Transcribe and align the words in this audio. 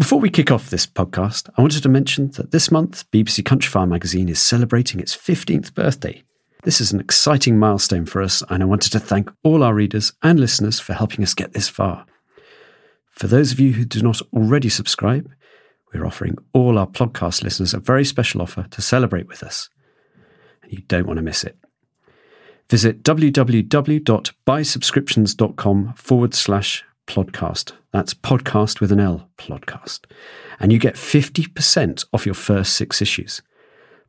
Before 0.00 0.18
we 0.18 0.30
kick 0.30 0.50
off 0.50 0.70
this 0.70 0.86
podcast, 0.86 1.50
I 1.58 1.60
wanted 1.60 1.82
to 1.82 1.90
mention 1.90 2.30
that 2.30 2.52
this 2.52 2.70
month 2.70 3.04
BBC 3.10 3.42
Countryfile 3.42 3.86
magazine 3.86 4.30
is 4.30 4.40
celebrating 4.40 4.98
its 4.98 5.14
15th 5.14 5.74
birthday. 5.74 6.22
This 6.62 6.80
is 6.80 6.90
an 6.90 7.00
exciting 7.00 7.58
milestone 7.58 8.06
for 8.06 8.22
us, 8.22 8.42
and 8.48 8.62
I 8.62 8.66
wanted 8.66 8.92
to 8.92 8.98
thank 8.98 9.30
all 9.42 9.62
our 9.62 9.74
readers 9.74 10.14
and 10.22 10.40
listeners 10.40 10.80
for 10.80 10.94
helping 10.94 11.22
us 11.22 11.34
get 11.34 11.52
this 11.52 11.68
far. 11.68 12.06
For 13.10 13.26
those 13.26 13.52
of 13.52 13.60
you 13.60 13.74
who 13.74 13.84
do 13.84 14.00
not 14.00 14.22
already 14.32 14.70
subscribe, 14.70 15.30
we're 15.92 16.06
offering 16.06 16.38
all 16.54 16.78
our 16.78 16.86
podcast 16.86 17.42
listeners 17.42 17.74
a 17.74 17.78
very 17.78 18.06
special 18.06 18.40
offer 18.40 18.64
to 18.70 18.80
celebrate 18.80 19.28
with 19.28 19.42
us. 19.42 19.68
And 20.62 20.72
you 20.72 20.78
don't 20.88 21.06
want 21.06 21.18
to 21.18 21.22
miss 21.22 21.44
it. 21.44 21.58
Visit 22.70 23.02
www.buysubscriptions.com 23.02 25.92
forward 25.92 26.32
slash 26.32 26.84
Plodcast. 27.10 27.72
That's 27.92 28.14
podcast 28.14 28.80
with 28.80 28.92
an 28.92 29.00
L, 29.00 29.28
Plodcast. 29.36 30.04
And 30.60 30.70
you 30.70 30.78
get 30.78 30.94
50% 30.94 32.04
off 32.12 32.24
your 32.24 32.36
first 32.36 32.74
six 32.74 33.02
issues. 33.02 33.42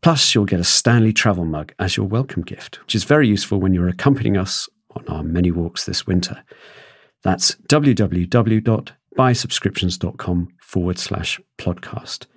Plus, 0.04 0.36
you'll 0.36 0.46
get 0.46 0.60
a 0.60 0.64
Stanley 0.64 1.12
travel 1.12 1.46
mug 1.46 1.74
as 1.80 1.98
your 1.98 2.06
welcome 2.06 2.44
gift, 2.44 2.80
which 2.82 2.94
is 2.94 3.04
very 3.04 3.28
useful 3.28 3.60
when 3.60 3.74
you're 3.74 3.88
accompanying 3.88 4.38
us 4.38 4.70
on 4.92 5.04
our 5.08 5.24
many 5.24 5.50
walks 5.50 5.86
this 5.86 6.06
winter. 6.06 6.44
That's 7.24 7.56
www.buysubscriptions.com 7.70 10.48
forward 10.62 11.00
slash 11.00 11.42
plodcast. 11.58 12.28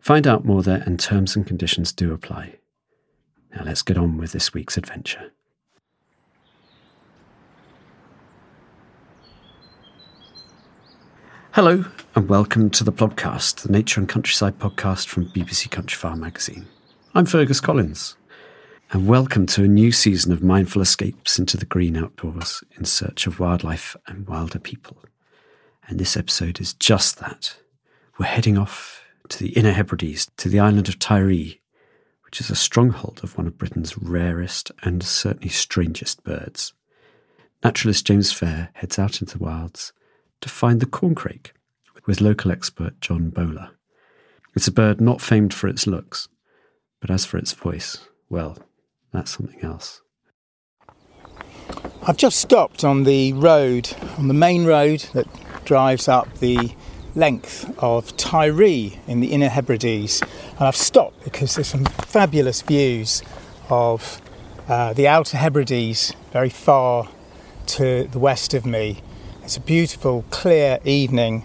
Find 0.00 0.26
out 0.26 0.46
more 0.46 0.62
there, 0.62 0.82
and 0.86 0.98
terms 0.98 1.36
and 1.36 1.46
conditions 1.46 1.92
do 1.92 2.14
apply. 2.14 2.54
Now, 3.54 3.64
let's 3.64 3.82
get 3.82 3.98
on 3.98 4.16
with 4.16 4.32
this 4.32 4.54
week's 4.54 4.78
adventure. 4.78 5.32
Hello, 11.56 11.86
and 12.14 12.28
welcome 12.28 12.68
to 12.68 12.84
the 12.84 12.92
podcast, 12.92 13.62
the 13.62 13.72
Nature 13.72 13.98
and 13.98 14.06
Countryside 14.06 14.58
podcast 14.58 15.06
from 15.06 15.30
BBC 15.30 15.70
Countryfile 15.70 16.18
magazine. 16.18 16.66
I'm 17.14 17.24
Fergus 17.24 17.62
Collins, 17.62 18.14
and 18.92 19.08
welcome 19.08 19.46
to 19.46 19.64
a 19.64 19.66
new 19.66 19.90
season 19.90 20.32
of 20.32 20.42
mindful 20.42 20.82
escapes 20.82 21.38
into 21.38 21.56
the 21.56 21.64
green 21.64 21.96
outdoors 21.96 22.62
in 22.76 22.84
search 22.84 23.26
of 23.26 23.40
wildlife 23.40 23.96
and 24.06 24.28
wilder 24.28 24.58
people. 24.58 24.98
And 25.88 25.98
this 25.98 26.14
episode 26.14 26.60
is 26.60 26.74
just 26.74 27.20
that. 27.20 27.56
We're 28.18 28.26
heading 28.26 28.58
off 28.58 29.02
to 29.30 29.38
the 29.38 29.54
Inner 29.54 29.72
Hebrides, 29.72 30.30
to 30.36 30.50
the 30.50 30.60
island 30.60 30.90
of 30.90 30.98
Tiree, 30.98 31.60
which 32.26 32.38
is 32.38 32.50
a 32.50 32.54
stronghold 32.54 33.20
of 33.22 33.38
one 33.38 33.46
of 33.46 33.56
Britain's 33.56 33.96
rarest 33.96 34.72
and 34.82 35.02
certainly 35.02 35.48
strangest 35.48 36.22
birds. 36.22 36.74
Naturalist 37.64 38.06
James 38.06 38.30
Fair 38.30 38.68
heads 38.74 38.98
out 38.98 39.22
into 39.22 39.38
the 39.38 39.44
wilds 39.44 39.94
to 40.40 40.48
find 40.48 40.80
the 40.80 40.86
corncrake 40.86 41.52
with 42.06 42.20
local 42.20 42.52
expert 42.52 43.00
John 43.00 43.30
Bowler. 43.30 43.70
It's 44.54 44.68
a 44.68 44.72
bird 44.72 45.00
not 45.00 45.20
famed 45.20 45.52
for 45.52 45.68
its 45.68 45.86
looks, 45.86 46.28
but 47.00 47.10
as 47.10 47.24
for 47.24 47.36
its 47.36 47.52
voice, 47.52 47.98
well, 48.30 48.56
that's 49.12 49.30
something 49.36 49.60
else. 49.62 50.02
I've 52.06 52.16
just 52.16 52.38
stopped 52.38 52.84
on 52.84 53.04
the 53.04 53.32
road, 53.32 53.90
on 54.18 54.28
the 54.28 54.34
main 54.34 54.64
road 54.64 55.00
that 55.12 55.26
drives 55.64 56.08
up 56.08 56.38
the 56.38 56.72
length 57.16 57.68
of 57.82 58.16
Tiree 58.16 58.98
in 59.08 59.20
the 59.20 59.32
Inner 59.32 59.48
Hebrides. 59.48 60.22
And 60.58 60.68
I've 60.68 60.76
stopped 60.76 61.24
because 61.24 61.54
there's 61.54 61.66
some 61.66 61.84
fabulous 61.84 62.62
views 62.62 63.22
of 63.68 64.22
uh, 64.68 64.92
the 64.92 65.08
Outer 65.08 65.36
Hebrides 65.36 66.12
very 66.32 66.50
far 66.50 67.08
to 67.66 68.04
the 68.04 68.18
west 68.18 68.54
of 68.54 68.64
me. 68.64 69.02
It's 69.46 69.56
a 69.56 69.60
beautiful, 69.60 70.24
clear 70.30 70.80
evening, 70.84 71.44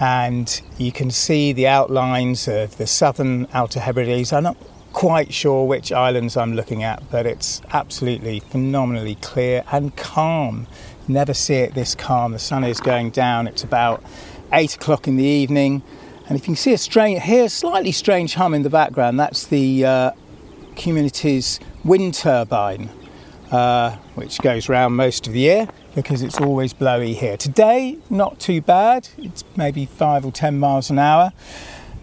and 0.00 0.60
you 0.78 0.90
can 0.90 1.12
see 1.12 1.52
the 1.52 1.68
outlines 1.68 2.48
of 2.48 2.76
the 2.76 2.88
southern 2.88 3.46
Outer 3.52 3.78
Hebrides. 3.78 4.32
I'm 4.32 4.42
not 4.42 4.56
quite 4.92 5.32
sure 5.32 5.64
which 5.64 5.92
islands 5.92 6.36
I'm 6.36 6.54
looking 6.54 6.82
at, 6.82 7.08
but 7.08 7.24
it's 7.24 7.62
absolutely 7.72 8.40
phenomenally 8.40 9.14
clear 9.14 9.62
and 9.70 9.94
calm. 9.94 10.66
Never 11.06 11.32
see 11.32 11.54
it 11.58 11.74
this 11.74 11.94
calm. 11.94 12.32
The 12.32 12.40
sun 12.40 12.64
is 12.64 12.80
going 12.80 13.10
down. 13.10 13.46
It's 13.46 13.62
about 13.62 14.02
eight 14.52 14.74
o'clock 14.74 15.06
in 15.06 15.16
the 15.16 15.22
evening, 15.22 15.84
and 16.28 16.36
if 16.36 16.42
you 16.42 16.46
can 16.46 16.56
see 16.56 16.72
a 16.72 16.78
strange, 16.78 17.22
hear 17.22 17.44
a 17.44 17.48
slightly 17.48 17.92
strange 17.92 18.34
hum 18.34 18.54
in 18.54 18.64
the 18.64 18.70
background, 18.70 19.20
that's 19.20 19.46
the 19.46 19.84
uh, 19.84 20.10
community's 20.74 21.60
wind 21.84 22.14
turbine, 22.14 22.90
uh, 23.52 23.92
which 24.16 24.40
goes 24.40 24.68
round 24.68 24.96
most 24.96 25.28
of 25.28 25.32
the 25.32 25.38
year 25.38 25.68
because 25.96 26.20
it's 26.22 26.38
always 26.38 26.74
blowy 26.74 27.14
here. 27.14 27.38
Today, 27.38 27.96
not 28.10 28.38
too 28.38 28.60
bad, 28.60 29.08
it's 29.16 29.42
maybe 29.56 29.86
five 29.86 30.26
or 30.26 30.30
ten 30.30 30.58
miles 30.58 30.90
an 30.90 30.98
hour. 30.98 31.32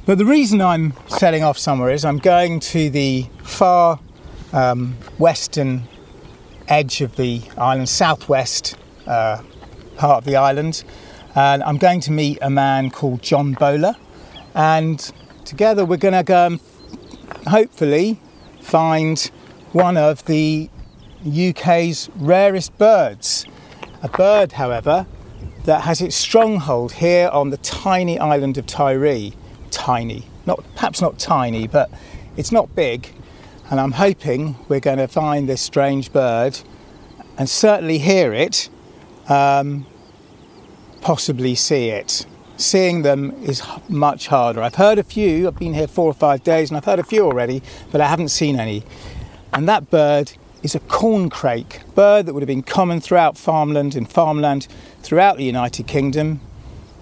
But 0.08 0.18
the 0.18 0.26
reason 0.26 0.60
I'm 0.62 0.94
setting 1.08 1.44
off 1.44 1.60
somewhere 1.60 1.92
is 1.92 2.04
I'm 2.04 2.18
going 2.18 2.60
to 2.60 2.90
the 2.90 3.28
far 3.44 4.00
um, 4.52 4.96
western 5.20 5.84
edge 6.68 7.02
of 7.02 7.16
the 7.18 7.44
island, 7.56 7.88
southwest 7.88 8.76
uh, 9.06 9.44
part 9.96 10.18
of 10.18 10.26
the 10.26 10.38
island, 10.38 10.84
and 11.36 11.62
I'm 11.64 11.78
going 11.78 12.02
to 12.02 12.12
meet 12.12 12.40
a 12.42 12.50
man 12.50 12.90
called 12.90 13.22
John 13.22 13.54
Bowler. 13.54 13.96
And 14.56 15.00
together 15.46 15.86
we're 15.86 15.98
going 15.98 16.16
to 16.16 16.24
go 16.24 16.48
and 16.48 16.60
hopefully 17.48 18.20
find 18.60 19.20
one 19.72 19.98
of 19.98 20.26
the 20.26 20.70
UK's 21.26 22.10
rarest 22.16 22.76
birds. 22.80 23.46
A 24.04 24.10
bird, 24.10 24.52
however, 24.52 25.08
that 25.64 25.84
has 25.84 26.02
its 26.02 26.18
stronghold 26.18 26.92
here 26.92 27.30
on 27.30 27.52
the 27.52 27.58
tiny 27.58 28.20
island 28.20 28.58
of 28.58 28.66
Tiree. 28.66 29.34
Tiny, 29.72 30.26
not 30.46 30.62
perhaps 30.76 31.02
not 31.02 31.18
tiny, 31.18 31.68
but 31.68 31.90
it's 32.36 32.52
not 32.52 32.76
big. 32.76 33.08
And 33.72 33.80
I'm 33.80 33.94
hoping 33.94 34.58
we're 34.68 34.82
going 34.82 34.98
to 34.98 35.08
find 35.08 35.48
this 35.48 35.62
strange 35.62 36.12
bird 36.12 36.60
and 37.38 37.50
certainly 37.50 37.98
hear 37.98 38.34
it, 38.34 38.70
um, 39.30 39.86
possibly 41.00 41.56
see 41.56 41.88
it. 41.88 42.26
Seeing 42.58 43.04
them 43.04 43.32
is 43.42 43.64
much 43.88 44.28
harder. 44.28 44.62
I've 44.62 44.76
heard 44.76 45.00
a 45.00 45.04
few, 45.04 45.48
I've 45.48 45.58
been 45.58 45.74
here 45.74 45.88
four 45.88 46.08
or 46.08 46.14
five 46.14 46.44
days 46.44 46.70
and 46.70 46.78
I've 46.78 46.86
heard 46.86 47.00
a 47.00 47.04
few 47.04 47.26
already, 47.26 47.64
but 47.90 48.02
I 48.02 48.08
haven't 48.08 48.30
seen 48.30 48.60
any. 48.60 48.84
And 49.54 49.68
that 49.70 49.90
bird 49.90 50.34
is 50.64 50.74
a 50.74 50.80
corncrake, 50.80 51.82
bird 51.94 52.26
that 52.26 52.34
would 52.34 52.42
have 52.42 52.48
been 52.48 52.64
common 52.64 53.00
throughout 53.00 53.38
farmland 53.38 53.96
and 53.96 54.10
farmland 54.10 54.68
throughout 55.02 55.38
the 55.38 55.44
United 55.44 55.86
Kingdom 55.86 56.40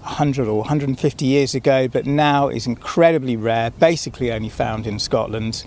100 0.02 0.48
or 0.48 0.58
150 0.58 1.24
years 1.24 1.54
ago, 1.54 1.86
but 1.86 2.04
now 2.04 2.48
is 2.48 2.66
incredibly 2.66 3.36
rare, 3.36 3.70
basically 3.70 4.32
only 4.32 4.48
found 4.48 4.86
in 4.86 4.98
Scotland. 4.98 5.64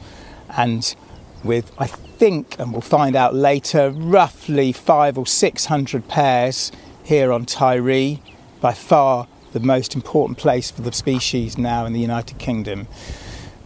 and 0.57 0.95
with, 1.43 1.71
I 1.77 1.87
think, 1.87 2.59
and 2.59 2.71
we'll 2.71 2.81
find 2.81 3.15
out 3.15 3.35
later, 3.35 3.91
roughly 3.91 4.71
five 4.71 5.17
or 5.17 5.27
six 5.27 5.65
hundred 5.65 6.07
pairs 6.07 6.71
here 7.03 7.31
on 7.31 7.45
Tiree, 7.45 8.19
by 8.61 8.73
far 8.73 9.27
the 9.53 9.59
most 9.59 9.95
important 9.95 10.37
place 10.37 10.71
for 10.71 10.81
the 10.81 10.91
species 10.91 11.57
now 11.57 11.85
in 11.85 11.93
the 11.93 11.99
United 11.99 12.39
Kingdom. 12.39 12.87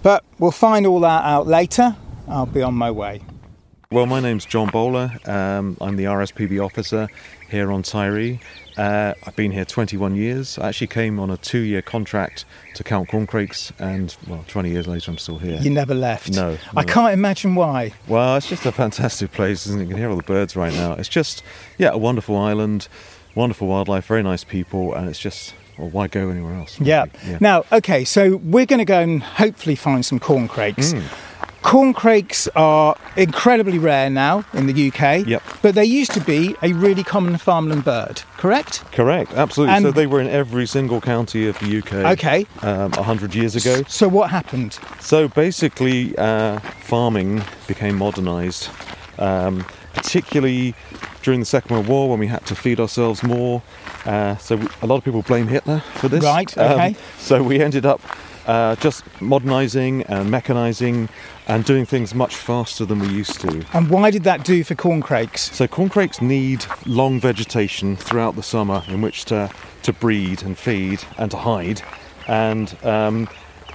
But 0.04 0.24
we'll 0.38 0.52
find 0.52 0.86
all 0.86 1.00
that 1.00 1.24
out 1.24 1.48
later. 1.48 1.96
I'll 2.28 2.46
be 2.46 2.62
on 2.62 2.74
my 2.74 2.92
way. 2.92 3.22
Well, 3.92 4.06
my 4.06 4.20
name's 4.20 4.46
John 4.46 4.70
Bowler. 4.70 5.12
Um, 5.26 5.76
I'm 5.82 5.96
the 5.96 6.04
RSPB 6.04 6.64
officer 6.64 7.08
here 7.50 7.72
on 7.72 7.82
Tiree. 7.82 8.40
Uh, 8.78 9.16
I've 9.26 9.36
been 9.36 9.52
here 9.52 9.66
21 9.66 10.16
years. 10.16 10.60
I 10.60 10.68
actually 10.68 10.86
came 10.86 11.20
on 11.20 11.32
a 11.32 11.38
two 11.38 11.62
year 11.62 11.82
contract 11.82 12.46
to 12.76 12.84
count 12.84 13.10
corncrakes, 13.10 13.74
and 13.80 14.16
well, 14.28 14.46
20 14.48 14.70
years 14.70 14.86
later, 14.86 15.10
I'm 15.10 15.18
still 15.18 15.40
here. 15.40 15.60
You 15.60 15.72
never 15.72 15.96
left. 15.96 16.36
No, 16.36 16.60
I 16.78 16.84
can't 16.84 17.14
imagine 17.14 17.56
why. 17.56 17.94
Well, 18.08 18.38
it's 18.38 18.48
just 18.48 18.64
a 18.68 18.72
fantastic 18.72 19.32
place, 19.32 19.66
isn't 19.66 19.80
it? 19.80 19.86
You 19.86 19.90
can 19.90 19.98
hear 19.98 20.12
all 20.12 20.18
the 20.18 20.22
birds 20.22 20.56
right 20.56 20.72
now. 20.72 20.94
It's 20.94 21.10
just, 21.10 21.42
yeah, 21.80 21.90
a 21.90 21.98
wonderful 21.98 22.38
island, 22.38 22.88
wonderful 23.34 23.68
wildlife, 23.68 24.06
very 24.06 24.22
nice 24.22 24.44
people, 24.44 24.94
and 24.94 25.10
it's 25.10 25.18
just, 25.18 25.56
well, 25.80 25.90
why 25.90 26.06
go 26.06 26.30
anywhere 26.30 26.54
else? 26.54 26.80
Yeah. 26.80 27.06
yeah. 27.26 27.40
Now, 27.42 27.66
okay, 27.72 28.06
so 28.06 28.36
we're 28.36 28.68
going 28.68 28.78
to 28.78 28.86
go 28.86 29.00
and 29.00 29.24
hopefully 29.24 29.76
find 29.76 30.06
some 30.06 30.20
corncrakes. 30.20 30.94
Mm. 30.94 31.12
Corncrakes 31.62 32.48
are 32.56 32.96
incredibly 33.18 33.78
rare 33.78 34.10
now 34.10 34.46
in 34.54 34.66
the 34.68 34.88
UK, 34.88 35.28
Yep. 35.28 35.44
but 35.62 35.76
they 35.76 35.84
used 35.84 36.12
to 36.14 36.22
be 36.22 36.56
a 36.64 36.72
really 36.74 37.04
common 37.04 37.38
farmland 37.38 37.84
bird, 37.84 38.22
correct? 38.38 38.84
Correct, 38.94 39.34
absolutely. 39.34 39.76
And- 39.76 39.86
so 39.86 39.92
they 39.92 40.08
were 40.08 40.22
in 40.22 40.30
every 40.30 40.66
single 40.66 41.02
county 41.02 41.48
of 41.48 41.60
the 41.60 41.68
UK. 41.68 41.94
Okay. 42.14 42.46
Um, 42.62 42.92
100 42.94 43.36
years 43.36 43.56
ago. 43.56 43.84
So 43.88 44.08
what 44.08 44.30
happened? 44.30 44.80
So 45.00 45.28
basically, 45.28 46.18
uh, 46.18 46.60
farming 46.82 47.44
became 47.68 47.98
modernised, 47.98 48.70
um, 49.18 49.66
particularly 49.94 50.76
during 51.24 51.42
the 51.42 51.46
Second 51.46 51.72
World 51.76 51.88
War 51.88 52.10
when 52.10 52.20
we 52.20 52.28
had 52.28 52.46
to 52.46 52.56
feed 52.56 52.80
ourselves 52.80 53.22
more. 53.22 53.62
Uh, 54.06 54.38
so 54.38 54.58
a 54.82 54.88
lot 54.88 54.96
of 54.96 55.04
people 55.04 55.22
blame 55.24 55.48
Hitler 55.48 55.84
for 55.96 56.08
this. 56.08 56.24
Um, 56.24 56.34
Right, 56.34 56.58
okay. 56.58 56.96
so 57.20 57.44
we 57.44 57.60
ended 57.60 57.86
up 57.86 58.00
uh, 58.48 58.76
just 58.78 59.04
modernising 59.22 60.02
and 60.04 60.32
mechanising 60.32 61.08
and 61.50 61.66
doing 61.66 61.86
things 61.86 62.14
much 62.14 62.36
faster 62.36 62.86
than 62.86 63.00
we 63.00 63.08
used 63.10 63.42
to. 63.42 63.66
And 63.74 63.90
why 63.90 64.12
did 64.12 64.24
that 64.24 64.46
do 64.46 64.64
for 64.64 64.76
corncrakes? 64.76 65.52
So 65.54 65.68
corncrakes 65.68 66.22
need 66.22 66.64
long 66.86 67.20
vegetation 67.20 67.96
throughout 67.96 68.36
the 68.36 68.44
summer 68.44 68.84
in 68.88 69.02
which 69.02 69.26
to, 69.26 69.50
to 69.84 69.92
breed 69.92 70.44
and 70.44 70.58
feed 70.58 71.04
and 71.18 71.32
to 71.32 71.38
hide. 71.38 71.82
And 72.28 72.78
um, 72.86 73.28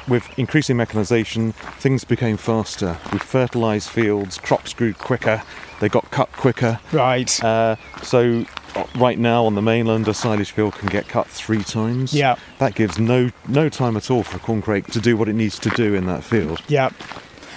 with 0.06 0.26
increasing 0.38 0.76
mechanisation, 0.76 1.52
things 1.80 2.04
became 2.04 2.36
faster. 2.36 2.96
We 3.12 3.18
fertilised 3.18 3.88
fields, 3.90 4.38
crops 4.38 4.72
grew 4.72 4.94
quicker, 4.94 5.42
they 5.80 5.88
got 5.88 6.08
cut 6.12 6.30
quicker. 6.32 6.78
Right. 6.92 7.42
Uh, 7.42 7.74
so 8.04 8.44
uh, 8.76 8.84
right 8.96 9.18
now 9.18 9.46
on 9.46 9.56
the 9.56 9.62
mainland, 9.62 10.06
a 10.06 10.14
silage 10.14 10.52
field 10.52 10.74
can 10.74 10.88
get 10.88 11.08
cut 11.08 11.26
three 11.26 11.64
times. 11.64 12.14
Yeah. 12.14 12.36
That 12.58 12.76
gives 12.76 13.00
no 13.00 13.30
no 13.48 13.68
time 13.68 13.96
at 13.96 14.12
all 14.12 14.22
for 14.22 14.36
a 14.36 14.40
corncrake 14.40 14.86
to 14.92 15.00
do 15.00 15.16
what 15.16 15.28
it 15.28 15.32
needs 15.34 15.58
to 15.58 15.70
do 15.70 15.94
in 15.94 16.06
that 16.06 16.22
field. 16.22 16.62
yeah. 16.68 16.90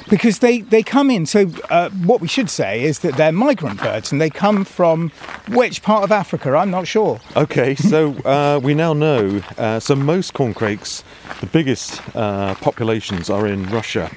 Because 0.09 0.39
they, 0.39 0.61
they 0.61 0.83
come 0.83 1.09
in, 1.09 1.25
so 1.25 1.51
uh, 1.69 1.89
what 1.89 2.21
we 2.21 2.27
should 2.27 2.49
say 2.49 2.83
is 2.83 2.99
that 2.99 3.17
they're 3.17 3.31
migrant 3.31 3.79
birds 3.81 4.11
and 4.11 4.21
they 4.21 4.29
come 4.29 4.63
from 4.63 5.09
which 5.49 5.81
part 5.83 6.03
of 6.03 6.11
Africa? 6.11 6.55
I'm 6.55 6.71
not 6.71 6.87
sure. 6.87 7.19
Okay, 7.35 7.75
so 7.75 8.13
uh, 8.25 8.59
we 8.63 8.73
now 8.73 8.93
know. 8.93 9.41
Uh, 9.57 9.79
so 9.79 9.95
most 9.95 10.33
corncrakes, 10.33 11.03
the 11.41 11.45
biggest 11.47 12.01
uh, 12.15 12.55
populations 12.55 13.29
are 13.29 13.47
in 13.47 13.65
Russia 13.69 14.09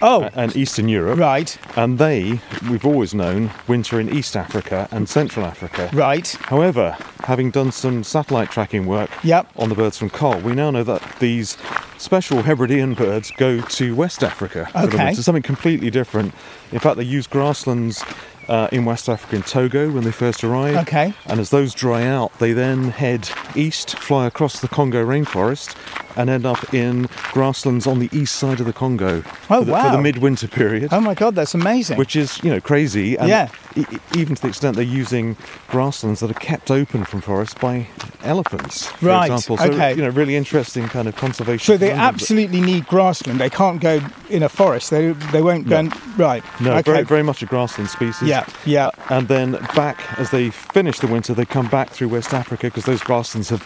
Oh, 0.00 0.28
and 0.34 0.54
Eastern 0.54 0.88
Europe, 0.88 1.18
right, 1.18 1.58
and 1.76 1.98
they, 1.98 2.40
we've 2.70 2.86
always 2.86 3.14
known, 3.14 3.50
winter 3.66 3.98
in 3.98 4.08
East 4.08 4.36
Africa 4.36 4.86
and 4.92 5.08
Central 5.08 5.44
Africa. 5.44 5.90
right. 5.92 6.28
However, 6.42 6.96
having 7.24 7.50
done 7.50 7.72
some 7.72 8.04
satellite 8.04 8.48
tracking 8.52 8.86
work 8.86 9.10
Yep. 9.24 9.48
on 9.56 9.70
the 9.70 9.74
birds 9.74 9.98
from 9.98 10.08
Coll, 10.10 10.38
we 10.38 10.52
now 10.54 10.70
know 10.70 10.84
that 10.84 11.02
these 11.18 11.56
special 11.98 12.42
Hebridean 12.42 12.94
birds 12.94 13.30
go 13.36 13.60
to 13.60 13.94
West 13.94 14.22
Africa 14.22 14.66
for 14.72 14.78
the 14.80 14.86
Okay. 14.88 15.04
winter, 15.06 15.22
something 15.22 15.42
completely 15.42 15.90
different. 15.90 16.32
In 16.72 16.78
fact, 16.78 16.96
they 16.96 17.02
use 17.04 17.26
grasslands 17.26 18.02
uh, 18.48 18.68
in 18.72 18.84
West 18.84 19.08
Africa 19.08 19.36
in 19.36 19.42
Togo 19.42 19.90
when 19.90 20.04
they 20.04 20.10
first 20.12 20.42
arrive. 20.42 20.76
Okay. 20.76 21.12
And 21.26 21.38
as 21.40 21.50
those 21.50 21.74
dry 21.74 22.06
out, 22.06 22.36
they 22.38 22.52
then 22.52 22.90
head 22.90 23.28
east, 23.54 23.98
fly 23.98 24.26
across 24.26 24.60
the 24.60 24.68
Congo 24.68 25.04
rainforest, 25.04 25.74
and 26.18 26.28
end 26.28 26.44
up 26.44 26.74
in 26.74 27.08
grasslands 27.32 27.86
on 27.86 27.98
the 28.00 28.08
east 28.12 28.36
side 28.36 28.60
of 28.60 28.66
the 28.66 28.72
Congo 28.72 29.22
Oh, 29.50 29.60
for, 29.60 29.60
the, 29.60 29.64
for 29.66 29.70
wow. 29.72 29.92
the 29.96 30.02
midwinter 30.02 30.48
period 30.48 30.88
Oh 30.92 31.00
my 31.00 31.14
God, 31.14 31.34
that's 31.34 31.54
amazing. 31.54 31.96
which 31.96 32.14
is 32.16 32.42
you 32.44 32.50
know 32.50 32.60
crazy 32.60 33.16
and 33.16 33.28
Yeah. 33.28 33.48
e- 33.76 33.86
even 34.16 34.34
to 34.36 34.42
the 34.42 34.48
extent 34.48 34.76
they're 34.76 34.84
using 34.84 35.36
grasslands 35.68 36.20
that 36.20 36.30
are 36.30 36.34
kept 36.34 36.70
open 36.70 37.04
from 37.04 37.20
forests 37.22 37.54
by 37.54 37.86
elephants 38.24 38.86
for 38.88 39.06
Right, 39.06 39.30
example 39.30 39.56
so 39.56 39.72
okay. 39.72 39.94
you 39.94 40.02
know 40.02 40.08
really 40.10 40.36
interesting 40.36 40.86
kind 40.88 41.08
of 41.08 41.16
conservation 41.16 41.64
so 41.64 41.76
they 41.78 41.92
absolutely 41.92 42.60
need 42.60 42.86
grassland. 42.86 43.40
They 43.40 43.50
can't 43.50 43.80
go 43.80 44.00
in 44.28 44.42
a 44.42 44.48
forest. 44.48 44.90
They 44.90 45.12
they 45.32 45.40
won't 45.42 45.64
go. 45.68 45.70
No. 45.70 45.78
And, 45.78 46.18
right. 46.18 46.42
no 46.60 46.72
Okay. 46.72 46.90
very, 46.92 47.04
very 47.04 47.22
much 47.22 47.42
a 47.42 47.46
grassland 47.46 47.88
species 47.90 48.28
Yeah. 48.28 48.44
Yeah. 48.66 48.90
and 49.08 49.28
then 49.28 49.52
back 49.74 50.02
as 50.18 50.30
they 50.30 50.50
finish 50.50 50.98
the 50.98 51.06
winter 51.06 51.32
they 51.34 51.44
come 51.46 51.68
back 51.68 51.90
through 51.90 52.08
west 52.08 52.34
africa 52.34 52.66
because 52.66 52.84
those 52.84 53.00
grasslands 53.02 53.50
have 53.50 53.62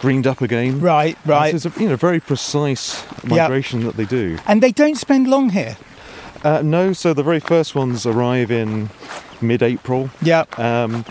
greened 0.00 0.26
up 0.26 0.40
again 0.40 0.80
Right. 0.80 1.16
Right. 1.24 1.50
so 1.50 1.68
it's 1.68 1.76
a 1.76 1.82
you 1.82 1.88
know 1.88 1.96
very 1.96 2.20
precise 2.20 3.04
migration 3.24 3.84
that 3.84 3.96
they 3.96 4.04
do 4.04 4.38
And 4.46 4.62
they 4.62 4.72
don't 4.72 4.96
spend 4.96 5.26
long 5.28 5.50
here. 5.50 5.76
uh, 6.44 6.62
no 6.62 6.92
so 6.92 7.14
the 7.14 7.22
very 7.22 7.40
first 7.40 7.74
ones 7.74 8.06
arrive 8.06 8.50
in 8.50 8.90
mid-april 9.40 10.10
Yeah. 10.22 10.44
Um, 10.58 11.04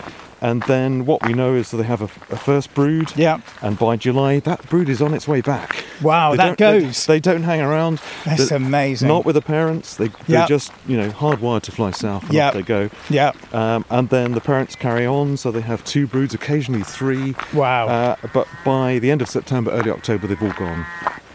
and 0.46 0.62
then 0.64 1.06
what 1.06 1.24
we 1.26 1.32
know 1.34 1.54
is 1.54 1.70
that 1.70 1.78
they 1.78 1.88
have 1.94 2.00
a, 2.02 2.10
a 2.34 2.38
first 2.38 2.72
brood. 2.74 3.08
Yeah. 3.16 3.40
And 3.62 3.78
by 3.78 3.96
July, 3.96 4.38
that 4.40 4.60
brood 4.70 4.88
is 4.88 5.00
on 5.02 5.12
its 5.14 5.26
way 5.26 5.40
back. 5.40 5.84
Wow, 6.02 6.30
They 6.32 6.36
that 6.38 6.56
don't- 6.58 6.72
they- 6.80 6.86
goes. 6.86 7.06
They, 7.06 7.20
don't 7.20 7.42
hang 7.42 7.60
around. 7.60 8.00
That's 8.24 8.48
They're 8.48 8.56
amazing. 8.58 9.08
Not 9.08 9.24
with 9.24 9.34
the 9.34 9.42
parents. 9.42 9.96
They. 9.96 10.08
They're 10.28 10.46
just, 10.46 10.70
you 10.86 10.96
know, 10.96 11.10
hardwired 11.10 11.62
to 11.62 11.72
fly 11.72 11.90
south 11.90 12.24
and 12.24 12.32
Yeah. 12.34 12.50
they 12.52 12.62
go. 12.62 12.90
Yeah. 13.10 13.32
Um, 13.52 13.84
and 13.90 14.08
then 14.10 14.32
the 14.32 14.40
parents 14.40 14.76
carry 14.76 15.04
on, 15.06 15.36
so 15.36 15.50
they 15.50 15.62
have 15.62 15.82
two 15.84 16.06
broods, 16.06 16.32
occasionally 16.34 16.84
three. 16.84 17.34
Wow. 17.52 17.88
Uh, 17.88 18.16
but 18.32 18.46
by 18.64 18.98
the 19.00 19.10
end 19.10 19.20
of 19.22 19.28
September, 19.28 19.70
early 19.72 19.90
October, 19.90 20.26
they've 20.28 20.42
all 20.42 20.52
gone. 20.52 20.86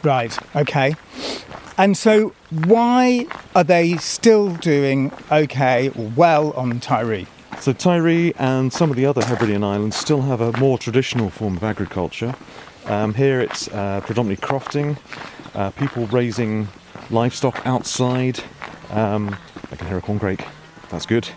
Right. 0.03 0.37
Okay. 0.55 0.95
And 1.77 1.97
so, 1.97 2.33
why 2.49 3.25
are 3.55 3.63
they 3.63 3.97
still 3.97 4.55
doing 4.55 5.11
okay 5.31 5.89
well 5.89 6.51
on 6.53 6.79
Tiree? 6.79 7.27
So 7.61 7.73
Tiree 7.73 8.33
and 8.39 8.73
some 8.73 8.89
of 8.89 8.95
the 8.95 9.05
other 9.05 9.23
Hebridean 9.23 9.63
islands 9.63 9.95
still 9.95 10.23
have 10.23 10.41
a 10.41 10.51
more 10.57 10.79
traditional 10.79 11.29
form 11.29 11.57
of 11.57 11.63
agriculture. 11.63 12.33
Um, 12.87 13.13
here 13.13 13.39
it's 13.39 13.67
uh, 13.67 14.01
predominantly 14.03 14.43
crofting, 14.43 14.97
uh, 15.53 15.69
people 15.69 16.07
raising 16.07 16.69
livestock 17.11 17.61
outside. 17.67 18.39
Um, 18.89 19.35
I 19.71 19.75
can 19.75 19.85
hear 19.85 19.99
a 19.99 20.01
corn 20.01 20.19
corncrake. 20.19 20.43
That's 20.89 21.05
good. 21.05 21.29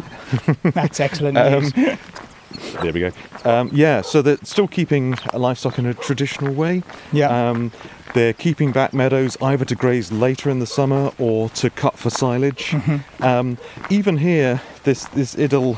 That's 0.62 0.99
excellent. 0.99 1.37
Um, 1.37 1.69
there 2.83 2.93
we 2.95 3.00
go. 3.00 3.11
Um, 3.45 3.69
yeah, 3.75 4.00
so 4.00 4.23
they're 4.23 4.38
still 4.45 4.66
keeping 4.66 5.16
livestock 5.35 5.78
in 5.78 5.85
a 5.85 5.93
traditional 5.93 6.54
way. 6.54 6.83
Yeah. 7.12 7.50
Um, 7.50 7.71
they're 8.14 8.33
keeping 8.33 8.73
back 8.73 8.95
meadows 8.95 9.37
either 9.43 9.66
to 9.66 9.75
graze 9.75 10.11
later 10.11 10.49
in 10.49 10.61
the 10.61 10.66
summer 10.66 11.12
or 11.19 11.50
to 11.50 11.69
cut 11.69 11.99
for 11.99 12.09
silage. 12.09 12.71
Mm-hmm. 12.71 13.23
Um, 13.23 13.59
even 13.90 14.16
here, 14.16 14.62
this 14.85 15.04
this 15.07 15.37
idyll 15.37 15.76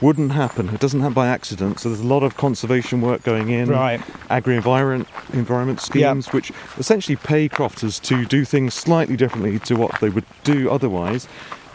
wouldn't 0.00 0.32
happen. 0.32 0.68
It 0.70 0.80
doesn't 0.80 1.00
happen 1.00 1.14
by 1.14 1.28
accident. 1.28 1.80
So 1.80 1.88
there's 1.88 2.00
a 2.00 2.06
lot 2.06 2.22
of 2.22 2.36
conservation 2.36 3.00
work 3.00 3.22
going 3.22 3.50
in. 3.50 3.68
Right. 3.68 4.00
Agri-environment 4.30 5.08
environment 5.32 5.80
schemes, 5.80 6.32
which 6.32 6.52
essentially 6.78 7.16
pay 7.16 7.48
crofters 7.48 7.98
to 8.00 8.24
do 8.24 8.44
things 8.44 8.74
slightly 8.74 9.16
differently 9.16 9.58
to 9.60 9.74
what 9.74 10.00
they 10.00 10.08
would 10.08 10.24
do 10.44 10.70
otherwise. 10.70 11.28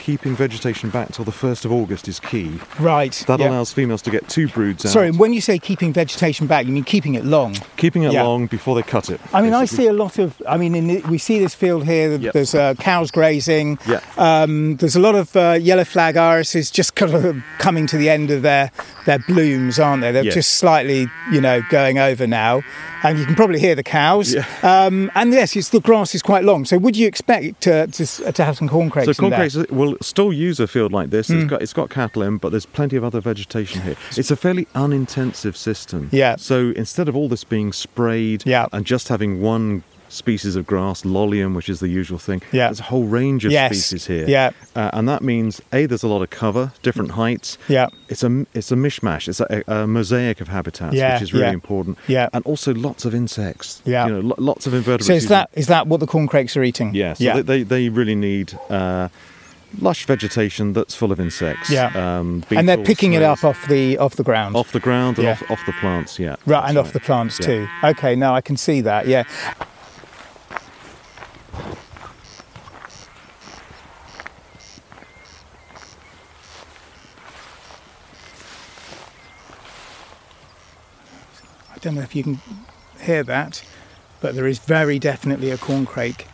Keeping 0.04 0.36
vegetation 0.36 0.90
back 0.90 1.14
till 1.14 1.24
the 1.24 1.32
1st 1.32 1.64
of 1.64 1.72
August 1.72 2.10
is 2.10 2.20
key. 2.20 2.60
right. 2.78 3.14
That 3.26 3.40
yeah. 3.40 3.48
allows 3.50 3.72
females 3.72 4.02
to 4.02 4.12
get 4.12 4.28
two 4.28 4.50
broods 4.50 4.86
out. 4.86 4.92
Sorry, 4.92 5.12
when 5.12 5.32
you 5.32 5.40
say 5.40 5.58
keeping 5.58 5.94
vegetation 5.94 6.46
back, 6.46 6.66
you 6.66 6.74
mean 6.74 6.84
keeping 6.84 7.14
it 7.16 7.24
long? 7.24 7.56
keeping 7.78 8.04
it 8.04 8.12
Yeah. 8.12 8.24
long 8.24 8.48
before 8.48 8.76
they 8.76 8.82
cut 8.84 9.10
it. 9.10 9.22
I 9.34 9.42
mean, 9.42 9.54
I 9.54 9.64
see 9.64 9.88
a 9.88 9.94
lot 9.94 10.20
of. 10.20 10.42
I 10.46 10.58
mean, 10.58 10.76
in 10.76 10.88
the, 10.88 11.00
we 11.08 11.18
see 11.18 11.40
this 11.40 11.56
field 11.56 11.86
here. 11.86 12.18
Yep. 12.18 12.34
There's 12.34 12.54
uh, 12.54 12.74
cows 12.74 13.12
grazing. 13.12 13.80
Yeah. 13.88 14.02
Um, 14.18 14.76
there's 14.76 14.98
a 14.98 15.00
lot 15.00 15.16
of 15.16 15.34
uh, 15.38 15.58
yellow 15.62 15.86
flag 15.86 16.18
irises 16.18 16.70
just 16.70 16.96
kind 16.96 17.14
of 17.14 17.42
coming 17.60 17.88
to 17.88 17.98
the 17.98 18.10
end 18.10 18.30
of 18.30 18.42
their 18.42 18.72
their 19.06 19.20
blooms, 19.20 19.80
aren't 19.80 20.02
they? 20.02 20.12
They're 20.12 20.24
Yeah. 20.24 20.32
just 20.32 20.52
slightly, 20.58 21.08
you 21.32 21.42
know, 21.42 21.62
going 21.70 22.00
over 22.00 22.26
now, 22.28 22.62
and 23.04 23.20
you 23.20 23.26
can 23.26 23.36
probably 23.36 23.60
hear 23.60 23.76
the 23.76 23.84
cows. 23.84 24.34
Yeah. 24.34 24.46
Um, 24.64 25.12
and 25.16 25.34
yes, 25.34 25.56
it's 25.56 25.70
the 25.70 25.80
grass 25.82 26.16
is 26.16 26.22
quite 26.22 26.44
long. 26.44 26.66
So 26.66 26.78
would 26.78 26.96
you 26.96 27.08
expect 27.08 27.62
to 27.62 27.88
to, 27.88 28.32
to 28.32 28.44
have 28.44 28.58
some 28.58 28.68
corn 28.70 28.90
corncrakes? 28.90 29.18
So 29.18 29.24
in 29.26 29.30
there? 29.30 29.40
corncrakes 29.40 29.72
will 29.72 29.98
still 30.02 30.32
use 30.34 30.60
a 30.60 30.68
field 30.68 30.92
like 30.92 31.10
this. 31.10 31.28
Hmm. 31.28 31.40
It's 31.42 31.50
got 31.50 31.62
it's 31.62 31.74
got 31.74 31.90
cattle 31.90 32.22
in, 32.24 32.38
but 32.38 32.50
there's 32.50 32.66
plenty 32.66 32.96
of 32.96 33.04
other 33.04 33.22
vegetation 33.22 33.82
here. 33.82 33.96
It's 34.18 34.32
a 34.32 34.36
fairly 34.36 34.68
unintensive 34.76 35.56
system. 35.58 36.10
Yeah. 36.12 36.36
So 36.38 36.72
instead 36.76 37.08
of 37.10 37.16
all 37.16 37.28
this 37.30 37.44
being 37.44 37.74
sprayed 37.74 38.44
Yeah. 38.46 38.68
and 38.72 38.86
just 38.86 39.08
having 39.10 39.42
one 39.42 39.84
species 40.14 40.56
of 40.56 40.66
grass, 40.66 41.04
lolium, 41.04 41.54
which 41.56 41.68
is 41.70 41.80
the 41.80 41.88
usual 41.90 42.18
thing. 42.20 42.42
Yeah. 42.52 42.68
There's 42.68 42.80
a 42.80 42.84
whole 42.84 43.06
range 43.06 43.46
of 43.46 43.52
Yes. 43.52 43.72
species 43.78 44.08
here. 44.08 44.28
Yeah. 44.28 44.52
Uh, 44.76 44.90
and 44.94 45.08
that 45.10 45.22
means 45.22 45.62
a 45.74 45.86
there's 45.86 46.04
a 46.04 46.08
lot 46.08 46.22
of 46.22 46.30
cover, 46.30 46.72
different 46.82 47.12
heights. 47.12 47.58
Yeah. 47.68 47.88
It's 48.10 48.24
a 48.24 48.46
it's 48.54 48.72
a 48.72 48.76
mishmash. 48.76 49.28
It's 49.28 49.40
a, 49.42 49.64
a 49.68 49.88
mosaic 49.88 50.40
of 50.42 50.48
habitats, 50.48 50.96
Yeah, 50.96 51.14
which 51.16 51.24
is 51.24 51.34
really 51.34 51.46
yeah. 51.48 51.52
important. 51.54 51.98
Yeah. 52.08 52.30
And 52.34 52.46
also 52.46 52.74
lots 52.74 53.06
of 53.06 53.14
insects. 53.16 53.82
Yeah. 53.86 54.06
You 54.08 54.14
know, 54.14 54.20
lo- 54.22 54.36
lots 54.38 54.68
of 54.68 54.74
invertebrates. 54.74 55.08
So 55.08 55.14
is 55.14 55.28
that 55.30 55.50
is 55.54 55.68
that 55.68 55.88
what 55.88 56.00
the 56.00 56.08
corncrakes 56.08 56.56
are 56.58 56.64
eating? 56.64 56.94
Yeah. 56.94 57.14
So 57.14 57.24
yeah. 57.24 57.42
They, 57.42 57.64
they 57.64 57.90
really 57.90 58.16
need. 58.16 58.58
Uh, 58.70 59.10
Lush 59.82 60.06
vegetation 60.06 60.74
that's 60.74 60.94
full 60.94 61.12
of 61.12 61.20
insects. 61.20 61.68
Yeah. 61.72 61.88
Um, 61.96 62.44
and 62.52 62.70
they're 62.70 62.78
beetles, 62.78 62.86
picking 62.88 63.14
it 63.14 63.24
up 63.24 63.44
off 63.44 63.68
the 63.68 63.98
off 63.98 64.16
the 64.18 64.24
ground. 64.24 64.56
off 64.56 64.72
the 64.72 64.80
ground 64.80 65.18
and 65.18 65.26
Yeah. 65.26 65.32
off, 65.32 65.50
off 65.50 65.66
the 65.66 65.72
plants. 65.82 66.20
Yeah. 66.20 66.36
right, 66.46 66.70
and 66.70 66.78
off 66.78 66.94
the 66.94 67.00
plants 67.00 67.40
Yeah. 67.40 67.46
too. 67.48 67.68
Okay, 67.84 68.16
now 68.16 68.36
I 68.36 68.42
can 68.42 68.56
see 68.56 68.82
that. 68.82 69.08
Yeah. 69.08 69.24
Don't 81.84 81.96
know 81.96 82.02
if 82.02 82.16
you 82.16 82.24
can 82.24 82.40
hear 83.02 83.24
that, 83.24 83.62
but 84.22 84.36
there 84.36 84.48
is 84.48 84.58
very 84.58 85.00
definitely 85.00 85.52
a 85.52 85.58
corncrake. 85.58 86.26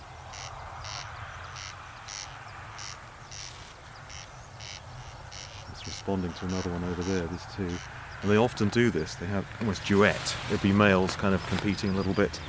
It's 5.71 5.87
responding 5.87 6.31
to 6.33 6.45
another 6.45 6.69
one 6.69 6.83
over 6.83 7.01
there. 7.01 7.25
There's 7.25 7.45
two, 7.55 7.67
and 8.21 8.29
they 8.29 8.37
often 8.37 8.69
do 8.69 8.91
this. 8.91 9.15
They 9.15 9.25
have 9.25 9.45
almost 9.59 9.83
duet. 9.85 10.35
It'd 10.49 10.61
be 10.61 10.71
males 10.71 11.15
kind 11.15 11.33
of 11.33 11.45
competing 11.47 11.89
a 11.91 11.93
little 11.93 12.13
bit. 12.13 12.39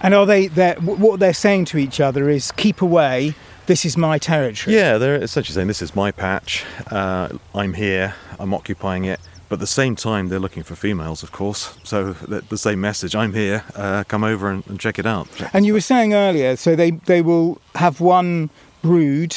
And 0.00 0.14
are 0.14 0.24
they? 0.24 0.46
They're, 0.46 0.76
what 0.76 1.20
they're 1.20 1.34
saying 1.34 1.66
to 1.66 1.78
each 1.78 2.00
other 2.00 2.30
is, 2.30 2.50
"Keep 2.52 2.80
away. 2.80 3.34
This 3.66 3.84
is 3.84 3.98
my 3.98 4.18
territory." 4.18 4.74
Yeah, 4.74 4.96
they're 4.96 5.22
essentially 5.22 5.54
saying 5.54 5.66
this 5.66 5.82
is 5.82 5.94
my 5.94 6.12
patch. 6.12 6.64
Uh, 6.90 7.28
I'm 7.54 7.74
here. 7.74 8.14
I'm 8.38 8.54
occupying 8.54 9.04
it. 9.04 9.20
But 9.48 9.54
at 9.56 9.60
the 9.60 9.66
same 9.66 9.94
time, 9.94 10.28
they're 10.28 10.40
looking 10.40 10.64
for 10.64 10.74
females, 10.74 11.22
of 11.22 11.30
course. 11.32 11.78
So 11.84 12.12
the, 12.14 12.40
the 12.48 12.58
same 12.58 12.80
message: 12.80 13.14
I'm 13.14 13.32
here. 13.32 13.62
Uh, 13.76 14.02
come 14.08 14.24
over 14.24 14.50
and, 14.50 14.66
and 14.66 14.80
check 14.80 14.98
it 14.98 15.06
out. 15.06 15.28
And 15.52 15.64
you 15.64 15.72
were 15.72 15.80
saying 15.80 16.14
earlier, 16.14 16.56
so 16.56 16.74
they 16.74 16.90
they 17.06 17.22
will 17.22 17.58
have 17.74 18.00
one 18.00 18.50
brood. 18.82 19.36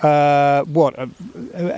Uh, 0.00 0.62
what 0.62 0.96
uh, 0.96 1.06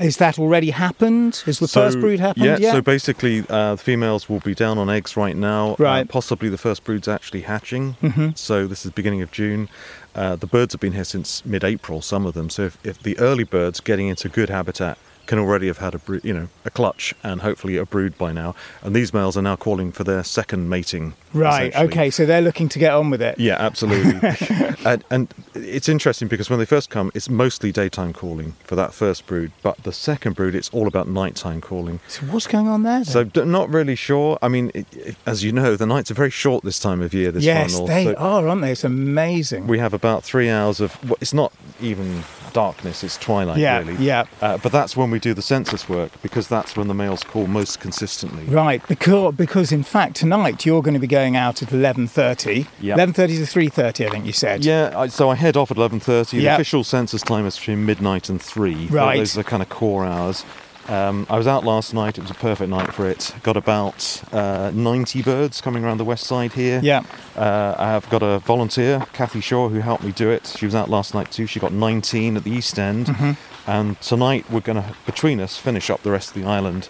is 0.03 0.19
that 0.19 0.39
already 0.39 0.69
happened? 0.69 1.37
Has 1.47 1.59
the 1.59 1.67
So, 1.67 1.81
first 1.81 2.01
brood 2.01 2.21
happened? 2.21 2.45
Yeah, 2.45 2.59
yet? 2.59 2.73
so 2.73 2.83
basically, 2.83 3.45
uh, 3.49 3.77
the 3.77 3.83
females 3.83 4.29
will 4.29 4.41
be 4.41 4.55
down 4.55 4.77
on 4.77 4.91
eggs 4.91 5.17
right 5.17 5.35
now. 5.35 5.71
Uh, 5.71 5.77
Right. 5.79 6.07
possibly 6.09 6.51
the 6.51 6.59
first 6.59 6.85
brood's 6.85 7.09
actually 7.09 7.41
hatching. 7.43 7.97
Mhm. 8.03 8.37
So 8.37 8.67
this 8.67 8.85
is 8.85 8.93
beginning 8.93 9.23
of 9.23 9.31
June. 9.33 9.71
Uh, 10.15 10.37
the 10.37 10.47
birds 10.47 10.75
have 10.75 10.81
been 10.81 10.93
here 10.93 11.05
since 11.05 11.43
mid-April, 11.47 12.03
some 12.03 12.27
of 12.27 12.35
them. 12.35 12.51
So 12.51 12.65
if, 12.65 12.77
if 12.85 13.03
the 13.03 13.19
early 13.19 13.45
birds 13.45 13.81
getting 13.81 14.09
into 14.09 14.29
good 14.29 14.51
habitat 14.51 14.99
can 15.31 15.39
already 15.39 15.69
have 15.69 15.79
had 15.79 15.95
a 15.95 15.99
brood, 16.01 16.25
you 16.25 16.35
know, 16.35 16.49
a 16.65 16.71
clutch 16.71 17.15
and 17.23 17.41
hopefully 17.41 17.77
a 17.77 17.87
brood 17.87 18.19
by 18.19 18.33
now. 18.33 18.53
And 18.83 18.97
these 18.97 19.15
males 19.15 19.37
are 19.37 19.43
now 19.43 19.55
calling 19.55 19.93
for 19.93 20.03
their 20.03 20.25
second 20.25 20.69
mating. 20.69 21.15
right. 21.33 21.73
Okay. 21.77 22.11
So 22.11 22.27
they're 22.27 22.41
looking 22.43 22.69
to 22.71 22.81
get 22.81 22.93
on 22.93 23.11
with 23.11 23.23
it. 23.23 23.39
Yeah, 23.39 23.55
absolutely. 23.61 24.19
and, 24.85 25.05
and 25.09 25.33
it's 25.55 25.89
interesting 25.89 26.27
because 26.27 26.51
when 26.51 26.59
they 26.59 26.65
first 26.65 26.91
come, 26.91 27.13
it's 27.15 27.29
mostly 27.31 27.71
daytime 27.71 28.13
calling 28.13 28.57
for 28.65 28.75
that 28.75 28.93
first 28.93 29.25
brood. 29.29 29.53
But 29.63 29.77
the 29.85 29.93
second 29.93 30.35
brood, 30.35 30.57
it's 30.57 30.69
all 30.71 30.89
about 30.89 31.07
nighttime 31.07 31.61
calling. 31.61 32.01
So 32.09 32.27
what's 32.27 32.49
going 32.49 32.67
on 32.67 32.83
there? 32.83 32.99
then? 32.99 33.05
So 33.05 33.23
d- 33.23 33.45
not 33.45 33.71
really 33.71 33.95
sure. 33.95 34.37
I 34.43 34.49
mean, 34.49 34.73
it, 34.75 34.87
it- 34.93 35.17
as 35.27 35.45
you 35.45 35.53
know, 35.53 35.77
the 35.77 35.87
nights 35.87 36.11
are 36.11 36.15
very 36.15 36.31
short 36.31 36.65
this 36.65 36.81
time 36.81 37.01
of 37.01 37.15
year. 37.15 37.31
This 37.31 37.45
yes, 37.45 37.71
far 37.71 37.81
north. 37.83 37.89
they 37.91 38.05
So 38.07 38.15
are, 38.17 38.49
aren't 38.49 38.63
they? 38.63 38.73
It's 38.73 38.83
amazing. 38.83 39.69
We 39.69 39.79
have 39.79 39.95
about 39.95 40.25
three 40.25 40.51
hours 40.51 40.81
of. 40.81 40.91
Well, 41.05 41.19
it's 41.21 41.33
not 41.33 41.53
even 41.81 42.25
darkness; 42.51 43.03
it's 43.03 43.17
twilight. 43.17 43.59
Yeah, 43.59 43.79
really. 43.79 43.97
yeah. 43.97 44.25
Uh, 44.41 44.59
but 44.59 44.73
that's 44.73 44.97
when 44.97 45.11
we 45.11 45.19
do 45.19 45.35
the 45.35 45.43
census 45.43 45.89
work 45.89 46.13
because 46.23 46.49
that's 46.49 46.77
when 46.77 46.89
the 46.89 46.95
males 46.95 47.23
call 47.23 47.47
most 47.47 47.81
consistently. 47.81 48.45
Right, 48.45 48.87
because 48.89 49.35
because 49.35 49.73
in 49.73 49.83
fact 49.83 50.17
tonight 50.17 50.67
you're 50.67 50.83
going 50.83 50.95
to 50.95 51.01
be 51.01 51.07
going 51.07 51.37
out 51.37 51.63
at 51.63 51.73
eleven 51.73 52.07
thirty. 52.07 52.67
Yep. 52.81 52.97
Eleven 52.97 53.15
thirty 53.15 53.37
to 53.37 53.47
three 53.47 53.69
thirty, 53.69 54.07
I 54.07 54.11
think 54.11 54.27
you 54.27 54.33
said. 54.33 54.65
Yeah, 54.65 54.93
I, 54.95 55.07
so 55.09 55.31
I 55.31 55.35
head 55.35 55.57
off 55.57 55.71
at 55.71 55.77
eleven 55.77 56.01
thirty. 56.01 56.39
The 56.39 56.47
official 56.47 56.85
census 56.85 57.23
time 57.23 57.47
is 57.47 57.57
between 57.57 57.87
midnight 57.87 58.29
and 58.29 58.41
three. 58.41 58.87
Right. 58.87 59.19
Those 59.19 59.37
are 59.39 59.43
kind 59.43 59.63
of 59.63 59.69
core 59.69 60.05
hours. 60.05 60.45
Um, 60.91 61.25
I 61.31 61.39
was 61.39 61.47
out 61.47 61.65
last 61.65 61.95
night. 61.95 62.19
It 62.19 62.23
was 62.23 62.31
a 62.33 62.35
perfect 62.35 62.69
night 62.69 62.93
for 62.93 63.09
it. 63.09 63.33
Got 63.45 63.57
about 63.57 64.23
uh, 64.33 64.73
90 64.75 65.23
birds 65.23 65.61
coming 65.61 65.85
around 65.85 65.99
the 65.99 66.05
west 66.05 66.25
side 66.25 66.53
here. 66.53 66.81
Yeah. 66.83 67.05
Uh, 67.37 67.75
I 67.79 67.89
have 67.93 68.11
got 68.11 68.23
a 68.25 68.41
volunteer, 68.41 69.07
Kathy 69.13 69.41
Shaw, 69.41 69.69
who 69.69 69.79
helped 69.79 70.03
me 70.03 70.11
do 70.11 70.31
it. 70.31 70.49
She 70.59 70.67
was 70.67 70.75
out 70.75 70.91
last 70.91 71.15
night 71.15 71.31
too. 71.31 71.47
She 71.47 71.61
got 71.61 71.73
19 71.73 72.37
at 72.37 72.43
the 72.43 72.51
east 72.51 72.77
end. 72.79 73.07
Mm-hmm. 73.07 73.71
And 73.71 74.01
tonight 74.01 74.51
we're 74.51 74.61
going 74.61 74.83
to, 74.83 74.95
between 75.07 75.39
us, 75.41 75.57
finish 75.57 75.91
up 75.91 76.03
the 76.03 76.11
rest 76.11 76.35
of 76.35 76.43
the 76.43 76.49
island. 76.49 76.89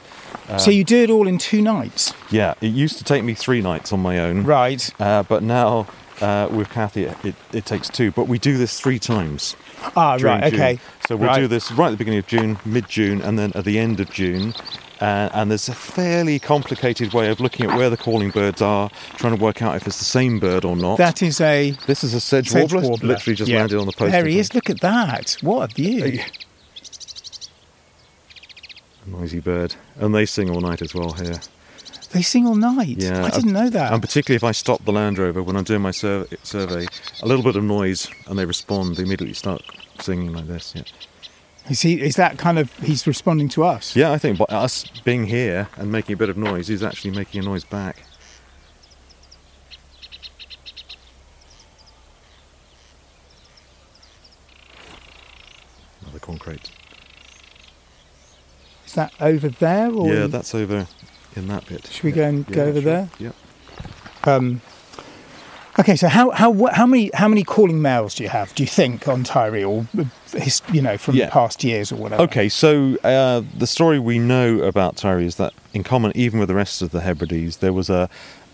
so 0.57 0.71
you 0.71 0.83
do 0.83 1.03
it 1.03 1.11
all 1.11 1.29
in 1.29 1.37
two 1.37 1.61
nights, 1.61 2.15
Yeah, 2.31 2.55
it 2.63 2.69
used 2.69 2.97
to 2.99 3.05
take 3.05 3.23
me 3.23 3.35
three 3.35 3.61
nights 3.61 3.93
on 3.93 4.01
my 4.01 4.19
own. 4.19 4.45
right? 4.45 4.91
Uh, 4.99 5.23
but 5.25 5.43
now 5.43 5.87
uh, 6.21 6.49
with 6.51 6.71
Kathy, 6.71 7.05
it, 7.05 7.35
it 7.53 7.65
takes 7.67 7.89
two. 7.89 8.11
But 8.13 8.29
we 8.29 8.39
do 8.39 8.57
this 8.59 8.79
three 8.81 8.99
times. 8.99 9.57
Ah, 9.97 10.19
right. 10.21 10.51
June. 10.51 10.55
Okay. 10.61 10.79
So 11.07 11.17
we'll 11.17 11.29
right. 11.29 11.41
do 11.41 11.49
this 11.49 11.71
right 11.73 11.89
at 11.89 11.91
the 11.93 11.97
beginning 11.97 12.21
of 12.21 12.27
June, 12.27 12.59
mid 12.65 12.89
June, 12.89 13.21
and 13.23 13.39
then 13.39 13.53
at 13.55 13.65
the 13.65 13.79
end 13.79 14.01
of 14.01 14.11
June. 14.11 14.55
Uh, 15.01 15.31
and 15.33 15.51
there's 15.51 15.69
a 15.69 15.75
fairly 15.75 16.39
complicated 16.39 17.15
way 17.15 17.31
of 17.31 17.41
looking 17.41 17.65
at 17.65 17.75
where 17.77 17.89
the 17.89 17.97
calling 17.97 18.31
birds 18.31 18.61
are, 18.61 18.91
trying 19.17 19.35
to 19.35 19.43
work 19.43 19.63
out 19.63 19.75
if 19.75 19.87
it's 19.87 19.99
the 19.99 20.05
same 20.05 20.39
bird 20.39 20.63
or 20.63 20.77
not. 20.77 20.99
That 20.99 21.23
is 21.23 21.41
a 21.41 21.71
this 21.87 22.05
is 22.05 22.13
a 22.13 22.21
sedge, 22.21 22.51
sedge 22.51 22.71
warbler, 22.73 22.91
warbler. 22.91 23.09
literally 23.09 23.35
just 23.35 23.51
Yeah. 23.51 23.61
landed 23.61 23.79
on 23.81 23.87
the 23.87 23.93
post. 23.93 24.13
There 24.13 24.27
he 24.27 24.39
is. 24.39 24.55
Look 24.55 24.69
at 24.69 24.81
that. 24.83 25.39
What 25.41 25.71
a 25.71 25.75
view. 25.75 26.21
A 29.07 29.09
Noisy 29.11 29.41
bird, 29.41 29.75
and 29.97 30.15
they 30.15 30.27
sing 30.27 30.51
all 30.51 30.61
night 30.61 30.83
as 30.83 30.95
well 30.95 31.13
here. 31.13 31.41
They 32.11 32.23
sing 32.23 32.47
all 32.47 32.57
night. 32.57 32.97
Yeah, 32.99 33.25
I 33.25 33.31
didn't 33.31 33.53
know 33.53 33.71
that. 33.71 33.93
And 33.93 34.03
particularly 34.03 34.37
if 34.37 34.43
I 34.43 34.51
stop 34.51 34.85
the 34.85 34.93
Land 34.93 35.19
Rover 35.19 35.43
when 35.45 35.57
I'm 35.57 35.63
doing 35.65 35.81
my 35.81 35.93
sur- 35.93 36.27
survey, 36.43 36.87
a 37.23 37.27
little 37.27 37.45
bit 37.45 37.55
of 37.55 37.63
noise, 37.63 38.09
and 38.27 38.37
they 38.39 38.45
respond. 38.45 38.97
They 38.97 39.05
immediately 39.05 39.35
start 39.35 39.63
singing 40.01 40.33
like 40.33 40.49
this. 40.49 40.75
Yeah. 40.75 40.83
Is 41.69 41.83
he? 41.83 42.01
Is 42.01 42.17
that 42.17 42.37
kind 42.37 42.59
of? 42.59 42.77
He's 42.79 43.07
responding 43.07 43.49
to 43.51 43.63
us. 43.63 43.95
Yeah, 43.95 44.11
I 44.11 44.19
think 44.19 44.39
by 44.39 44.47
us 44.47 44.85
being 45.05 45.27
here 45.27 45.69
and 45.77 45.93
making 45.93 46.15
a 46.15 46.17
bit 46.17 46.31
of 46.31 46.37
noise, 46.37 46.67
he's 46.67 46.83
actually 46.83 47.13
making 47.13 47.43
a 47.43 47.45
noise 47.45 47.63
back. 47.65 48.03
Another 56.03 56.19
corncrake. 56.19 56.71
Is 58.87 58.95
that 58.95 59.13
over 59.21 59.49
there? 59.49 59.93
Or 59.93 60.13
Yeah, 60.13 60.27
that's 60.27 60.55
over 60.55 60.89
in 61.37 61.49
that 61.49 61.67
bit. 61.67 61.87
Should 61.87 62.05
we 62.05 62.11
Yeah. 62.11 62.17
go 62.17 62.25
and 62.29 62.47
Yeah, 62.49 62.55
go 62.57 62.63
over 62.65 62.73
sure. 62.81 62.83
there? 62.83 63.09
Yep. 63.19 63.35
Um, 64.25 64.61
okay, 65.79 65.97
so 65.97 66.09
how 66.09 66.31
how 66.31 66.53
how 66.73 66.87
many 66.87 67.11
how 67.15 67.29
many 67.29 67.43
calling 67.45 67.81
males 67.81 68.15
do 68.15 68.23
you 68.23 68.29
have? 68.29 68.55
Do 68.55 68.63
you 68.63 68.67
think 68.69 69.09
on 69.09 69.25
Tiree, 69.25 69.67
or 69.69 69.87
uh, 69.99 70.05
his, 70.39 70.61
you 70.73 70.83
know 70.83 70.97
from 70.99 71.15
Yeah. 71.17 71.31
past 71.31 71.65
years 71.65 71.91
or 71.93 71.97
whatever? 71.97 72.23
Okay, 72.25 72.49
so 72.49 72.97
uh, 73.05 73.43
the 73.57 73.67
story 73.67 73.99
we 73.99 74.19
know 74.19 74.61
about 74.63 74.97
Tiree 74.97 75.25
is 75.25 75.37
that, 75.37 75.53
in 75.73 75.83
common 75.83 76.13
even 76.15 76.39
with 76.41 76.49
the 76.49 76.55
rest 76.55 76.83
of 76.83 76.91
the 76.91 77.01
Hebrides, 77.01 77.59
there 77.59 77.73
was 77.73 77.89
a, 77.89 78.09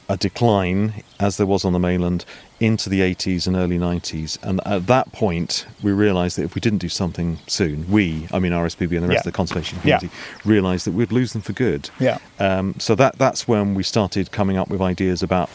a 0.09 0.17
decline, 0.17 1.03
as 1.19 1.37
there 1.37 1.47
was 1.47 1.65
on 1.65 1.73
the 1.73 1.79
mainland, 1.79 2.25
into 2.61 2.89
the 2.89 3.01
80s 3.01 3.47
and 3.47 3.57
early 3.57 3.79
90s. 3.79 4.39
And 4.43 4.61
at 4.67 4.87
that 4.87 5.13
point, 5.13 5.67
we 5.83 5.93
realised 5.93 6.39
that 6.39 6.45
if 6.45 6.55
we 6.55 6.61
didn't 6.61 6.79
do 6.79 6.89
something 6.89 7.39
soon, 7.47 7.91
we, 7.91 8.29
I 8.33 8.39
mean 8.39 8.53
RSPB 8.53 8.93
and 8.97 9.03
the 9.03 9.09
rest 9.09 9.17
Yeah. 9.17 9.19
of 9.21 9.25
the 9.25 9.33
conservation 9.33 9.79
Yeah. 9.85 9.99
community, 9.99 10.11
realised 10.45 10.87
that 10.87 10.93
we'd 10.95 11.13
lose 11.13 11.33
them 11.33 11.43
for 11.43 11.53
good. 11.53 11.91
Yeah. 11.99 12.19
Um, 12.39 12.75
so 12.79 12.95
that 12.95 13.19
that's 13.19 13.47
when 13.49 13.75
we 13.75 13.83
started 13.83 14.31
coming 14.31 14.57
up 14.57 14.69
with 14.69 14.81
ideas 14.81 15.23
about 15.23 15.51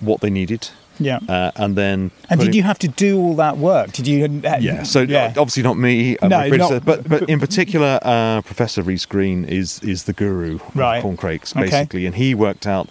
what 0.00 0.20
they 0.22 0.30
needed. 0.30 0.68
Yeah. 0.98 1.18
Uh, 1.28 1.50
and 1.56 1.76
then. 1.76 2.10
and 2.28 2.40
did 2.40 2.54
you 2.54 2.62
have 2.62 2.78
to 2.80 2.88
do 2.88 3.18
all 3.18 3.34
that 3.36 3.56
work? 3.56 3.92
Did 3.92 4.06
you? 4.06 4.24
Uh, 4.44 4.58
yeah, 4.60 4.82
so 4.82 5.00
yeah. 5.02 5.28
obviously 5.36 5.62
not 5.62 5.78
me, 5.78 6.18
uh, 6.18 6.28
No, 6.28 6.46
not- 6.48 6.84
but 6.84 7.08
but 7.08 7.22
in 7.28 7.38
particular, 7.40 7.98
uh, 8.02 8.42
Professor 8.42 8.82
Rhys 8.82 9.06
Green 9.06 9.44
is 9.46 9.78
is 9.82 10.04
the 10.04 10.12
guru 10.12 10.58
Right. 10.74 10.96
of 10.98 11.02
corncrakes 11.02 11.52
Okay. 11.56 11.62
basically, 11.70 12.04
and 12.06 12.16
he 12.16 12.34
worked 12.34 12.66
out 12.66 12.88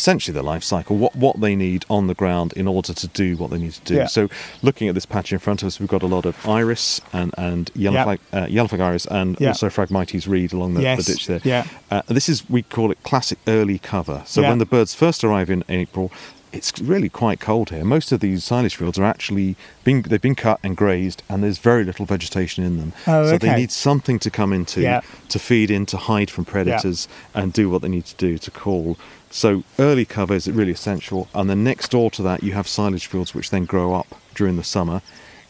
essentially 0.00 0.32
the 0.40 0.42
life 0.52 0.62
cycle, 0.62 0.96
what 0.96 1.14
what 1.24 1.40
they 1.40 1.54
need 1.56 1.84
on 1.96 2.06
the 2.06 2.14
ground 2.22 2.52
in 2.54 2.66
order 2.76 2.92
to 3.02 3.06
do 3.08 3.36
what 3.40 3.48
they 3.50 3.58
need 3.58 3.72
to 3.80 3.84
do. 3.92 3.94
Yeah. 3.96 4.06
So 4.06 4.28
looking 4.62 4.86
at 4.88 4.94
this 4.94 5.06
patch 5.06 5.32
in 5.32 5.38
front 5.38 5.62
of 5.62 5.66
us, 5.68 5.80
we've 5.80 5.88
got 5.96 6.02
a 6.02 6.06
lot 6.16 6.24
of 6.26 6.34
iris 6.60 7.00
and 7.12 7.30
and 7.36 7.64
yellow 7.74 7.96
Yeah. 7.98 8.04
flag 8.04 8.20
uh, 8.32 8.46
yellow 8.48 8.68
flag 8.68 8.80
iris 8.90 9.06
and 9.06 9.36
Yeah. 9.40 9.48
also 9.48 9.68
Phragmites 9.68 10.26
reed 10.34 10.52
along 10.52 10.74
the, 10.74 10.82
Yes, 10.82 10.98
the 11.06 11.12
ditch 11.12 11.26
there. 11.26 11.40
yeah. 11.44 11.64
Uh, 11.90 12.02
this 12.18 12.28
is 12.28 12.38
we 12.48 12.62
call 12.62 12.90
it 12.94 12.98
classic 13.02 13.38
early 13.46 13.78
cover. 13.78 14.22
So 14.26 14.40
Yeah. 14.40 14.48
when 14.50 14.58
the 14.58 14.66
birds 14.66 14.94
first 14.94 15.24
arrive 15.24 15.50
in 15.50 15.64
April, 15.68 16.10
it's 16.50 16.72
really 16.80 17.10
quite 17.10 17.40
cold 17.40 17.68
here. 17.68 17.84
Most 17.84 18.10
of 18.10 18.20
these 18.20 18.42
silage 18.42 18.76
fields 18.76 18.98
are 18.98 19.04
actually 19.14 19.54
been 19.84 20.00
they've 20.08 20.26
been 20.28 20.34
cut 20.34 20.58
and 20.62 20.74
grazed, 20.82 21.22
and 21.28 21.42
there's 21.42 21.58
very 21.58 21.84
little 21.84 22.06
vegetation 22.06 22.64
in 22.64 22.78
them. 22.78 22.92
Oh, 23.06 23.30
so 23.30 23.36
they 23.38 23.54
need 23.54 23.70
something 23.70 24.18
to 24.20 24.30
come 24.30 24.54
into 24.54 24.80
Yeah. 24.80 25.00
to 25.28 25.38
feed 25.38 25.70
in, 25.70 25.84
to 25.92 25.98
hide 26.10 26.30
from 26.30 26.44
predators, 26.46 27.06
and 27.34 27.52
do 27.52 27.68
what 27.70 27.82
they 27.82 27.88
need 27.96 28.06
to 28.06 28.14
do 28.16 28.38
to 28.38 28.50
call. 28.50 28.96
So 29.30 29.62
early 29.78 30.04
cover 30.04 30.34
is 30.34 30.50
really 30.50 30.72
essential, 30.72 31.28
and 31.34 31.50
then 31.50 31.62
next 31.62 31.90
door 31.90 32.10
to 32.12 32.22
that 32.22 32.42
you 32.42 32.52
have 32.52 32.66
silage 32.66 33.06
fields 33.06 33.34
which 33.34 33.50
then 33.50 33.64
grow 33.66 33.94
up 33.94 34.06
during 34.34 34.56
the 34.56 34.64
summer, 34.64 35.02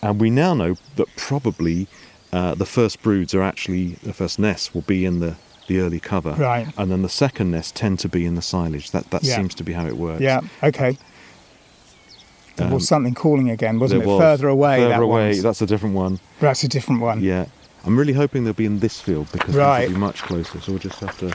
and 0.03 0.21
we 0.21 0.31
now 0.31 0.53
know 0.55 0.77
that 0.97 1.07
probably 1.17 1.87
uh, 2.33 2.55
the 2.55 2.67
first 2.67 3.03
broods 3.03 3.35
are 3.35 3.43
actually 3.43 3.91
the 4.03 4.13
first 4.13 4.39
nests 4.39 4.75
will 4.75 4.83
be 4.83 5.05
in 5.05 5.21
the 5.21 5.37
the 5.69 5.81
early 5.81 6.01
cover, 6.01 6.33
Right. 6.33 6.67
and 6.79 6.91
then 6.91 7.03
the 7.03 7.09
second 7.11 7.51
nests 7.51 7.73
tend 7.73 7.99
to 8.01 8.09
be 8.09 8.25
in 8.25 8.35
the 8.35 8.43
silage. 8.43 8.91
That 8.91 9.11
that 9.11 9.23
Yeah. 9.23 9.37
seems 9.37 9.55
to 9.57 9.63
be 9.65 9.75
how 9.75 9.87
it 9.87 9.97
works. 9.99 10.23
Yeah. 10.23 10.41
Okay. 10.63 10.97
There 12.57 12.67
Um, 12.67 12.73
was 12.73 12.89
something 12.89 13.15
calling 13.15 13.51
again, 13.51 13.79
wasn't 13.79 14.03
it? 14.03 14.07
was. 14.07 14.19
Further 14.21 14.49
away. 14.49 14.79
Further 14.79 14.89
that 14.89 15.03
away. 15.03 15.27
one's- 15.29 15.43
That's 15.43 15.63
a 15.63 15.67
different 15.67 15.95
one. 15.95 16.19
That's 16.41 16.65
a 16.65 16.69
different 16.69 17.01
one. 17.03 17.21
Yeah. 17.23 17.45
I'm 17.85 17.97
really 17.97 18.15
hoping 18.15 18.45
they'll 18.45 18.55
be 18.55 18.65
in 18.67 18.81
this 18.81 18.99
field 18.99 19.29
because 19.31 19.55
Right. 19.55 19.83
they'll 19.83 19.91
be 19.91 19.97
much 19.99 20.23
closer. 20.23 20.61
So 20.61 20.73
we'll 20.73 20.81
just 20.81 20.99
have 21.01 21.17
to 21.19 21.33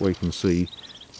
wait 0.00 0.20
and 0.22 0.32
see. 0.32 0.68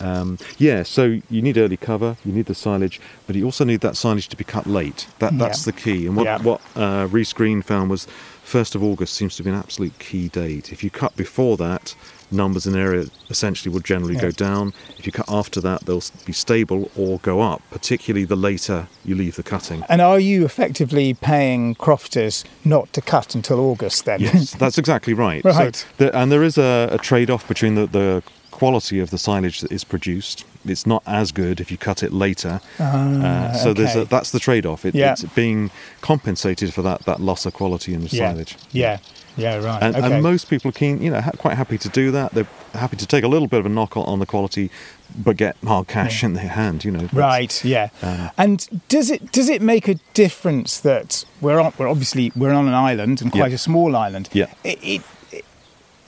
Um, 0.01 0.39
yeah, 0.59 0.83
so 0.83 1.21
you 1.31 1.43
need 1.43 1.59
early 1.59 1.77
cover, 1.77 2.17
you 2.25 2.33
need 2.33 2.47
the 2.47 2.55
silage, 2.55 3.01
but 3.27 3.37
you 3.37 3.45
also 3.45 3.65
need 3.65 3.81
that 3.81 3.97
silage 3.97 4.29
to 4.29 4.37
be 4.37 4.45
cut 4.45 4.67
late. 4.67 5.07
That 5.19 5.39
that's 5.39 5.67
Yeah. 5.67 5.73
the 5.73 5.81
key. 5.81 6.07
And 6.07 6.17
what 6.17 6.25
Yeah. 6.25 6.39
what 6.43 6.61
uh, 6.77 7.07
Rhys 7.11 7.33
Green 7.33 7.63
found 7.63 7.91
was 7.91 8.07
first 8.43 8.75
of 8.75 8.83
August 8.83 9.15
seems 9.15 9.37
to 9.37 9.43
be 9.43 9.51
an 9.51 9.57
absolute 9.57 9.99
key 9.99 10.29
date. 10.29 10.73
If 10.73 10.83
you 10.83 10.91
cut 10.91 11.15
before 11.17 11.57
that, 11.59 11.95
numbers 12.33 12.65
in 12.67 12.73
the 12.75 12.79
area 12.79 13.07
essentially 13.29 13.73
will 13.73 13.81
generally 13.81 14.15
Yeah. 14.15 14.21
go 14.23 14.31
down. 14.31 14.73
If 14.99 15.05
you 15.07 15.13
cut 15.13 15.27
after 15.29 15.61
that, 15.61 15.85
they'll 15.87 16.03
be 16.25 16.33
stable 16.33 16.91
or 16.97 17.19
go 17.19 17.41
up. 17.41 17.61
Particularly 17.71 18.25
the 18.25 18.37
later 18.37 18.87
you 19.05 19.15
leave 19.17 19.35
the 19.37 19.43
cutting. 19.43 19.83
And 19.89 20.01
are 20.01 20.19
you 20.21 20.45
effectively 20.45 21.13
paying 21.15 21.75
crofters 21.75 22.45
not 22.65 22.93
to 22.95 23.01
cut 23.01 23.35
until 23.35 23.59
August 23.61 24.05
then? 24.05 24.21
Yes, 24.21 24.53
that's 24.55 24.79
exactly 24.85 25.13
right. 25.13 25.45
Right. 25.45 25.77
So 25.77 25.87
the, 25.99 26.17
and 26.17 26.31
there 26.33 26.43
is 26.45 26.57
a, 26.57 26.89
a 26.93 26.99
trade-off 26.99 27.47
between 27.49 27.75
the, 27.75 27.87
the 27.87 28.23
quality 28.61 29.01
of 29.01 29.09
the 29.11 29.17
silage 29.19 29.61
that 29.63 29.73
is 29.73 29.85
produced. 29.85 30.45
It's 30.67 30.87
not 30.87 31.03
as 31.07 31.33
good 31.33 31.61
if 31.61 31.71
you 31.71 31.79
cut 31.79 32.03
it 32.03 32.13
later. 32.13 32.61
uh, 32.79 33.53
so 33.55 33.73
there's 33.73 33.97
okay. 33.97 34.03
a, 34.03 34.05
that's 34.05 34.31
the 34.33 34.39
trade-off. 34.39 34.85
It, 34.85 34.95
Yeah. 34.95 35.13
It's 35.13 35.25
being 35.35 35.71
compensated 36.03 36.75
for 36.75 36.83
that, 36.83 36.99
that 37.07 37.21
loss 37.21 37.47
of 37.47 37.55
quality 37.55 37.95
in 37.95 38.03
the 38.03 38.09
yeah. 38.09 38.31
silage. 38.33 38.57
Yeah. 38.71 38.99
Yeah. 39.39 39.57
Right. 39.65 39.83
And, 39.83 39.97
okay. 39.97 40.13
and 40.13 40.23
most 40.23 40.51
people 40.51 40.69
are 40.69 40.73
keen, 40.83 41.01
you 41.01 41.11
know, 41.11 41.23
ha- 41.23 41.31
quite 41.39 41.57
happy 41.57 41.79
to 41.79 41.89
do 41.89 42.11
that. 42.11 42.33
They're 42.35 42.49
happy 42.75 42.97
to 42.99 43.07
take 43.07 43.25
a 43.25 43.29
little 43.29 43.49
bit 43.49 43.61
of 43.61 43.67
a 43.67 43.71
knock 43.71 43.97
on, 43.97 44.05
on 44.05 44.19
the 44.19 44.27
quality, 44.27 44.71
but 45.17 45.39
get 45.39 45.57
hard 45.65 45.87
cash 45.89 46.23
in 46.23 46.35
their 46.35 46.49
hand. 46.49 46.85
You 46.85 46.91
know, 46.91 47.09
Right. 47.15 47.65
Yeah. 47.65 47.89
Um, 48.03 48.31
and 48.37 48.59
does 48.89 49.09
it 49.11 49.33
does 49.33 49.49
it 49.49 49.63
make 49.63 49.89
a 49.89 49.95
difference 50.13 50.79
that 50.81 51.25
we're 51.41 51.61
on? 51.61 51.73
We're 51.79 51.89
obviously 51.89 52.31
we're 52.37 52.53
on 52.53 52.69
an 52.69 52.75
island 52.75 53.23
and 53.23 53.33
quite 53.33 53.51
Yeah. 53.53 53.55
a 53.55 53.59
small 53.71 53.97
island. 53.97 54.29
Yeah. 54.35 54.53
It, 54.65 54.79
it- 54.83 55.03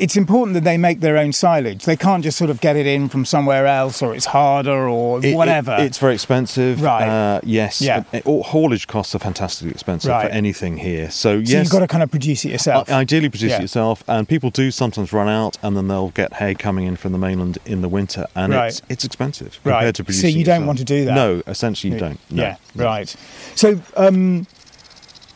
it's 0.02 0.16
important 0.16 0.54
that 0.54 0.64
they 0.64 0.76
make 0.76 0.98
their 1.00 1.16
own 1.16 1.32
silage. 1.32 1.84
They 1.84 1.96
can't 1.96 2.24
just 2.24 2.36
sort 2.36 2.50
of 2.50 2.60
get 2.60 2.74
it 2.76 2.86
in 2.86 3.08
from 3.08 3.24
somewhere 3.24 3.66
else, 3.68 4.02
or 4.02 4.14
it's 4.16 4.26
harder, 4.26 4.88
or 4.88 5.18
It- 5.20 5.26
it- 5.26 5.34
whatever. 5.36 5.76
it's 5.78 5.98
very 5.98 6.14
expensive. 6.14 6.82
Right. 6.82 7.06
Uh, 7.08 7.40
yes. 7.44 7.80
Yeah. 7.80 8.02
Uh, 8.12 8.42
haulage 8.42 8.86
costs 8.88 9.14
are 9.14 9.20
fantastically 9.20 9.70
expensive 9.70 10.10
Right. 10.10 10.26
for 10.26 10.32
anything 10.32 10.78
here. 10.78 11.08
So, 11.10 11.36
so 11.36 11.38
yes. 11.38 11.50
you've 11.50 11.70
got 11.70 11.78
to 11.80 11.86
kind 11.86 12.02
of 12.02 12.10
produce 12.10 12.44
it 12.44 12.50
yourself. 12.50 12.90
I- 12.90 12.94
Ideally, 13.02 13.28
produce 13.28 13.50
Yeah. 13.50 13.58
it 13.58 13.62
yourself, 13.62 14.02
and 14.08 14.28
people 14.28 14.50
do 14.50 14.70
sometimes 14.72 15.12
run 15.12 15.28
out, 15.28 15.56
and 15.62 15.76
then 15.76 15.86
they'll 15.88 16.10
get 16.10 16.34
hay 16.34 16.54
coming 16.56 16.86
in 16.86 16.96
from 16.96 17.12
the 17.12 17.18
mainland 17.18 17.58
in 17.64 17.80
the 17.82 17.88
winter, 17.88 18.26
and 18.34 18.52
Right. 18.52 18.68
it's 18.68 18.82
it's 18.88 19.04
expensive 19.04 19.58
Right. 19.64 19.74
compared 19.74 19.94
to 19.96 20.12
So 20.12 20.26
you 20.26 20.42
don't 20.44 20.62
yourself. 20.62 20.66
want 20.66 20.78
to 20.80 20.84
do 20.84 21.04
that? 21.04 21.14
No, 21.14 21.42
essentially 21.46 21.92
you 21.94 21.98
don't. 22.00 22.18
No. 22.30 22.42
Yeah, 22.42 22.56
right. 22.74 23.14
So, 23.54 23.80
um, 23.96 24.46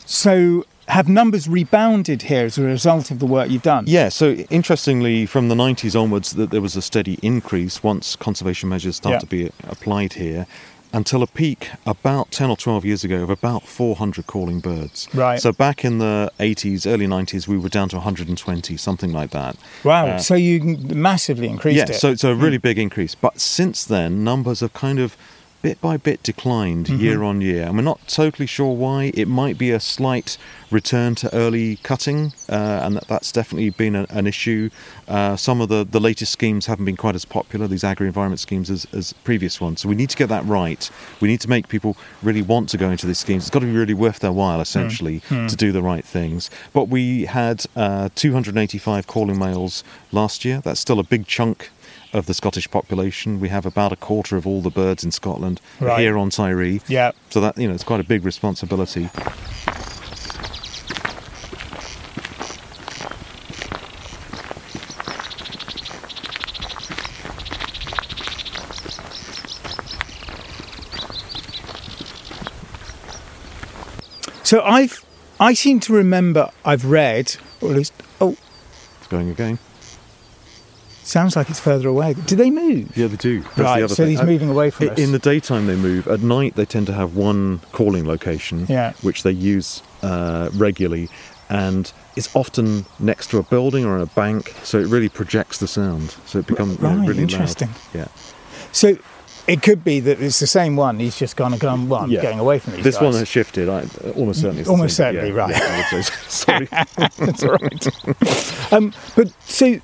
so 0.05 0.65
have 0.87 1.09
numbers 1.09 1.47
rebounded 1.49 2.23
here 2.23 2.45
as 2.45 2.57
a 2.57 2.63
result 2.63 3.11
of 3.11 3.19
the 3.19 3.25
work 3.25 3.49
you've 3.49 3.61
done? 3.63 3.85
Yeah. 3.87 4.09
So 4.09 4.31
interestingly, 4.49 5.25
from 5.25 5.49
the 5.49 5.55
90s 5.55 5.99
onwards, 6.01 6.31
that 6.31 6.51
there 6.51 6.61
was 6.61 6.75
a 6.75 6.81
steady 6.81 7.19
increase 7.21 7.83
once 7.83 8.15
conservation 8.15 8.69
measures 8.69 8.95
started 8.95 9.15
Yeah. 9.15 9.19
to 9.19 9.25
be 9.25 9.51
applied 9.67 10.13
here. 10.13 10.47
Until 10.93 11.21
a 11.21 11.27
peak 11.27 11.69
about 11.85 12.31
10 12.31 12.49
or 12.49 12.55
12 12.55 12.85
years 12.85 13.03
ago 13.03 13.21
of 13.21 13.29
about 13.29 13.67
400 13.67 14.25
calling 14.25 14.61
birds. 14.61 15.09
Right. 15.13 15.39
So 15.39 15.51
back 15.51 15.83
in 15.83 15.97
the 15.97 16.31
80s, 16.39 16.87
early 16.87 17.05
90s, 17.07 17.45
we 17.45 17.57
were 17.57 17.67
down 17.67 17.89
to 17.89 17.97
120, 17.97 18.77
something 18.77 19.11
like 19.11 19.31
that. 19.31 19.57
Wow. 19.83 20.07
Uh, 20.07 20.17
so 20.17 20.35
you 20.35 20.77
massively 20.77 21.49
increased 21.49 21.75
yeah, 21.77 21.83
it. 21.83 21.89
Hmm. 21.89 21.93
so 21.95 22.11
it's 22.11 22.23
a 22.23 22.33
really 22.33 22.57
big 22.57 22.79
increase. 22.79 23.15
But 23.15 23.41
since 23.41 23.83
then, 23.83 24.23
numbers 24.23 24.61
have 24.61 24.71
kind 24.73 24.97
of 24.97 25.17
bit 25.61 25.81
by 25.81 25.97
bit 25.97 26.21
declined 26.23 26.85
Mm-hmm. 26.87 27.01
year 27.01 27.23
on 27.23 27.41
year, 27.41 27.63
and 27.63 27.75
we're 27.75 27.81
not 27.83 28.07
totally 28.07 28.45
sure 28.45 28.73
why. 28.75 29.11
It 29.13 29.27
might 29.27 29.57
be 29.57 29.71
a 29.71 29.79
slight 29.79 30.37
return 30.69 31.15
to 31.15 31.33
early 31.33 31.77
cutting, 31.77 32.33
uh, 32.49 32.81
and 32.83 32.95
that, 32.97 33.07
that's 33.07 33.31
definitely 33.31 33.69
been 33.71 33.95
a, 33.95 34.05
an 34.09 34.27
issue. 34.27 34.69
Uh, 35.07 35.35
some 35.35 35.59
of 35.61 35.69
the, 35.69 35.83
the 35.89 35.99
latest 35.99 36.31
schemes 36.31 36.65
haven't 36.67 36.85
been 36.85 36.95
quite 36.97 37.15
as 37.15 37.25
popular, 37.25 37.67
these 37.67 37.83
agri-environment 37.83 38.39
schemes, 38.39 38.69
as, 38.69 38.85
as 38.93 39.13
previous 39.13 39.59
ones. 39.59 39.81
So 39.81 39.89
we 39.89 39.95
need 39.95 40.09
to 40.11 40.17
get 40.17 40.29
that 40.29 40.45
right. 40.45 40.89
We 41.21 41.27
need 41.27 41.41
to 41.41 41.49
make 41.49 41.67
people 41.67 41.97
really 42.21 42.41
want 42.41 42.69
to 42.69 42.77
go 42.77 42.89
into 42.89 43.07
these 43.07 43.19
schemes. 43.19 43.43
It's 43.43 43.49
got 43.49 43.59
to 43.59 43.65
be 43.65 43.71
really 43.71 43.93
worth 43.93 44.19
their 44.19 44.31
while, 44.33 44.61
essentially, 44.61 45.21
to 45.29 45.55
do 45.55 45.71
the 45.71 45.81
right 45.81 46.05
things. 46.05 46.49
But 46.73 46.85
we 46.89 47.25
had 47.25 47.65
uh, 47.75 48.09
285 48.15 49.07
calling 49.07 49.39
males 49.39 49.83
last 50.11 50.45
year. 50.45 50.61
That's 50.63 50.79
still 50.79 50.99
a 50.99 51.03
big 51.03 51.25
chunk 51.27 51.71
of 52.13 52.25
the 52.25 52.33
Scottish 52.33 52.69
population. 52.69 53.39
We 53.39 53.49
have 53.49 53.65
about 53.65 53.91
a 53.91 53.95
quarter 53.95 54.37
of 54.37 54.45
all 54.47 54.61
the 54.61 54.69
birds 54.69 55.03
in 55.03 55.11
Scotland 55.11 55.59
Right. 55.79 55.99
here 55.99 56.17
on 56.17 56.29
Tiree. 56.29 56.81
Yeah. 56.87 57.11
So 57.29 57.41
that 57.41 57.57
you 57.57 57.67
know, 57.67 57.73
it's 57.73 57.83
quite 57.83 57.99
a 57.99 58.03
big 58.05 58.23
responsibility. 58.25 59.09
So 74.43 74.61
I've, 74.63 75.03
I 75.39 75.53
seem 75.53 75.79
to 75.81 75.93
remember 75.93 76.49
I've 76.63 76.85
read, 76.85 77.35
or 77.61 77.71
at 77.71 77.75
least, 77.77 77.93
oh, 78.21 78.37
It's 78.99 79.07
going 79.07 79.29
again. 79.29 79.59
Sounds 81.07 81.35
like 81.35 81.49
it's 81.49 81.59
further 81.59 81.87
away. 81.87 82.13
Do 82.13 82.35
they 82.35 82.49
move? 82.51 82.95
Yeah, 82.97 83.07
they 83.07 83.15
do. 83.17 83.41
That's 83.41 83.57
Right, 83.57 83.81
the 83.81 83.89
so 83.89 83.95
thing. 83.95 84.09
he's 84.11 84.21
moving 84.23 84.49
away 84.49 84.69
from 84.69 84.89
us. 84.89 84.97
In 84.99 85.11
the 85.11 85.19
daytime, 85.19 85.67
they 85.67 85.75
move. 85.75 86.07
At 86.07 86.21
night, 86.21 86.55
they 86.55 86.65
tend 86.65 86.87
to 86.87 86.93
have 86.93 87.15
one 87.15 87.61
calling 87.71 88.05
location, 88.07 88.65
Yeah. 88.69 88.93
which 89.01 89.23
they 89.23 89.31
use 89.31 89.81
uh, 90.03 90.49
regularly, 90.53 91.09
and 91.49 91.91
it's 92.15 92.35
often 92.35 92.85
next 92.99 93.27
to 93.31 93.37
a 93.37 93.43
building 93.43 93.85
or 93.85 93.97
a 93.99 94.05
bank, 94.07 94.53
so 94.63 94.79
it 94.79 94.87
really 94.87 95.09
projects 95.09 95.57
the 95.59 95.67
sound. 95.67 96.15
So 96.25 96.39
it 96.39 96.47
becomes 96.47 96.77
you 96.77 96.83
know, 96.83 96.95
Right, 96.97 97.07
really 97.07 97.23
interesting. 97.23 97.69
loud. 97.69 97.77
Yeah. 97.93 98.07
So 98.71 98.97
it 99.47 99.61
could 99.63 99.83
be 99.83 100.01
that 100.01 100.21
it's 100.21 100.39
the 100.39 100.47
same 100.47 100.75
one. 100.75 100.99
He's 100.99 101.15
just 101.17 101.37
gone 101.37 101.53
and 101.53 101.61
gone, 101.61 101.87
well, 101.87 102.01
I'm 102.01 102.11
Yeah. 102.11 102.21
getting 102.21 102.39
away 102.39 102.59
from 102.59 102.73
these 102.73 102.83
This 102.83 102.95
guys. 102.95 103.03
one 103.03 103.13
has 103.13 103.27
shifted. 103.29 103.69
I, 103.69 103.85
almost 104.15 104.41
certainly. 104.41 104.65
Almost 104.65 104.97
same, 104.97 105.13
certainly, 105.15 105.29
yeah, 105.33 105.41
right. 105.41 105.49
yeah, 105.51 105.85
I 105.91 105.95
would 105.95 106.03
say. 106.05 106.13
Sorry. 106.27 106.67
That's 107.17 107.43
all 107.43 107.51
right. 107.51 108.73
um, 108.73 108.93
but 109.15 109.31
so 109.47 109.79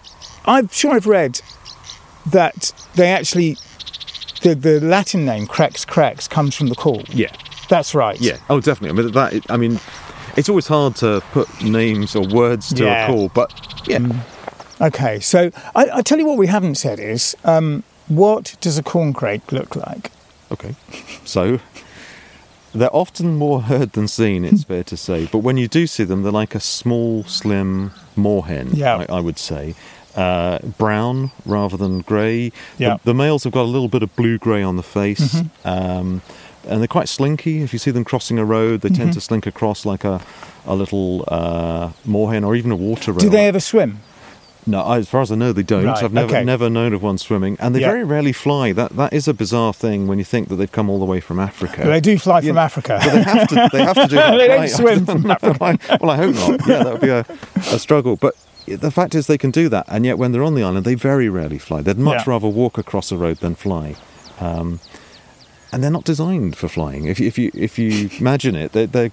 I'm 0.46 0.68
sure 0.70 0.94
I've 0.94 1.08
read 1.08 1.42
that 2.28 2.74
they 2.96 3.12
actually 3.12 3.58
the 4.42 4.56
the 4.56 4.80
Latin 4.82 5.26
name 5.26 5.48
Crex 5.48 5.86
Crex 5.86 6.30
comes 6.30 6.56
from 6.56 6.68
the 6.68 6.76
call. 6.76 7.04
yeah. 7.10 7.32
That's 7.70 7.96
right. 7.96 8.20
Yeah. 8.20 8.38
Oh, 8.50 8.60
definitely. 8.60 9.00
I 9.00 9.04
mean, 9.04 9.12
that. 9.14 9.52
I 9.52 9.58
mean, 9.58 9.80
it's 10.36 10.50
always 10.50 10.68
hard 10.68 10.96
to 10.98 11.22
put 11.32 11.48
names 11.64 12.14
or 12.16 12.28
words 12.28 12.74
to 12.74 12.84
Yeah. 12.84 13.06
a 13.06 13.08
call, 13.08 13.30
but 13.30 13.52
yeah. 13.88 14.00
Okay. 14.82 15.20
So 15.22 15.50
I, 15.74 15.90
I 15.94 16.02
tell 16.02 16.20
you 16.20 16.26
what 16.26 16.38
we 16.38 16.48
haven't 16.48 16.76
said 16.76 17.00
is 17.00 17.36
um, 17.46 17.84
what 18.10 18.56
does 18.60 18.78
a 18.78 18.84
corncrake 18.84 19.52
look 19.54 19.76
like? 19.78 20.12
Okay. 20.52 20.76
So 21.24 21.60
they're 22.76 22.94
often 22.96 23.38
more 23.38 23.62
heard 23.62 23.94
than 23.94 24.08
seen. 24.10 24.44
It's 24.44 24.64
fair 24.72 24.84
to 24.84 24.98
say, 24.98 25.26
but 25.32 25.40
when 25.40 25.56
you 25.58 25.68
do 25.70 25.88
see 25.88 26.04
them, 26.04 26.22
they're 26.24 26.32
like 26.34 26.54
a 26.54 26.60
small, 26.60 27.24
slim 27.24 27.92
moorhen. 28.18 28.72
Yeah. 28.76 29.06
I, 29.10 29.18
I 29.18 29.20
would 29.22 29.40
say. 29.40 29.74
Uh, 30.16 30.60
brown 30.78 31.32
rather 31.46 31.76
than 31.76 32.02
grey. 32.02 32.52
Yeah. 32.78 32.90
Mm-hmm. 32.90 32.98
The, 32.98 33.00
the 33.06 33.14
males 33.16 33.44
have 33.46 33.54
got 33.54 33.64
a 33.64 33.72
little 33.74 33.88
bit 33.88 34.04
of 34.04 34.16
blue 34.16 34.38
grey 34.38 34.62
on 34.62 34.76
the 34.78 34.84
face. 34.84 35.42
Um, 35.66 36.22
and 36.68 36.80
they're 36.80 36.88
quite 36.88 37.10
slinky. 37.10 37.62
If 37.64 37.74
you 37.74 37.80
see 37.80 37.92
them 37.92 38.04
crossing 38.06 38.38
a 38.38 38.46
road, 38.46 38.82
they 38.82 38.90
Mm-hmm. 38.90 39.02
tend 39.02 39.14
to 39.14 39.22
slink 39.22 39.48
across 39.48 39.86
like 39.86 40.04
a, 40.04 40.22
a 40.66 40.76
little 40.76 41.26
uh, 41.28 41.90
moorhen 42.08 42.46
or 42.46 42.56
even 42.56 42.72
a 42.72 42.76
water 42.76 43.12
rail. 43.12 43.20
Do 43.20 43.30
they 43.30 43.48
ever 43.48 43.60
swim? 43.60 44.02
No, 44.66 44.94
as 44.94 45.10
far 45.10 45.22
as 45.22 45.30
I 45.32 45.36
know, 45.36 45.52
they 45.52 45.62
don't. 45.64 45.84
Right, 45.86 46.02
I've 46.04 46.14
never 46.14 46.28
okay. 46.38 46.44
never 46.46 46.70
known 46.70 46.94
of 46.94 47.04
one 47.04 47.18
swimming, 47.18 47.58
and 47.60 47.76
they 47.76 47.82
Yeah. 47.82 47.88
very 47.92 48.06
rarely 48.06 48.32
fly. 48.32 48.72
That 48.72 48.96
that 48.96 49.12
is 49.12 49.28
a 49.28 49.34
bizarre 49.34 49.74
thing 49.74 50.08
when 50.08 50.20
you 50.20 50.24
think 50.24 50.48
that 50.48 50.56
they've 50.56 50.72
come 50.72 50.90
all 50.90 51.00
the 51.00 51.06
way 51.06 51.20
from 51.20 51.38
Africa. 51.38 51.84
They 51.84 52.00
do 52.00 52.18
fly 52.18 52.40
from 52.42 52.58
Africa. 52.58 52.98
But 53.04 53.12
they 53.14 53.24
have 53.24 53.48
to. 53.50 53.70
They 53.74 53.84
have 53.84 53.96
to 53.96 54.08
do 54.08 54.16
that. 54.22 54.38
They 54.38 54.48
don't 54.48 54.60
right. 54.60 54.70
swim 54.70 55.06
from 55.06 55.30
Africa. 55.32 55.88
well, 56.00 56.12
I 56.12 56.16
hope 56.16 56.36
not. 56.36 56.62
Yeah, 56.68 56.84
that 56.84 56.92
would 56.94 57.02
be 57.02 57.10
a, 57.10 57.26
a 57.76 57.80
struggle. 57.80 58.16
But 58.16 58.36
the 58.68 58.92
fact 58.92 59.16
is, 59.16 59.28
they 59.28 59.38
can 59.38 59.52
do 59.52 59.70
that, 59.70 59.86
and 59.88 60.06
yet 60.06 60.18
when 60.18 60.32
they're 60.32 60.44
on 60.44 60.56
the 60.56 60.64
island, 60.64 60.86
they 60.86 60.96
very 60.96 61.30
rarely 61.30 61.58
fly. 61.60 61.82
They'd 61.82 61.98
much 61.98 62.26
Yeah. 62.26 62.32
rather 62.34 62.48
walk 62.48 62.78
across 62.78 63.12
a 63.12 63.18
road 63.18 63.38
than 63.38 63.56
fly. 63.56 63.96
Um, 64.40 64.80
and 65.72 65.84
they're 65.84 65.90
not 65.90 66.04
designed 66.04 66.56
for 66.56 66.68
flying. 66.68 67.06
If 67.06 67.20
you, 67.20 67.26
if 67.28 67.40
you 67.40 67.50
if 67.56 67.80
you 67.80 68.08
imagine 68.20 68.56
it, 68.56 68.74
they're, 68.74 68.86
they're 68.86 69.12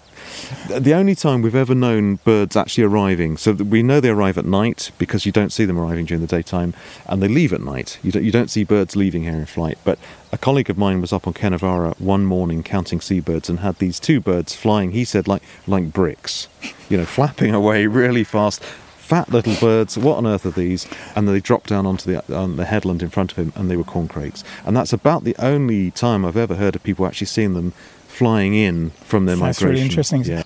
the 0.78 0.92
only 0.92 1.14
time 1.14 1.40
we've 1.40 1.54
ever 1.54 1.74
known 1.74 2.16
birds 2.16 2.54
actually 2.54 2.84
arriving. 2.84 3.38
So 3.38 3.52
we 3.52 3.82
know 3.82 3.98
they 3.98 4.10
arrive 4.10 4.36
at 4.36 4.44
night 4.44 4.90
because 4.98 5.24
you 5.24 5.32
don't 5.32 5.52
see 5.52 5.64
them 5.64 5.78
arriving 5.78 6.04
during 6.04 6.20
the 6.20 6.26
daytime, 6.26 6.74
and 7.06 7.22
they 7.22 7.28
leave 7.28 7.54
at 7.54 7.62
night. 7.62 7.98
You 8.02 8.12
don't, 8.12 8.22
you 8.24 8.30
don't 8.30 8.50
see 8.50 8.64
birds 8.64 8.94
leaving 8.94 9.22
here 9.24 9.32
in 9.32 9.46
flight. 9.46 9.78
But 9.84 9.98
a 10.32 10.36
colleague 10.38 10.68
of 10.68 10.76
mine 10.76 11.00
was 11.00 11.14
up 11.14 11.26
on 11.26 11.32
Kenavara 11.32 11.98
one 11.98 12.26
morning 12.26 12.62
counting 12.62 13.00
seabirds 13.00 13.48
and 13.48 13.60
had 13.60 13.78
these 13.78 13.98
two 13.98 14.20
birds 14.20 14.54
flying. 14.54 14.92
He 14.92 15.06
said 15.06 15.26
like 15.26 15.42
like 15.66 15.94
bricks, 15.94 16.46
you 16.90 16.98
know, 16.98 17.06
flapping 17.16 17.54
away 17.54 17.86
really 17.86 18.22
fast 18.22 18.62
fat 19.10 19.28
little 19.30 19.54
birds. 19.60 19.98
What 19.98 20.16
on 20.18 20.26
earth 20.26 20.46
are 20.46 20.50
these? 20.50 20.86
And 21.16 21.28
they 21.28 21.40
dropped 21.40 21.68
down 21.68 21.84
onto 21.84 22.04
the 22.10 22.34
on 22.36 22.56
the 22.56 22.64
headland 22.64 23.02
in 23.02 23.10
front 23.10 23.32
of 23.32 23.36
him, 23.38 23.52
and 23.56 23.68
they 23.70 23.76
were 23.76 23.84
corncrakes. 23.84 24.44
And 24.64 24.76
that's 24.76 24.92
about 24.92 25.24
the 25.24 25.34
only 25.38 25.90
time 25.90 26.24
I've 26.24 26.36
ever 26.36 26.54
heard 26.54 26.76
of 26.76 26.82
people 26.82 27.04
actually 27.06 27.26
seeing 27.26 27.54
them 27.54 27.72
flying 28.06 28.54
in 28.54 28.90
from 29.04 29.26
their 29.26 29.36
That's 29.36 29.60
migration. 29.60 29.68
really 29.68 29.82
interesting. 29.82 30.24
Yeah. 30.24 30.42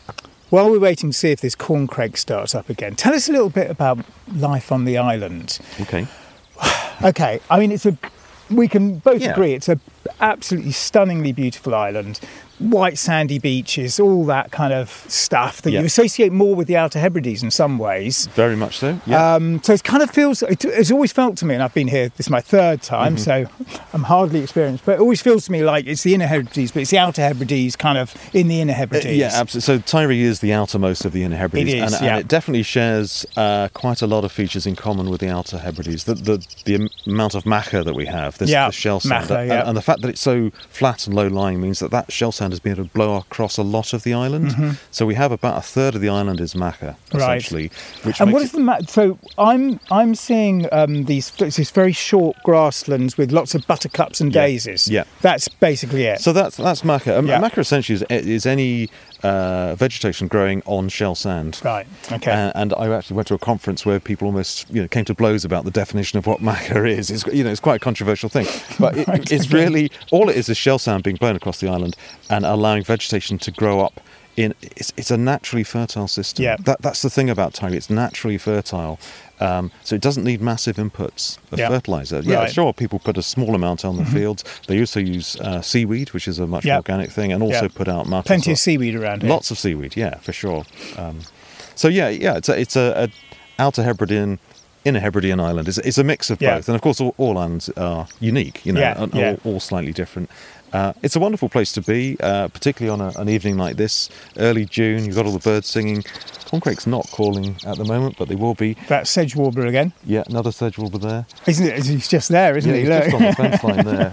While 0.50 0.70
we're 0.70 0.78
waiting 0.90 1.10
to 1.10 1.16
see 1.16 1.30
if 1.32 1.40
this 1.40 1.56
corncrake 1.56 2.16
starts 2.16 2.54
up 2.54 2.68
again, 2.70 2.94
tell 2.94 3.14
us 3.14 3.28
a 3.28 3.32
little 3.32 3.50
bit 3.50 3.70
about 3.70 3.98
life 4.34 4.70
on 4.72 4.84
the 4.84 4.96
island. 4.98 5.58
Okay. 5.80 6.06
Okay, 7.02 7.40
I 7.50 7.58
mean 7.58 7.72
it's 7.72 7.84
a. 7.86 7.98
We 8.50 8.68
can 8.68 8.98
both 8.98 9.20
Yeah. 9.20 9.32
agree 9.32 9.52
it's 9.54 9.68
a 9.68 9.78
absolutely 10.20 10.70
stunningly 10.72 11.32
beautiful 11.32 11.74
island. 11.74 12.20
White 12.58 12.98
sandy 12.98 13.38
beaches, 13.38 13.98
all 13.98 14.24
that 14.26 14.52
kind 14.52 14.72
of 14.72 14.88
stuff 15.08 15.62
that 15.62 15.72
Yeah. 15.72 15.80
you 15.80 15.86
associate 15.86 16.32
more 16.32 16.54
with 16.54 16.68
the 16.68 16.76
Outer 16.76 16.98
Hebrides 17.00 17.42
in 17.42 17.50
some 17.50 17.78
ways. 17.78 18.26
Very 18.34 18.54
much 18.56 18.78
so. 18.78 18.98
Yeah. 19.06 19.34
Um, 19.34 19.60
so 19.62 19.72
it 19.72 19.82
kind 19.84 20.02
of 20.02 20.10
feels, 20.10 20.42
it, 20.42 20.64
it's 20.64 20.90
always 20.90 21.12
felt 21.12 21.36
to 21.38 21.44
me, 21.46 21.54
and 21.54 21.62
I've 21.62 21.74
been 21.74 21.88
here, 21.88 22.10
this 22.16 22.26
is 22.26 22.30
my 22.30 22.40
third 22.40 22.80
time, 22.82 23.16
Mm-hmm. 23.16 23.24
so 23.24 23.46
I'm 23.92 24.04
hardly 24.04 24.40
experienced, 24.40 24.84
but 24.86 24.92
it 24.92 25.00
always 25.00 25.20
feels 25.20 25.46
to 25.46 25.52
me 25.52 25.64
like 25.64 25.86
it's 25.86 26.02
the 26.04 26.14
Inner 26.14 26.26
Hebrides, 26.26 26.70
but 26.72 26.82
it's 26.82 26.90
the 26.90 26.98
Outer 26.98 27.22
Hebrides 27.22 27.76
kind 27.76 27.98
of 27.98 28.14
in 28.32 28.48
the 28.48 28.60
Inner 28.60 28.72
Hebrides. 28.72 29.06
Uh, 29.06 29.08
yeah, 29.10 29.30
absolutely. 29.34 29.60
So 29.60 29.78
Tiree 29.80 30.20
is 30.20 30.40
the 30.40 30.52
outermost 30.52 31.04
of 31.04 31.12
the 31.12 31.22
Inner 31.24 31.36
Hebrides, 31.36 31.72
It 31.72 31.78
is, 31.78 31.92
and, 31.94 32.02
yeah. 32.04 32.10
and 32.12 32.20
it 32.20 32.28
definitely 32.28 32.62
shares 32.62 33.26
uh, 33.36 33.68
quite 33.74 34.00
a 34.02 34.06
lot 34.06 34.24
of 34.24 34.32
features 34.32 34.66
in 34.66 34.76
common 34.76 35.10
with 35.10 35.20
the 35.20 35.28
Outer 35.28 35.58
Hebrides. 35.58 36.04
The 36.04 36.14
the, 36.14 36.46
the 36.64 36.88
amount 37.06 37.34
of 37.34 37.44
machair 37.44 37.84
that 37.84 37.94
we 37.94 38.06
have, 38.06 38.38
this 38.38 38.48
Yeah, 38.50 38.66
the 38.66 38.72
shell 38.72 39.00
sand, 39.00 39.28
machair, 39.28 39.40
and, 39.60 39.68
and 39.68 39.76
the 39.76 39.82
fact 39.82 40.02
that 40.02 40.08
it's 40.08 40.20
so 40.20 40.50
flat 40.70 41.06
and 41.06 41.14
low 41.16 41.26
lying 41.26 41.60
means 41.60 41.78
that 41.80 41.90
that 41.90 42.12
shell 42.12 42.30
sand 42.32 42.43
has 42.52 42.60
been 42.60 42.72
able 42.72 42.84
to 42.84 42.90
blow 42.90 43.16
across 43.16 43.56
a 43.58 43.62
lot 43.62 43.92
of 43.92 44.02
the 44.02 44.12
island. 44.14 44.78
So 44.90 45.06
we 45.06 45.14
have 45.14 45.32
about 45.32 45.58
a 45.58 45.62
third 45.62 45.94
of 45.94 46.00
the 46.00 46.08
island 46.08 46.40
is 46.40 46.54
machair, 46.54 46.96
Mm-hmm. 47.10 47.18
Right. 47.18 47.70
Which 48.04 48.20
And 48.20 48.32
what 48.32 48.42
is 48.42 48.52
the 48.52 48.60
ma- 48.60 48.80
so 48.86 49.18
I'm 49.38 49.78
I'm 49.90 50.14
seeing 50.14 50.66
um, 50.72 51.04
these 51.04 51.30
these 51.32 51.70
very 51.70 51.92
short 51.92 52.36
grasslands 52.44 53.16
with 53.18 53.32
lots 53.32 53.54
of 53.54 53.66
buttercups 53.66 54.20
and 54.20 54.34
Yeah, 54.34 54.46
daisies. 54.46 54.88
yeah. 54.88 55.04
that's 55.22 55.48
basically 55.48 56.04
it. 56.04 56.20
So 56.20 56.32
that's 56.32 56.56
that's 56.56 56.82
machair. 56.82 57.18
Um, 57.18 57.26
Yeah. 57.26 57.40
Machair 57.40 57.58
essentially 57.58 57.94
is, 58.10 58.26
is 58.26 58.46
any 58.46 58.88
uh, 59.24 59.74
vegetation 59.74 60.28
growing 60.28 60.62
on 60.66 60.88
shell 60.88 61.14
sand. 61.14 61.60
right. 61.64 61.86
Okay. 62.12 62.30
Uh, 62.30 62.52
and 62.54 62.74
I 62.74 62.88
actually 62.94 63.16
went 63.16 63.28
to 63.28 63.34
a 63.34 63.38
conference 63.38 63.86
where 63.86 63.98
people 63.98 64.26
almost, 64.26 64.70
you 64.70 64.82
know, 64.82 64.88
came 64.88 65.04
to 65.06 65.14
blows 65.14 65.44
about 65.44 65.64
the 65.64 65.70
definition 65.70 66.18
of 66.18 66.26
what 66.26 66.40
machair 66.40 66.88
is. 66.98 67.10
It's, 67.10 67.26
you 67.26 67.42
know, 67.42 67.50
it's 67.50 67.60
quite 67.60 67.76
a 67.76 67.80
controversial 67.80 68.28
thing, 68.28 68.46
but 68.78 68.96
it, 68.96 69.08
Right, 69.08 69.32
it's 69.32 69.50
really 69.50 69.90
all 70.10 70.28
it 70.28 70.36
is 70.36 70.48
is 70.48 70.56
shell 70.56 70.78
sand 70.78 71.02
being 71.04 71.16
blown 71.16 71.36
across 71.36 71.60
the 71.60 71.68
island 71.68 71.96
and 72.30 72.44
allowing 72.44 72.84
vegetation 72.84 73.38
to 73.38 73.50
grow 73.50 73.80
up. 73.80 74.00
In 74.36 74.52
it's, 74.62 74.92
it's 74.96 75.12
a 75.12 75.16
naturally 75.16 75.62
fertile 75.62 76.08
system. 76.08 76.44
Yeah. 76.44 76.56
That, 76.64 76.82
that's 76.82 77.02
the 77.02 77.10
thing 77.10 77.30
about 77.30 77.52
Tiree. 77.52 77.74
It's 77.74 77.88
naturally 77.88 78.36
fertile, 78.36 78.98
um, 79.40 79.70
so 79.82 79.94
it 79.94 80.00
doesn't 80.00 80.24
need 80.24 80.40
massive 80.40 80.76
inputs 80.76 81.38
of 81.52 81.58
Yeah. 81.58 81.68
fertilizer. 81.68 82.20
Yeah, 82.24 82.36
Right. 82.36 82.52
sure. 82.52 82.72
People 82.72 82.98
put 82.98 83.16
a 83.18 83.22
small 83.22 83.54
amount 83.54 83.84
on 83.84 83.96
the 83.96 84.04
fields. 84.04 84.44
They 84.68 84.78
also 84.80 85.00
use 85.00 85.36
uh, 85.40 85.60
seaweed, 85.60 86.12
which 86.12 86.28
is 86.28 86.38
a 86.38 86.46
much 86.46 86.64
Yeah. 86.64 86.74
more 86.74 86.78
organic 86.78 87.10
thing, 87.10 87.32
and 87.32 87.42
also 87.42 87.62
Yeah. 87.62 87.68
put 87.74 87.88
out 87.88 88.06
muck. 88.06 88.24
Plenty 88.26 88.52
of 88.52 88.58
seaweed 88.58 88.94
around 88.94 89.22
here. 89.22 89.30
Lots 89.30 89.50
of 89.50 89.58
seaweed, 89.58 89.96
yeah, 89.96 90.16
for 90.18 90.32
sure. 90.32 90.64
Um, 90.96 91.20
so 91.74 91.88
yeah, 91.88 92.08
yeah, 92.08 92.36
it's 92.36 92.48
a, 92.48 92.58
it's 92.60 92.76
a, 92.76 93.08
a 93.58 93.62
outer 93.62 93.82
Hebridean, 93.82 94.38
inner 94.84 95.00
Hebridean 95.00 95.40
island. 95.40 95.66
It's, 95.68 95.78
it's 95.78 95.98
a 95.98 96.04
mix 96.04 96.30
of 96.30 96.40
Yeah. 96.40 96.56
both, 96.56 96.68
and 96.68 96.76
of 96.76 96.82
course, 96.82 97.00
all, 97.00 97.14
all 97.18 97.38
islands 97.38 97.68
are 97.76 98.06
unique, 98.20 98.64
you 98.64 98.72
know, 98.72 98.80
Yeah, 98.80 99.02
and 99.02 99.14
yeah. 99.14 99.36
All, 99.44 99.54
all 99.54 99.60
slightly 99.60 99.92
different. 99.92 100.30
Uh, 100.74 100.92
it's 101.02 101.14
a 101.14 101.20
wonderful 101.20 101.48
place 101.48 101.70
to 101.72 101.80
be, 101.80 102.16
uh, 102.18 102.48
particularly 102.48 102.90
on 102.90 103.00
a, 103.14 103.16
an 103.20 103.28
evening 103.28 103.56
like 103.56 103.76
this, 103.76 104.10
early 104.38 104.64
June. 104.64 105.04
You've 105.04 105.14
got 105.14 105.24
all 105.24 105.32
the 105.32 105.38
birds 105.38 105.68
singing. 105.68 106.02
Corncrake's 106.46 106.86
not 106.86 107.06
calling 107.12 107.56
at 107.64 107.78
the 107.78 107.84
moment, 107.84 108.16
but 108.18 108.28
they 108.28 108.34
will 108.34 108.54
be. 108.54 108.74
That 108.88 109.06
sedge 109.06 109.36
warbler 109.36 109.66
again, 109.66 109.92
Yeah, 110.04 110.24
another 110.28 110.50
sedge 110.50 110.76
warbler 110.76 110.98
there. 110.98 111.26
isn't 111.46 111.64
it? 111.66 111.84
He's 111.86 112.08
just 112.08 112.28
there, 112.28 112.56
isn't 112.56 112.68
yeah, 112.68 112.76
he? 112.76 112.80
he's 112.82 112.88
Look. 112.90 113.04
just 113.04 113.14
on 113.14 113.22
the 113.22 113.32
fence 113.34 113.64
line 113.64 113.84
there. 113.84 114.12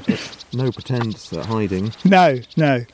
No 0.65 0.71
pretense 0.71 1.34
at 1.34 1.45
hiding. 1.47 1.91
no, 2.06 2.39
no. 2.56 2.86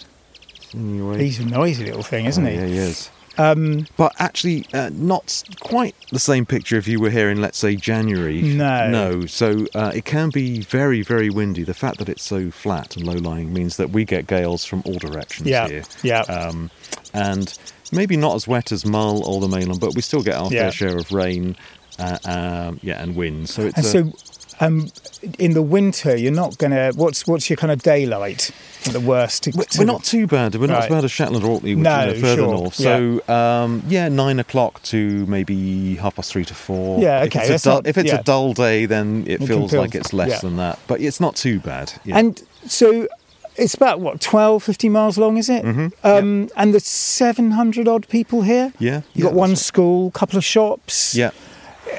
He's 0.72 1.40
a 1.40 1.46
noisy 1.46 1.86
little 1.86 2.04
thing, 2.04 2.26
isn't 2.26 2.46
Oh, 2.46 2.50
he? 2.50 2.56
Yeah, 2.56 2.66
he 2.68 2.78
is. 2.78 3.10
But 3.38 4.14
actually, 4.20 4.66
uh, 4.74 4.90
not 4.94 5.44
quite 5.60 5.96
the 6.12 6.20
same 6.20 6.46
picture 6.46 6.76
if 6.78 6.88
you 6.88 7.00
were 7.00 7.10
here 7.10 7.30
in, 7.30 7.40
let's 7.42 7.58
say, 7.58 7.76
January. 7.76 8.42
No. 8.42 8.90
No. 8.90 9.26
So 9.26 9.66
uh, 9.76 9.92
it 9.96 10.06
can 10.06 10.30
be 10.30 10.62
very, 10.62 11.02
very 11.02 11.30
windy. 11.30 11.64
The 11.64 11.74
fact 11.74 12.00
that 12.00 12.10
it's 12.10 12.24
so 12.24 12.52
flat 12.52 12.96
and 12.98 13.06
low 13.06 13.14
lying 13.16 13.54
means 13.54 13.78
that 13.78 13.92
we 13.92 14.06
get 14.06 14.28
gales 14.28 14.66
from 14.66 14.82
all 14.86 14.98
directions 14.98 15.48
Yeah, 15.48 15.68
here. 15.68 15.84
yeah. 16.04 16.22
Um, 16.22 16.70
and 17.14 17.58
maybe 17.92 18.18
not 18.18 18.36
as 18.36 18.48
wet 18.48 18.72
as 18.72 18.86
Mull 18.86 19.24
or 19.26 19.40
the 19.40 19.48
mainland, 19.48 19.80
but 19.80 19.96
we 19.96 20.02
still 20.02 20.24
get 20.24 20.36
our 20.36 20.52
Yeah. 20.52 20.64
fair 20.64 20.72
share 20.72 20.98
of 20.98 21.12
rain. 21.12 21.56
Uh, 22.00 22.18
um, 22.26 22.80
yeah, 22.84 23.02
and 23.02 23.16
wind. 23.16 23.50
So 23.50 23.64
it's 23.64 23.78
And 23.78 23.86
a- 23.86 23.90
so, 23.90 24.14
um, 24.60 24.90
in 25.38 25.54
the 25.54 25.62
winter, 25.62 26.16
you're 26.16 26.32
not 26.32 26.58
gonna. 26.58 26.92
What's 26.96 27.28
what's 27.28 27.50
your 27.50 27.58
kind 27.58 27.72
of 27.72 27.82
daylight 27.84 28.52
at 28.86 28.94
the 28.94 29.00
worst? 29.00 29.44
to- 29.44 29.52
We're, 29.56 29.64
to- 29.66 29.80
we're 29.80 29.86
not 29.86 30.04
too 30.04 30.26
bad. 30.28 30.56
We're 30.56 30.68
not 30.68 30.84
as 30.84 30.90
bad 30.90 31.04
as 31.04 31.12
Shetland 31.12 31.44
or 31.46 31.52
Orkney, 31.52 31.76
which 31.76 31.84
No, 31.84 32.08
is 32.10 32.22
further 32.22 32.42
sure, 32.42 32.54
north. 32.54 32.74
So 32.76 33.22
um, 33.28 33.84
yeah, 33.88 34.10
nine 34.10 34.40
o'clock 34.40 34.82
to 34.84 35.26
maybe 35.28 35.96
half 35.96 36.16
past 36.16 36.32
three 36.32 36.46
to 36.46 36.56
four. 36.56 37.00
Yeah, 37.00 37.22
If 37.24 37.36
okay, 37.36 37.54
it's, 37.54 37.64
a 37.66 37.70
dull, 37.70 37.76
not- 37.78 37.88
if 37.88 37.98
it's 37.98 38.12
yeah. 38.12 38.20
a 38.20 38.24
dull 38.24 38.54
day, 38.54 38.86
then 38.86 39.26
it 39.28 39.40
feels 39.44 39.72
feel- 39.72 39.82
like 39.82 39.96
it's 39.96 40.14
less 40.14 40.30
yeah. 40.30 40.40
than 40.40 40.58
that. 40.58 40.80
But 40.88 41.02
it's 41.02 41.20
not 41.20 41.36
too 41.36 41.60
bad. 41.60 41.94
Yeah. 42.04 42.18
And 42.18 42.42
so 42.66 43.08
it's 43.56 43.74
about 43.74 44.00
what 44.00 44.22
12, 44.22 44.62
15 44.64 44.92
miles 44.92 45.18
long, 45.18 45.38
is 45.38 45.50
it? 45.50 45.64
Mhm, 45.66 45.92
Um, 46.04 46.50
And 46.56 46.74
there's 46.74 46.86
seven 46.86 47.52
hundred 47.52 47.88
odd 47.88 48.08
people 48.08 48.44
here. 48.44 48.72
yeah, 48.80 49.02
You've 49.14 49.16
yeah, 49.16 49.24
got 49.26 49.34
one 49.34 49.50
that's 49.50 49.66
school, 49.66 50.12
couple 50.12 50.38
of 50.38 50.46
shops. 50.46 51.16
Yeah, 51.16 51.32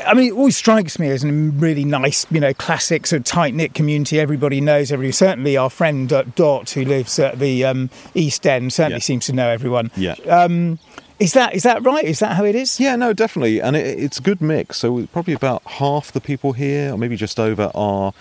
I 0.06 0.14
mean, 0.14 0.28
it 0.28 0.32
always 0.32 0.56
strikes 0.56 0.98
me 0.98 1.08
as 1.10 1.24
a 1.24 1.30
really 1.32 1.84
nice, 1.84 2.26
you 2.30 2.40
know, 2.40 2.54
classic 2.54 3.06
sort 3.06 3.20
of 3.20 3.24
tight 3.26 3.54
knit 3.54 3.74
community. 3.74 4.18
Everybody 4.20 4.60
knows 4.60 4.90
everybody. 4.92 5.12
Certainly, 5.12 5.56
our 5.56 5.70
friend 5.70 6.10
uh, 6.12 6.24
Dot, 6.34 6.70
who 6.70 6.84
lives 6.84 7.18
at 7.18 7.38
the 7.38 7.64
um, 7.64 7.90
East 8.14 8.46
End, 8.46 8.72
certainly 8.72 8.96
Yeah. 8.96 9.00
seems 9.00 9.26
to 9.26 9.32
know 9.32 9.48
everyone. 9.48 9.90
yeah. 9.96 10.14
Um, 10.28 10.78
is 11.18 11.32
that 11.32 11.54
is 11.54 11.64
that 11.64 11.82
right? 11.84 12.04
Is 12.04 12.20
that 12.20 12.36
how 12.36 12.44
it 12.44 12.54
is? 12.54 12.78
Yeah, 12.78 12.94
no, 12.94 13.12
definitely, 13.12 13.60
and 13.60 13.74
it, 13.74 13.98
it's 13.98 14.18
a 14.18 14.22
good 14.22 14.40
mix. 14.40 14.78
So 14.78 15.04
probably 15.08 15.34
about 15.34 15.62
half 15.64 16.12
the 16.12 16.20
people 16.20 16.52
here, 16.52 16.92
or 16.94 16.96
maybe 16.96 17.16
just 17.16 17.40
over, 17.40 17.72
are 17.74 18.12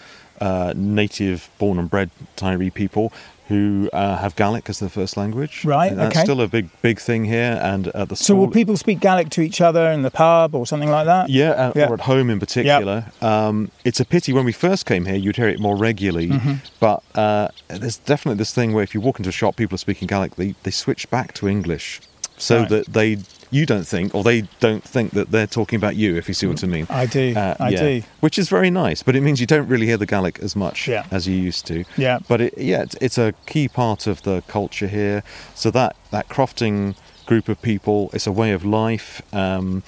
uh, 0.41 0.73
native, 0.75 1.49
born 1.59 1.77
and 1.77 1.89
bred 1.89 2.09
Tiree 2.37 2.73
people 2.73 3.13
who 3.47 3.89
uh, 3.93 4.17
have 4.17 4.35
Gaelic 4.35 4.69
as 4.69 4.79
their 4.79 4.89
first 4.89 5.15
language. 5.15 5.63
Right, 5.63 5.89
And 5.91 5.99
that's 5.99 6.15
okay. 6.17 6.23
still 6.25 6.41
a 6.41 6.47
big, 6.47 6.69
big 6.81 6.99
thing 6.99 7.25
here. 7.25 7.57
And 7.61 7.87
at 7.89 8.09
the 8.09 8.15
So 8.15 8.35
will 8.35 8.49
people 8.49 8.75
speak 8.75 8.99
Gaelic 8.99 9.29
to 9.31 9.41
each 9.41 9.61
other 9.61 9.89
in 9.91 10.01
the 10.01 10.11
pub 10.11 10.53
or 10.53 10.67
something 10.67 10.89
like 10.89 11.05
that? 11.05 11.29
Yeah, 11.29 11.51
uh, 11.51 11.71
Yeah. 11.75 11.87
or 11.89 11.93
at 11.93 12.01
home 12.01 12.29
in 12.29 12.39
particular. 12.39 13.05
Um, 13.21 13.71
it's 13.85 13.99
a 14.01 14.05
pity 14.05 14.33
when 14.33 14.43
we 14.45 14.51
first 14.51 14.85
came 14.85 15.05
here, 15.05 15.15
you'd 15.15 15.37
hear 15.37 15.47
it 15.47 15.59
more 15.59 15.77
regularly. 15.77 16.29
Mm-hmm. 16.29 16.53
But 16.81 17.03
uh, 17.15 17.47
there's 17.69 17.97
definitely 17.97 18.37
this 18.37 18.53
thing 18.53 18.73
where 18.73 18.83
if 18.83 18.93
you 18.93 18.99
walk 19.01 19.17
into 19.19 19.29
a 19.29 19.33
shop, 19.33 19.55
people 19.55 19.75
are 19.75 19.79
speaking 19.79 20.07
Gaelic, 20.07 20.35
they, 20.35 20.55
they 20.63 20.71
switch 20.71 21.09
back 21.09 21.33
to 21.35 21.47
English 21.47 22.01
so 22.37 22.59
Right. 22.59 22.69
that 22.69 22.85
they 22.93 23.17
you 23.49 23.65
don't 23.65 23.85
think, 23.87 24.13
or 24.13 24.23
they 24.23 24.41
don't 24.59 24.83
think 24.83 25.11
that 25.11 25.31
they're 25.31 25.47
talking 25.47 25.77
about 25.77 25.95
you, 25.95 26.15
if 26.17 26.27
you 26.27 26.33
see 26.33 26.47
what 26.47 26.63
I 26.63 26.67
mean. 26.67 26.85
I 26.89 27.05
do. 27.05 27.33
Uh, 27.35 27.55
I 27.59 27.69
yeah. 27.69 27.79
do. 27.81 28.03
Which 28.19 28.37
is 28.37 28.49
very 28.49 28.69
nice, 28.69 29.03
but 29.03 29.15
it 29.15 29.21
means 29.21 29.39
you 29.39 29.47
don't 29.47 29.67
really 29.67 29.85
hear 29.85 29.97
the 29.97 30.05
Gaelic 30.05 30.39
as 30.39 30.55
much 30.55 30.87
Yeah. 30.87 31.05
as 31.11 31.27
you 31.27 31.35
used 31.35 31.65
to. 31.67 31.83
Yeah. 31.97 32.19
But 32.27 32.41
it, 32.41 32.57
yeah, 32.57 32.81
it's, 32.83 32.95
it's 33.01 33.17
a 33.17 33.33
key 33.45 33.67
part 33.67 34.07
of 34.07 34.23
the 34.23 34.43
culture 34.47 34.87
here. 34.87 35.23
So 35.55 35.71
that 35.71 35.95
that 36.11 36.27
crofting 36.29 36.95
group 37.25 37.49
of 37.49 37.61
people, 37.61 38.09
it's 38.13 38.27
a 38.27 38.31
way 38.31 38.51
of 38.51 38.63
life. 38.65 39.21
Um, 39.33 39.83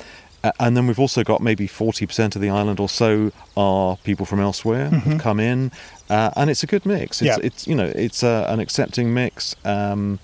and 0.58 0.78
then 0.78 0.88
we've 0.88 1.00
also 1.00 1.22
got 1.22 1.42
maybe 1.42 1.68
40% 1.68 2.36
of 2.36 2.42
the 2.42 2.50
island 2.50 2.80
or 2.80 2.88
so 2.88 3.32
are 3.58 3.98
people 3.98 4.26
from 4.26 4.40
elsewhere 4.40 4.90
who've 4.90 5.20
come 5.20 5.38
in, 5.42 5.70
uh, 6.10 6.32
and 6.38 6.50
it's 6.50 6.64
a 6.64 6.68
good 6.68 6.86
mix. 6.86 7.22
It's, 7.22 7.30
Mm-hmm. 7.32 7.42
Yeah. 7.42 7.46
it's 7.48 7.68
you 7.68 7.76
know 7.76 7.92
it's 7.94 8.24
uh, 8.24 8.46
an 8.48 8.62
accepting 8.62 9.14
mix, 9.14 9.54
um, 9.66 10.20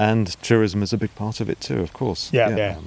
and 0.00 0.28
tourism 0.42 0.82
is 0.82 0.94
a 0.94 0.96
big 0.96 1.14
part 1.14 1.40
of 1.40 1.50
it 1.50 1.60
too, 1.60 1.80
of 1.80 1.92
course. 1.92 2.32
Yeah, 2.32 2.56
yeah. 2.56 2.76
So 2.76 2.82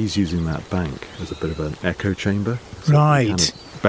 he's 0.00 0.16
using 0.16 0.46
that 0.46 0.68
bank 0.70 1.06
as 1.20 1.30
a 1.30 1.34
bit 1.36 1.50
of 1.50 1.60
an 1.60 1.76
echo 1.82 2.14
chamber. 2.14 2.58
So 2.84 2.92
Right. 2.94 3.28
kind 3.28 3.40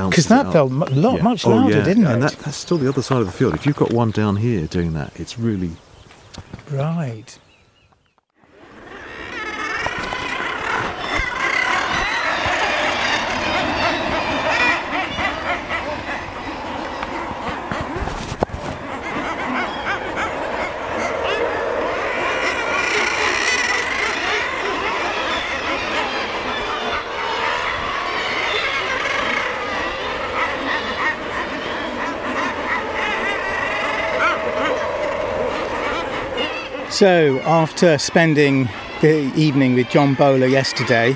of 0.06 0.10
Because 0.12 0.28
that 0.28 0.52
felt 0.52 0.72
mu- 0.72 0.86
lot, 0.88 1.18
Yeah. 1.18 1.24
much 1.24 1.46
Oh, 1.46 1.50
louder, 1.52 1.78
yeah. 1.78 1.84
didn't 1.84 2.06
And 2.06 2.24
it? 2.24 2.32
that, 2.32 2.40
that's 2.40 2.58
still 2.58 2.78
the 2.78 2.90
other 2.90 3.02
side 3.02 3.20
of 3.22 3.26
the 3.28 3.32
field. 3.32 3.54
If 3.56 3.66
you've 3.66 3.76
got 3.78 3.92
one 3.92 4.12
down 4.12 4.36
here 4.38 4.68
doing 4.68 4.94
that, 4.94 5.12
it's 5.16 5.40
really 5.40 5.72
Right. 6.70 7.38
So, 37.02 37.40
after 37.40 37.98
spending 37.98 38.70
the 39.02 39.34
evening 39.36 39.74
with 39.74 39.90
John 39.90 40.14
Bowler 40.14 40.46
yesterday 40.46 41.16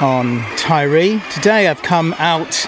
on 0.00 0.40
Tiree, 0.56 1.22
today 1.32 1.68
I've 1.68 1.82
come 1.82 2.16
out 2.18 2.66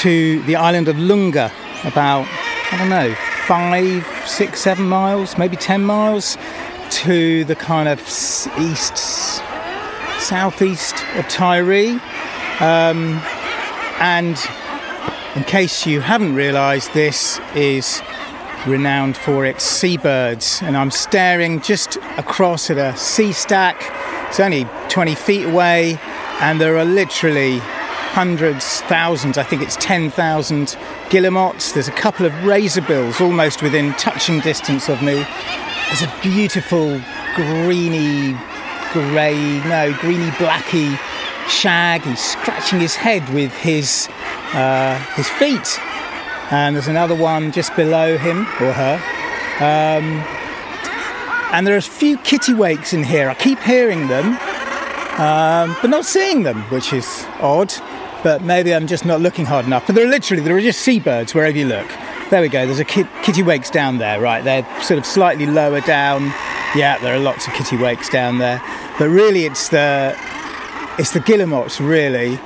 to 0.00 0.42
the 0.44 0.56
island 0.56 0.88
of 0.88 0.98
Lunga, 0.98 1.52
about, 1.84 2.26
I 2.72 2.78
don't 2.78 2.88
know, 2.88 3.14
five, 3.46 4.06
six, 4.26 4.62
seven 4.62 4.88
miles, 4.88 5.36
maybe 5.36 5.56
10 5.58 5.84
miles 5.84 6.38
to 7.02 7.44
the 7.44 7.54
kind 7.54 7.86
of 7.86 8.00
east, 8.58 8.96
southeast 10.20 10.94
of 11.16 11.26
Tiree. 11.26 12.00
Um, 12.62 13.20
and 14.00 14.38
in 15.36 15.44
case 15.44 15.84
you 15.84 16.00
haven't 16.00 16.34
realised, 16.34 16.94
this 16.94 17.38
is 17.54 18.00
renowned 18.66 19.16
for 19.16 19.44
its 19.44 19.64
seabirds. 19.64 20.60
And 20.62 20.76
I'm 20.76 20.90
staring 20.90 21.60
just 21.60 21.96
across 22.16 22.70
at 22.70 22.78
a 22.78 22.96
sea 22.96 23.32
stack. 23.32 23.76
It's 24.28 24.40
only 24.40 24.66
20 24.88 25.14
feet 25.14 25.46
away, 25.46 25.98
and 26.40 26.60
there 26.60 26.76
are 26.76 26.84
literally 26.84 27.60
hundreds, 28.12 28.80
thousands, 28.82 29.38
I 29.38 29.42
think 29.42 29.62
it's 29.62 29.76
10,000 29.76 30.76
guillemots. 31.10 31.72
There's 31.72 31.88
a 31.88 31.92
couple 31.92 32.26
of 32.26 32.32
razorbills 32.42 33.20
almost 33.20 33.62
within 33.62 33.92
touching 33.94 34.40
distance 34.40 34.88
of 34.88 35.02
me. 35.02 35.24
There's 35.86 36.02
a 36.02 36.12
beautiful 36.22 37.00
greeny, 37.34 38.36
grey, 38.92 39.36
no, 39.68 39.94
greeny 40.00 40.30
blacky 40.32 40.98
shag. 41.48 42.02
He's 42.02 42.20
scratching 42.20 42.80
his 42.80 42.96
head 42.96 43.28
with 43.32 43.52
his 43.54 44.08
uh, 44.52 44.98
his 45.14 45.28
feet 45.28 45.78
and 46.50 46.74
there's 46.74 46.88
another 46.88 47.14
one 47.14 47.52
just 47.52 47.74
below 47.76 48.16
him 48.16 48.40
or 48.60 48.72
her. 48.72 48.94
Um, 49.60 50.24
and 51.52 51.66
there 51.66 51.74
are 51.74 51.78
a 51.78 51.82
few 51.82 52.18
kittiwakes 52.18 52.92
in 52.92 53.02
here. 53.02 53.28
I 53.28 53.34
keep 53.34 53.58
hearing 53.60 54.08
them, 54.08 54.26
um, 55.18 55.76
but 55.80 55.88
not 55.88 56.04
seeing 56.04 56.42
them, 56.42 56.62
which 56.70 56.92
is 56.92 57.24
odd. 57.40 57.72
But 58.22 58.42
maybe 58.42 58.74
I'm 58.74 58.86
just 58.86 59.04
not 59.04 59.20
looking 59.20 59.44
hard 59.44 59.64
enough. 59.64 59.86
But 59.86 59.94
there 59.94 60.04
are 60.04 60.10
literally 60.10 60.42
there 60.42 60.56
are 60.56 60.60
just 60.60 60.80
seabirds 60.80 61.34
wherever 61.34 61.56
you 61.56 61.66
look. 61.66 61.88
There 62.30 62.40
we 62.42 62.48
go. 62.48 62.66
There's 62.66 62.80
a 62.80 62.84
kit- 62.84 63.06
kittiwakes 63.22 63.70
down 63.70 63.98
there, 63.98 64.20
right? 64.20 64.42
They're 64.42 64.66
sort 64.82 64.98
of 64.98 65.06
slightly 65.06 65.46
lower 65.46 65.80
down. 65.80 66.24
Yeah, 66.74 66.98
there 66.98 67.14
are 67.14 67.18
lots 67.18 67.46
of 67.46 67.52
kittiwakes 67.54 68.10
down 68.10 68.38
there. 68.38 68.60
But 68.98 69.08
really, 69.08 69.44
it's 69.44 69.68
the 69.68 70.16
it's 70.98 71.12
the 71.12 71.20
guillemots 71.20 71.78
really 71.80 72.38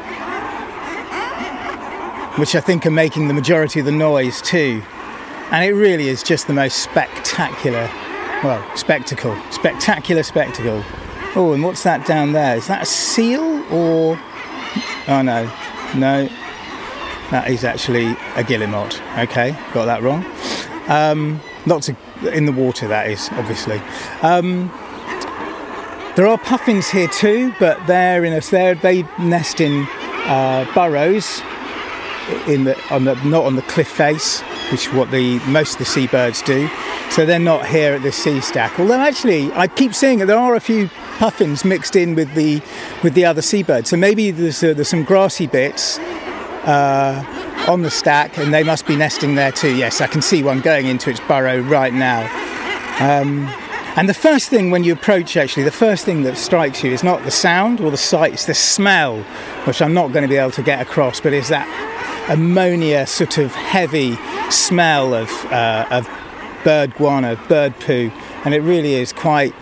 which 2.36 2.54
I 2.54 2.60
think 2.60 2.86
are 2.86 2.90
making 2.90 3.28
the 3.28 3.34
majority 3.34 3.80
of 3.80 3.86
the 3.86 3.92
noise 3.92 4.40
too. 4.40 4.82
And 5.50 5.64
it 5.64 5.74
really 5.74 6.08
is 6.08 6.22
just 6.22 6.46
the 6.46 6.54
most 6.54 6.78
spectacular, 6.78 7.90
well, 8.42 8.76
spectacle, 8.76 9.36
spectacular 9.50 10.22
spectacle. 10.22 10.82
Oh, 11.36 11.52
and 11.52 11.62
what's 11.62 11.82
that 11.82 12.06
down 12.06 12.32
there? 12.32 12.56
Is 12.56 12.68
that 12.68 12.82
a 12.82 12.86
seal 12.86 13.62
or? 13.72 14.18
Oh 15.08 15.20
no, 15.20 15.44
no, 15.94 16.28
that 17.30 17.50
is 17.50 17.64
actually 17.64 18.16
a 18.36 18.42
guillemot. 18.42 19.00
Okay, 19.18 19.50
got 19.74 19.84
that 19.84 20.02
wrong. 20.02 20.24
Um, 20.88 21.40
lots 21.66 21.90
of 21.90 21.96
in 22.28 22.46
the 22.46 22.52
water. 22.52 22.88
That 22.88 23.10
is 23.10 23.28
obviously. 23.32 23.80
Um, 24.22 24.68
there 26.16 26.26
are 26.26 26.38
puffins 26.38 26.88
here 26.88 27.08
too, 27.08 27.54
but 27.58 27.86
they're 27.86 28.24
in 28.24 28.32
a 28.32 28.40
they 28.74 29.02
nest 29.18 29.60
in 29.60 29.86
uh, 30.26 30.70
burrows 30.74 31.42
in 32.46 32.64
the 32.64 32.78
on 32.90 33.04
the 33.04 33.14
not 33.24 33.44
on 33.44 33.56
the 33.56 33.62
cliff 33.62 33.88
face, 33.88 34.40
which 34.70 34.86
is 34.86 34.94
what 34.94 35.10
the 35.10 35.38
most 35.40 35.72
of 35.72 35.78
the 35.78 35.84
seabirds 35.84 36.42
do. 36.42 36.68
So 37.10 37.26
they're 37.26 37.38
not 37.38 37.66
here 37.66 37.94
at 37.94 38.02
the 38.02 38.12
sea 38.12 38.40
stack. 38.40 38.78
Although 38.80 39.00
actually, 39.00 39.52
I 39.52 39.66
keep 39.68 39.94
seeing 39.94 40.18
that 40.20 40.26
there 40.26 40.38
are 40.38 40.54
a 40.54 40.60
few 40.60 40.88
puffins 41.18 41.64
mixed 41.64 41.96
in 41.96 42.14
with 42.14 42.34
the 42.34 42.62
with 43.02 43.14
the 43.14 43.24
other 43.24 43.42
seabirds. 43.42 43.90
So 43.90 43.96
maybe 43.96 44.30
there's 44.30 44.62
uh, 44.62 44.74
there's 44.74 44.88
some 44.88 45.04
grassy 45.04 45.46
bits 45.46 45.98
uh, 46.64 47.64
on 47.68 47.82
the 47.82 47.90
stack, 47.90 48.38
and 48.38 48.52
they 48.52 48.62
must 48.62 48.86
be 48.86 48.96
nesting 48.96 49.34
there 49.34 49.52
too. 49.52 49.74
Yes, 49.76 50.00
I 50.00 50.06
can 50.06 50.22
see 50.22 50.42
one 50.42 50.60
going 50.60 50.86
into 50.86 51.10
its 51.10 51.20
burrow 51.20 51.60
right 51.60 51.92
now. 51.92 52.22
Um, 53.00 53.52
and 53.96 54.08
the 54.08 54.14
first 54.14 54.48
thing 54.48 54.70
when 54.70 54.84
you 54.84 54.92
approach, 54.92 55.36
actually, 55.36 55.64
the 55.64 55.70
first 55.70 56.04
thing 56.04 56.22
that 56.22 56.36
strikes 56.36 56.82
you 56.82 56.92
is 56.92 57.02
not 57.02 57.24
the 57.24 57.30
sound 57.30 57.80
or 57.80 57.90
the 57.90 57.96
sight, 57.96 58.32
it's 58.32 58.46
the 58.46 58.54
smell, 58.54 59.22
which 59.64 59.82
I'm 59.82 59.94
not 59.94 60.12
going 60.12 60.22
to 60.22 60.28
be 60.28 60.36
able 60.36 60.50
to 60.52 60.62
get 60.62 60.80
across, 60.80 61.20
but 61.20 61.32
is 61.32 61.48
that 61.48 61.68
ammonia 62.30 63.06
sort 63.06 63.38
of 63.38 63.52
heavy 63.52 64.16
smell 64.50 65.14
of, 65.14 65.30
uh, 65.46 65.86
of 65.90 66.08
bird 66.64 66.94
guano, 66.94 67.36
bird 67.48 67.78
poo, 67.80 68.10
and 68.44 68.54
it 68.54 68.60
really 68.60 68.94
is 68.94 69.12
quite 69.12 69.54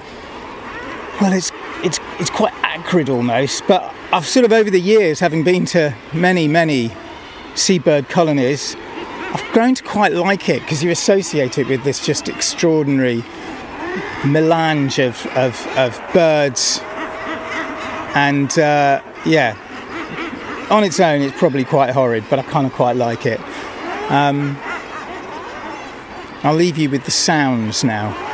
well. 1.20 1.32
It's 1.32 1.52
it's 1.82 1.98
it's 2.18 2.30
quite 2.30 2.52
acrid 2.62 3.08
almost. 3.08 3.66
But 3.66 3.94
I've 4.12 4.26
sort 4.26 4.44
of 4.44 4.52
over 4.52 4.70
the 4.70 4.80
years, 4.80 5.20
having 5.20 5.44
been 5.44 5.64
to 5.66 5.94
many 6.12 6.48
many 6.48 6.92
seabird 7.54 8.08
colonies, 8.08 8.76
I've 9.32 9.44
grown 9.52 9.74
to 9.74 9.82
quite 9.82 10.12
like 10.12 10.48
it 10.48 10.60
because 10.60 10.82
you 10.82 10.90
associate 10.90 11.58
it 11.58 11.68
with 11.68 11.84
this 11.84 12.04
just 12.04 12.28
extraordinary 12.28 13.24
melange 14.24 14.98
of 14.98 15.26
of, 15.36 15.66
of 15.76 16.00
birds, 16.12 16.80
and 18.14 18.58
uh, 18.58 19.02
yeah, 19.24 19.56
on 20.70 20.84
its 20.84 21.00
own, 21.00 21.22
it's 21.22 21.38
probably 21.38 21.64
quite 21.64 21.90
horrid, 21.90 22.24
but 22.30 22.38
I 22.38 22.42
kind 22.42 22.66
of 22.66 22.72
quite 22.72 22.96
like 22.96 23.26
it. 23.26 23.40
Um, 24.10 24.56
I'll 26.42 26.54
leave 26.54 26.78
you 26.78 26.88
with 26.88 27.04
the 27.04 27.10
sounds 27.10 27.84
now. 27.84 28.29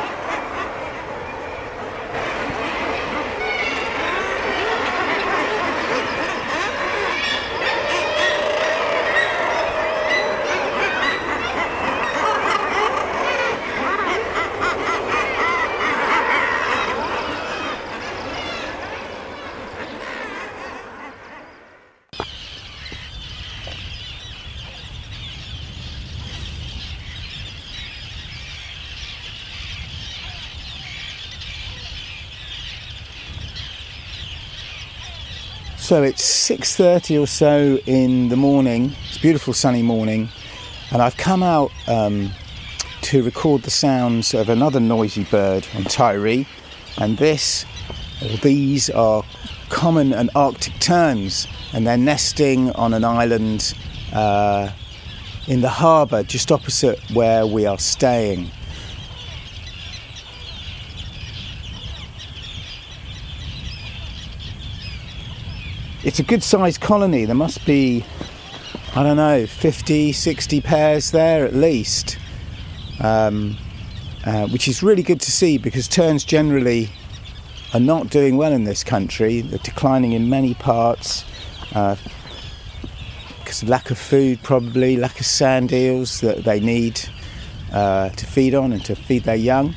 So 35.87 36.03
it's 36.03 36.21
6:30 36.21 37.17
or 37.17 37.27
so 37.27 37.79
in 37.85 38.27
the 38.27 38.35
morning. 38.35 38.93
It's 39.07 39.15
a 39.15 39.21
beautiful 39.21 39.53
sunny 39.53 39.81
morning, 39.81 40.27
and 40.91 41.01
I've 41.01 41.15
come 41.15 41.41
out 41.41 41.71
um, 41.87 42.31
to 43.03 43.23
record 43.23 43.63
the 43.63 43.71
sounds 43.71 44.33
of 44.33 44.49
another 44.49 44.81
noisy 44.81 45.23
bird 45.23 45.65
on 45.77 45.85
Tiree, 45.85 46.45
and 46.97 47.17
this 47.17 47.65
or 48.21 48.35
these 48.39 48.89
are 48.89 49.23
common 49.69 50.11
and 50.11 50.29
Arctic 50.35 50.77
terns, 50.81 51.47
and 51.71 51.87
they're 51.87 51.95
nesting 51.95 52.69
on 52.73 52.93
an 52.93 53.05
island 53.05 53.73
uh, 54.11 54.69
in 55.47 55.61
the 55.61 55.69
harbour 55.69 56.21
just 56.21 56.51
opposite 56.51 56.99
where 57.13 57.47
we 57.47 57.65
are 57.65 57.79
staying. 57.79 58.51
It's 66.17 66.25
a 66.25 66.27
good 66.27 66.41
sized 66.41 66.81
colony. 66.81 67.25
There 67.25 67.35
must 67.35 67.63
be, 67.63 68.03
I 68.95 69.03
don't 69.03 69.17
know, 69.17 69.45
50, 69.45 70.11
60 70.11 70.61
pairs 70.61 71.11
there 71.11 71.45
at 71.45 71.53
least, 71.53 72.17
um, 72.99 73.55
uh, 74.25 74.47
which 74.47 74.67
is 74.67 74.81
really 74.81 75.03
good 75.03 75.21
to 75.21 75.31
see 75.31 75.59
because 75.59 75.87
terns 75.87 76.23
generally 76.23 76.89
are 77.75 77.79
not 77.79 78.09
doing 78.09 78.35
well 78.35 78.51
in 78.51 78.63
this 78.63 78.83
country. 78.83 79.41
They're 79.41 79.59
declining 79.59 80.13
in 80.13 80.27
many 80.27 80.55
parts 80.55 81.23
uh, 81.75 81.97
because 83.37 83.61
of 83.61 83.69
lack 83.69 83.91
of 83.91 83.99
food, 83.99 84.41
probably 84.41 84.97
lack 84.97 85.19
of 85.19 85.25
sand 85.27 85.71
eels 85.71 86.21
that 86.21 86.45
they 86.45 86.59
need 86.59 86.99
uh, 87.71 88.09
to 88.09 88.25
feed 88.25 88.55
on 88.55 88.73
and 88.73 88.83
to 88.85 88.95
feed 88.95 89.25
their 89.25 89.35
young. 89.35 89.75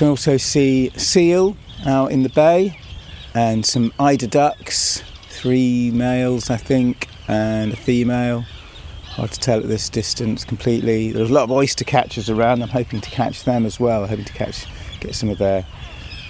Can 0.00 0.08
also 0.08 0.38
see 0.38 0.88
seal 0.96 1.54
out 1.84 2.10
in 2.10 2.22
the 2.22 2.30
bay 2.30 2.74
and 3.34 3.66
some 3.66 3.92
eider 4.00 4.26
ducks, 4.26 5.02
three 5.28 5.90
males 5.90 6.48
I 6.48 6.56
think, 6.56 7.06
and 7.28 7.74
a 7.74 7.76
female. 7.76 8.46
Hard 9.10 9.30
to 9.32 9.38
tell 9.38 9.58
at 9.60 9.68
this 9.68 9.90
distance 9.90 10.42
completely. 10.42 11.12
There's 11.12 11.28
a 11.28 11.32
lot 11.34 11.42
of 11.42 11.50
oyster 11.50 11.84
catchers 11.84 12.30
around. 12.30 12.62
I'm 12.62 12.70
hoping 12.70 13.02
to 13.02 13.10
catch 13.10 13.44
them 13.44 13.66
as 13.66 13.78
well. 13.78 14.06
hoping 14.06 14.24
to 14.24 14.32
catch, 14.32 14.64
get 15.00 15.14
some 15.14 15.28
of 15.28 15.36
their 15.36 15.66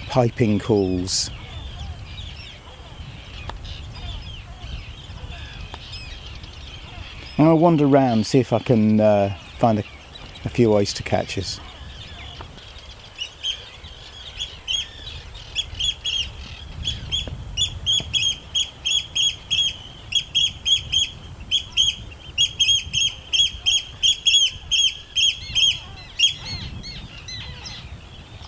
piping 0.09 0.59
calls. 0.59 1.31
I'll 7.37 7.57
wander 7.57 7.85
around, 7.85 8.25
see 8.25 8.41
if 8.41 8.51
I 8.51 8.59
can 8.59 8.99
uh, 8.99 9.33
find 9.59 9.79
a, 9.79 9.83
a 10.43 10.49
few 10.49 10.73
oyster 10.73 11.03
catchers. 11.03 11.61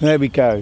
There 0.04 0.20
we 0.20 0.28
go. 0.28 0.62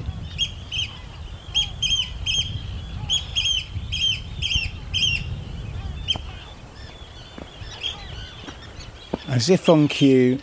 As 9.28 9.50
if 9.50 9.68
on 9.68 9.88
cue, 9.88 10.38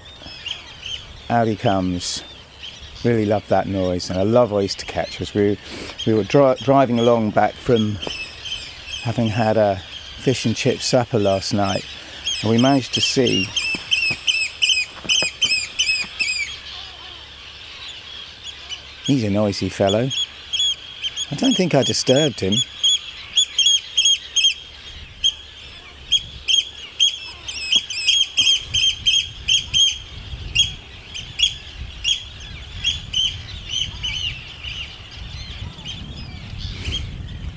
out 1.30 1.46
he 1.46 1.54
comes. 1.54 2.24
Really 3.04 3.24
love 3.24 3.46
that 3.46 3.68
noise, 3.68 4.10
and 4.10 4.18
I 4.18 4.24
love 4.24 4.52
oyster 4.52 4.84
catchers. 4.84 5.32
We 5.32 5.56
we 6.04 6.14
were 6.14 6.24
dri- 6.24 6.56
driving 6.60 6.98
along 6.98 7.30
back 7.30 7.52
from 7.52 7.98
having 9.02 9.28
had 9.28 9.56
a 9.56 9.76
fish 10.16 10.44
and 10.44 10.56
chip 10.56 10.80
supper 10.80 11.20
last 11.20 11.54
night, 11.54 11.86
and 12.42 12.50
we 12.50 12.60
managed 12.60 12.94
to 12.94 13.00
see 13.00 13.46
He's 19.08 19.24
a 19.24 19.30
noisy 19.30 19.70
fellow. 19.70 20.10
I 21.30 21.34
don't 21.36 21.54
think 21.54 21.74
I 21.74 21.82
disturbed 21.82 22.40
him. 22.40 22.52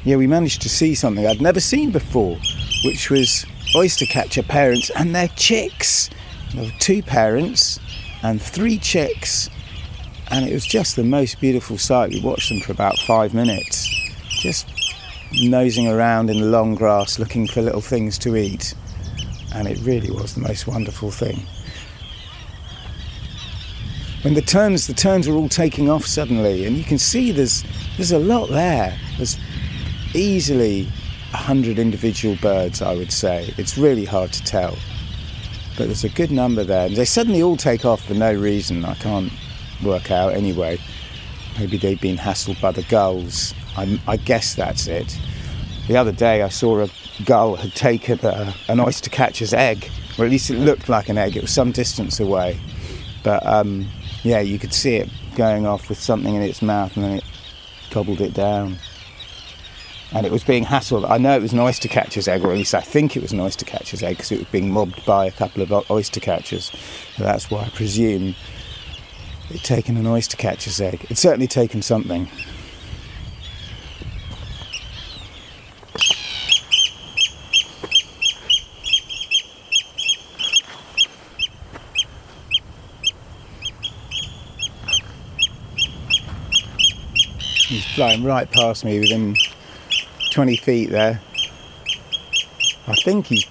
Yeah, 0.05 0.15
we 0.15 0.27
managed 0.27 0.61
to 0.61 0.69
see 0.69 0.95
something 0.95 1.27
I'd 1.27 1.41
never 1.41 1.59
seen 1.59 1.91
before, 1.91 2.37
which 2.85 3.09
was 3.09 3.45
oyster 3.75 4.05
catcher 4.05 4.43
parents 4.43 4.89
and 4.91 5.13
their 5.13 5.27
chicks. 5.27 6.09
There 6.53 6.63
were 6.63 6.71
two 6.79 7.03
parents 7.03 7.77
and 8.23 8.41
three 8.41 8.77
chicks 8.77 9.49
and 10.31 10.47
it 10.47 10.53
was 10.53 10.65
just 10.65 10.95
the 10.95 11.03
most 11.03 11.41
beautiful 11.41 11.77
sight. 11.77 12.11
We 12.11 12.21
watched 12.21 12.49
them 12.49 12.61
for 12.61 12.71
about 12.71 12.97
five 12.99 13.33
minutes, 13.33 13.89
just 14.29 14.65
nosing 15.33 15.87
around 15.87 16.29
in 16.29 16.39
the 16.39 16.47
long 16.47 16.73
grass 16.73 17.19
looking 17.19 17.47
for 17.47 17.61
little 17.61 17.81
things 17.81 18.17
to 18.19 18.37
eat, 18.37 18.73
and 19.53 19.67
it 19.67 19.77
really 19.81 20.09
was 20.09 20.33
the 20.33 20.41
most 20.41 20.67
wonderful 20.67 21.11
thing. 21.11 21.45
When 24.23 24.33
the 24.35 24.41
terns, 24.41 24.87
the 24.87 24.93
terns 24.93 25.27
were 25.27 25.35
all 25.35 25.49
taking 25.49 25.89
off 25.89 26.05
suddenly, 26.05 26.65
and 26.65 26.77
you 26.77 26.83
can 26.83 26.97
see 26.97 27.31
there's 27.31 27.63
there's 27.97 28.13
a 28.13 28.19
lot 28.19 28.49
there. 28.49 28.97
There's 29.17 29.37
easily 30.13 30.87
a 31.33 31.37
hundred 31.37 31.77
individual 31.77 32.37
birds, 32.41 32.81
I 32.81 32.95
would 32.95 33.11
say. 33.11 33.53
It's 33.57 33.77
really 33.77 34.05
hard 34.05 34.31
to 34.33 34.43
tell, 34.43 34.77
but 35.77 35.87
there's 35.87 36.05
a 36.05 36.09
good 36.09 36.31
number 36.31 36.63
there, 36.63 36.85
and 36.85 36.95
they 36.95 37.05
suddenly 37.05 37.41
all 37.41 37.57
take 37.57 37.83
off 37.83 38.05
for 38.05 38.13
no 38.13 38.31
reason. 38.33 38.85
I 38.85 38.93
can't 38.93 39.31
work 39.83 40.11
out 40.11 40.33
anyway. 40.33 40.79
Maybe 41.59 41.77
they've 41.77 41.99
been 41.99 42.17
hassled 42.17 42.61
by 42.61 42.71
the 42.71 42.83
gulls. 42.83 43.53
I, 43.77 43.99
I 44.07 44.17
guess 44.17 44.55
that's 44.55 44.87
it. 44.87 45.17
The 45.87 45.97
other 45.97 46.11
day 46.11 46.41
I 46.41 46.49
saw 46.49 46.81
a 46.81 46.89
gull 47.25 47.55
had 47.55 47.73
taken 47.73 48.19
a, 48.23 48.53
an 48.67 48.79
oyster 48.79 49.09
catcher's 49.09 49.53
egg, 49.53 49.89
or 50.17 50.25
at 50.25 50.31
least 50.31 50.49
it 50.49 50.57
looked 50.57 50.89
like 50.89 51.09
an 51.09 51.17
egg. 51.17 51.35
It 51.35 51.41
was 51.41 51.51
some 51.51 51.71
distance 51.71 52.19
away. 52.19 52.59
But 53.23 53.45
um, 53.45 53.87
yeah, 54.23 54.39
you 54.39 54.59
could 54.59 54.73
see 54.73 54.95
it 54.95 55.09
going 55.35 55.65
off 55.65 55.89
with 55.89 55.99
something 55.99 56.35
in 56.35 56.41
its 56.41 56.61
mouth 56.61 56.95
and 56.95 57.05
then 57.05 57.17
it 57.17 57.23
gobbled 57.91 58.21
it 58.21 58.33
down. 58.33 58.77
And 60.13 60.25
it 60.25 60.31
was 60.31 60.43
being 60.43 60.65
hassled. 60.65 61.09
I 61.09 61.17
know 61.17 61.35
it 61.37 61.41
was 61.41 61.53
an 61.53 61.59
oyster 61.59 61.87
catcher's 61.87 62.27
egg, 62.27 62.43
or 62.43 62.51
at 62.51 62.57
least 62.57 62.75
I 62.75 62.81
think 62.81 63.15
it 63.15 63.21
was 63.21 63.31
an 63.31 63.39
oyster 63.39 63.65
catcher's 63.65 64.03
egg 64.03 64.17
because 64.17 64.31
it 64.31 64.39
was 64.39 64.47
being 64.49 64.69
mobbed 64.69 65.05
by 65.05 65.25
a 65.25 65.31
couple 65.31 65.61
of 65.61 65.89
oyster 65.89 66.19
catchers. 66.19 66.65
So 67.15 67.23
that's 67.23 67.49
why 67.49 67.63
I 67.63 67.69
presume 67.69 68.35
It'd 69.51 69.65
taken 69.65 69.97
an 69.97 70.07
oyster 70.07 70.37
catcher's 70.37 70.79
egg. 70.79 71.05
It's 71.09 71.19
certainly 71.19 71.45
taken 71.45 71.81
something. 71.81 72.25
He's 87.67 87.85
flying 87.93 88.23
right 88.23 88.49
past 88.49 88.85
me 88.85 89.01
within 89.01 89.35
20 90.31 90.55
feet 90.55 90.91
there. 90.91 91.19
I 92.87 92.95
think 92.95 93.25
he's 93.25 93.45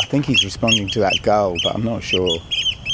I 0.00 0.06
think 0.06 0.26
he's 0.26 0.44
responding 0.44 0.88
to 0.88 0.98
that 0.98 1.20
gull, 1.22 1.54
but 1.62 1.76
I'm 1.76 1.84
not 1.84 2.02
sure. 2.02 2.40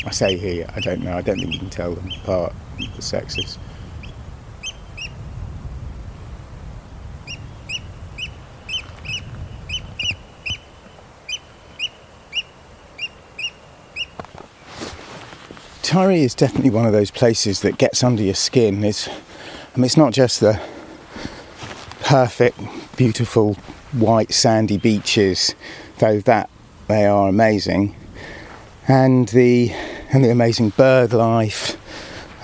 I 0.05 0.11
say 0.11 0.37
he, 0.37 0.65
I 0.65 0.81
don't 0.81 1.03
know, 1.03 1.17
I 1.17 1.23
don't 1.23 1.39
think 1.39 1.53
you 1.53 1.59
can 1.59 1.71
tell 1.71 1.95
them 1.95 2.11
apart, 2.23 2.53
the 2.97 3.03
sexes. 3.03 3.59
Tiree 15.83 16.23
is 16.23 16.35
definitely 16.35 16.71
one 16.71 16.87
of 16.87 16.93
those 16.93 17.11
places 17.11 17.61
that 17.63 17.77
gets 17.77 18.05
under 18.05 18.23
your 18.23 18.35
skin. 18.35 18.85
It's, 18.85 19.09
I 19.09 19.13
mean, 19.77 19.85
it's 19.85 19.97
not 19.97 20.13
just 20.13 20.41
the 20.41 20.61
perfect, 22.03 22.59
beautiful, 22.97 23.55
white, 23.93 24.33
sandy 24.33 24.79
beaches, 24.79 25.55
though 25.99 26.21
that 26.21 26.49
they 26.87 27.07
are 27.07 27.29
amazing 27.29 27.97
and 28.91 29.29
the 29.29 29.73
and 30.12 30.25
the 30.25 30.31
amazing 30.31 30.70
bird 30.70 31.12
life, 31.12 31.77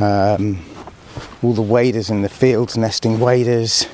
um, 0.00 0.64
all 1.42 1.52
the 1.52 1.62
waders 1.62 2.10
in 2.10 2.22
the 2.22 2.28
fields, 2.28 2.76
nesting 2.76 3.18
waders, 3.18 3.88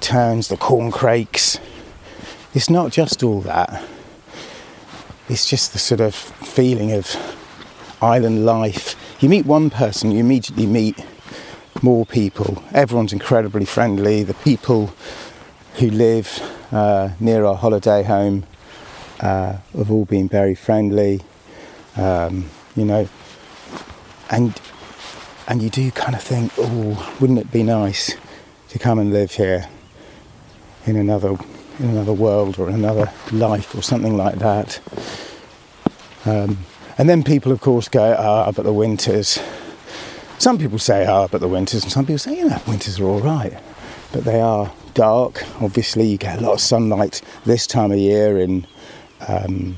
terns, 0.00 0.48
the 0.48 0.56
corncrakes. 0.56 1.58
It's 2.54 2.70
not 2.70 2.92
just 2.92 3.22
all 3.22 3.40
that. 3.40 3.82
It's 5.28 5.48
just 5.48 5.72
the 5.72 5.78
sort 5.78 6.00
of 6.00 6.14
feeling 6.14 6.92
of 6.92 7.16
island 8.00 8.46
life. 8.46 8.94
You 9.20 9.28
meet 9.28 9.46
one 9.46 9.68
person, 9.68 10.12
you 10.12 10.20
immediately 10.20 10.66
meet 10.66 11.04
more 11.82 12.06
people. 12.06 12.62
Everyone's 12.72 13.12
incredibly 13.12 13.64
friendly. 13.64 14.22
The 14.22 14.34
people 14.34 14.92
who 15.74 15.90
live 15.90 16.40
uh, 16.72 17.10
near 17.18 17.44
our 17.44 17.56
holiday 17.56 18.04
home 18.04 18.44
uh, 19.20 19.56
have 19.76 19.90
all 19.90 20.04
been 20.04 20.28
very 20.28 20.54
friendly 20.54 21.20
um, 21.96 22.48
you 22.78 22.84
know, 22.84 23.08
and 24.30 24.58
and 25.46 25.62
you 25.62 25.70
do 25.70 25.90
kind 25.90 26.14
of 26.14 26.22
think, 26.22 26.52
oh, 26.58 27.16
wouldn't 27.20 27.38
it 27.38 27.50
be 27.50 27.62
nice 27.62 28.14
to 28.68 28.78
come 28.78 28.98
and 28.98 29.12
live 29.12 29.32
here 29.32 29.68
in 30.84 30.96
another 30.96 31.36
in 31.78 31.90
another 31.90 32.12
world 32.12 32.58
or 32.58 32.68
another 32.68 33.12
life 33.32 33.74
or 33.74 33.82
something 33.82 34.16
like 34.16 34.38
that. 34.38 34.80
Um, 36.24 36.58
and 36.98 37.08
then 37.08 37.22
people, 37.22 37.52
of 37.52 37.60
course, 37.60 37.88
go, 37.88 38.16
ah, 38.18 38.50
but 38.50 38.64
the 38.64 38.72
winters. 38.72 39.38
Some 40.38 40.58
people 40.58 40.78
say, 40.78 41.06
ah, 41.06 41.28
but 41.28 41.40
the 41.40 41.48
winters, 41.48 41.84
and 41.84 41.92
some 41.92 42.04
people 42.04 42.18
say, 42.18 42.38
you 42.38 42.48
yeah, 42.48 42.60
winters 42.66 43.00
are 43.00 43.04
all 43.04 43.20
right, 43.20 43.56
but 44.12 44.24
they 44.24 44.40
are 44.40 44.72
dark. 44.94 45.44
Obviously, 45.62 46.06
you 46.06 46.18
get 46.18 46.38
a 46.38 46.42
lot 46.42 46.54
of 46.54 46.60
sunlight 46.60 47.22
this 47.44 47.66
time 47.66 47.92
of 47.92 47.98
year 47.98 48.38
in 48.38 48.66
um, 49.28 49.76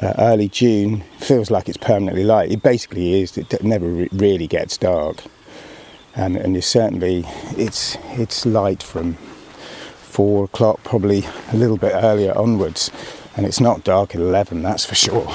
uh, 0.00 0.14
early 0.18 0.48
June, 0.48 1.02
feels 1.18 1.50
like 1.50 1.68
it's 1.68 1.78
permanently 1.78 2.24
light. 2.24 2.52
It 2.52 2.62
basically 2.62 3.20
is. 3.20 3.36
It 3.36 3.62
never 3.62 3.86
re- 3.86 4.08
really 4.12 4.46
gets 4.46 4.76
dark, 4.76 5.24
and 6.14 6.36
and 6.36 6.56
it's 6.56 6.66
certainly 6.66 7.24
it's 7.56 7.96
it's 8.10 8.46
light 8.46 8.82
from 8.82 9.14
four 9.14 10.44
o'clock, 10.44 10.82
probably 10.84 11.24
a 11.52 11.56
little 11.56 11.76
bit 11.76 11.92
earlier 11.94 12.36
onwards, 12.36 12.90
and 13.36 13.46
it's 13.46 13.60
not 13.60 13.84
dark 13.84 14.14
at 14.14 14.20
eleven. 14.20 14.62
That's 14.62 14.84
for 14.84 14.94
sure. 14.94 15.32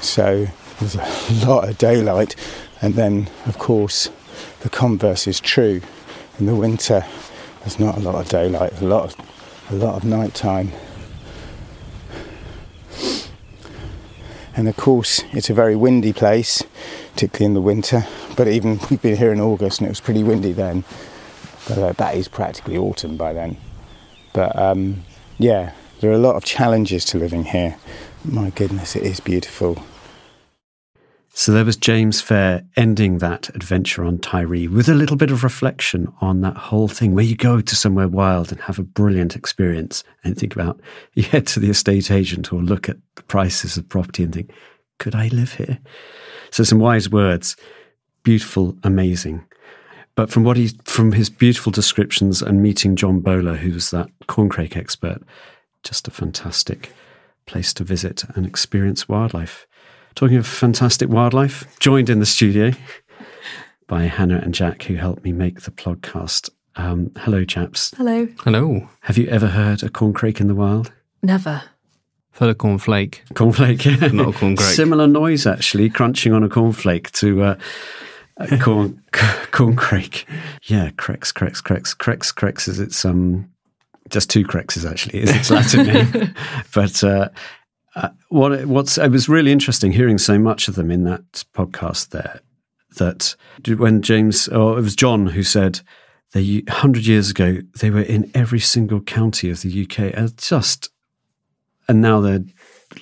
So 0.00 0.46
there's 0.80 0.94
a 0.94 1.46
lot 1.46 1.68
of 1.68 1.78
daylight, 1.78 2.36
and 2.82 2.94
then 2.94 3.28
of 3.46 3.58
course 3.58 4.10
the 4.60 4.70
converse 4.70 5.26
is 5.26 5.40
true. 5.40 5.80
In 6.38 6.46
the 6.46 6.54
winter, 6.54 7.04
there's 7.60 7.80
not 7.80 7.96
a 7.96 8.00
lot 8.00 8.14
of 8.16 8.28
daylight. 8.28 8.80
A 8.80 8.84
lot 8.84 9.04
of 9.04 9.16
a 9.70 9.74
lot 9.74 9.94
of 9.96 10.04
night 10.04 10.34
time. 10.34 10.72
And 14.58 14.66
of 14.66 14.76
course, 14.76 15.22
it's 15.30 15.48
a 15.50 15.54
very 15.54 15.76
windy 15.76 16.12
place, 16.12 16.64
particularly 17.12 17.46
in 17.46 17.54
the 17.54 17.60
winter. 17.60 18.04
But 18.36 18.48
even 18.48 18.80
we've 18.90 19.00
been 19.00 19.16
here 19.16 19.32
in 19.32 19.40
August 19.40 19.78
and 19.78 19.86
it 19.86 19.90
was 19.90 20.00
pretty 20.00 20.24
windy 20.24 20.50
then. 20.50 20.82
But 21.68 21.78
uh, 21.78 21.92
that 21.92 22.16
is 22.16 22.26
practically 22.26 22.76
autumn 22.76 23.16
by 23.16 23.32
then. 23.32 23.56
But 24.32 24.58
um, 24.58 25.04
yeah, 25.38 25.74
there 26.00 26.10
are 26.10 26.14
a 26.14 26.18
lot 26.18 26.34
of 26.34 26.44
challenges 26.44 27.04
to 27.04 27.18
living 27.18 27.44
here. 27.44 27.76
My 28.24 28.50
goodness, 28.50 28.96
it 28.96 29.04
is 29.04 29.20
beautiful. 29.20 29.80
So 31.38 31.52
there 31.52 31.64
was 31.64 31.76
James 31.76 32.20
Fair 32.20 32.64
ending 32.76 33.18
that 33.18 33.48
adventure 33.50 34.04
on 34.04 34.18
Tiree 34.18 34.68
with 34.68 34.88
a 34.88 34.94
little 34.94 35.16
bit 35.16 35.30
of 35.30 35.44
reflection 35.44 36.12
on 36.20 36.40
that 36.40 36.56
whole 36.56 36.88
thing 36.88 37.14
where 37.14 37.24
you 37.24 37.36
go 37.36 37.60
to 37.60 37.76
somewhere 37.76 38.08
wild 38.08 38.50
and 38.50 38.60
have 38.62 38.80
a 38.80 38.82
brilliant 38.82 39.36
experience 39.36 40.02
and 40.24 40.36
think 40.36 40.56
about 40.56 40.80
you 41.14 41.22
head 41.22 41.46
to 41.46 41.60
the 41.60 41.70
estate 41.70 42.10
agent 42.10 42.52
or 42.52 42.60
look 42.60 42.88
at 42.88 42.96
the 43.14 43.22
prices 43.22 43.76
of 43.76 43.88
property 43.88 44.24
and 44.24 44.34
think, 44.34 44.50
could 44.98 45.14
I 45.14 45.28
live 45.28 45.52
here? 45.52 45.78
So 46.50 46.64
some 46.64 46.80
wise 46.80 47.08
words, 47.08 47.54
beautiful, 48.24 48.76
amazing. 48.82 49.44
But 50.16 50.30
from 50.30 50.42
what 50.42 50.56
he 50.56 50.70
from 50.86 51.12
his 51.12 51.30
beautiful 51.30 51.70
descriptions 51.70 52.42
and 52.42 52.60
meeting 52.60 52.96
John 52.96 53.20
Bowler, 53.20 53.54
who 53.54 53.74
was 53.74 53.92
that 53.92 54.08
corncrake 54.26 54.76
expert, 54.76 55.22
just 55.84 56.08
a 56.08 56.10
fantastic 56.10 56.92
place 57.46 57.72
to 57.74 57.84
visit 57.84 58.24
and 58.34 58.44
experience 58.44 59.08
wildlife. 59.08 59.68
Talking 60.14 60.36
of 60.36 60.46
fantastic 60.46 61.08
wildlife, 61.08 61.78
joined 61.78 62.10
in 62.10 62.18
the 62.18 62.26
studio 62.26 62.72
by 63.86 64.04
Hannah 64.04 64.40
and 64.42 64.52
Jack, 64.52 64.82
who 64.84 64.96
helped 64.96 65.24
me 65.24 65.32
make 65.32 65.62
the 65.62 65.70
podcast. 65.70 66.50
Um, 66.76 67.12
hello, 67.18 67.44
chaps. 67.44 67.92
Hello. 67.96 68.26
Hello. 68.40 68.88
Have 69.02 69.16
you 69.16 69.28
ever 69.28 69.48
heard 69.48 69.82
a 69.82 69.88
corncrake 69.88 70.40
in 70.40 70.48
the 70.48 70.54
wild? 70.54 70.92
Never. 71.22 71.62
For 72.32 72.48
a 72.48 72.54
cornflake. 72.54 73.20
Cornflake, 73.34 73.84
yeah. 73.84 74.08
Not 74.08 74.28
a 74.28 74.38
corncrake. 74.38 74.74
Similar 74.74 75.06
noise, 75.06 75.46
actually, 75.46 75.88
crunching 75.88 76.32
on 76.32 76.42
a 76.42 76.48
cornflake 76.48 77.10
to 77.12 77.42
uh, 77.42 77.58
a 78.38 78.58
corn 78.58 79.02
corncrake. 79.12 80.24
Yeah, 80.64 80.90
crex, 80.90 81.32
crex, 81.32 81.62
crex, 81.62 81.96
crex, 81.96 82.34
crex 82.34 82.68
is 82.68 82.80
its 82.80 83.04
um, 83.04 83.50
just 84.10 84.30
two 84.30 84.44
crexes 84.44 84.88
actually 84.88 85.20
is 85.20 85.30
its 85.30 85.50
Latin 85.50 85.86
name, 85.86 86.34
but. 86.74 87.04
Uh, 87.04 87.28
uh, 87.98 88.10
what 88.28 88.64
what's 88.66 88.96
it 88.96 89.10
was 89.10 89.28
really 89.28 89.50
interesting 89.50 89.92
hearing 89.92 90.18
so 90.18 90.38
much 90.38 90.68
of 90.68 90.76
them 90.76 90.90
in 90.90 91.02
that 91.04 91.44
podcast 91.52 92.10
there 92.10 92.40
that 92.96 93.34
when 93.76 94.02
James 94.02 94.48
or 94.48 94.78
it 94.78 94.82
was 94.82 94.94
John 94.94 95.26
who 95.26 95.42
said 95.42 95.80
they 96.32 96.62
hundred 96.68 97.06
years 97.06 97.30
ago 97.30 97.58
they 97.80 97.90
were 97.90 98.02
in 98.02 98.30
every 98.34 98.60
single 98.60 99.00
county 99.00 99.50
of 99.50 99.62
the 99.62 99.82
UK 99.82 100.16
and 100.16 100.36
just 100.38 100.90
and 101.88 102.00
now 102.00 102.20
they're 102.20 102.44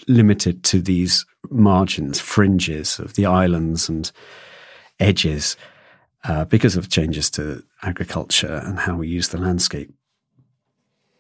limited 0.09 0.65
to 0.65 0.81
these 0.81 1.27
margins 1.51 2.19
fringes 2.19 2.99
of 2.99 3.15
the 3.15 3.27
islands 3.27 3.89
and 3.91 4.11
edges 4.99 5.59
uh, 6.25 6.47
because 6.47 6.75
of 6.75 6.89
changes 6.89 7.31
to 7.31 7.63
agriculture 7.83 8.63
and 8.65 8.79
how 8.79 8.97
we 8.97 9.09
use 9.09 9.29
the 9.29 9.39
landscape. 9.39 9.93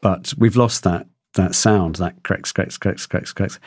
But 0.01 0.33
we've 0.39 0.57
lost 0.57 0.83
that 0.85 1.07
that 1.37 1.55
sound, 1.55 1.97
that 1.97 2.23
crex, 2.23 2.53
crex, 2.53 2.79
crex, 2.79 3.07
crex, 3.07 3.33
crex. 3.33 3.59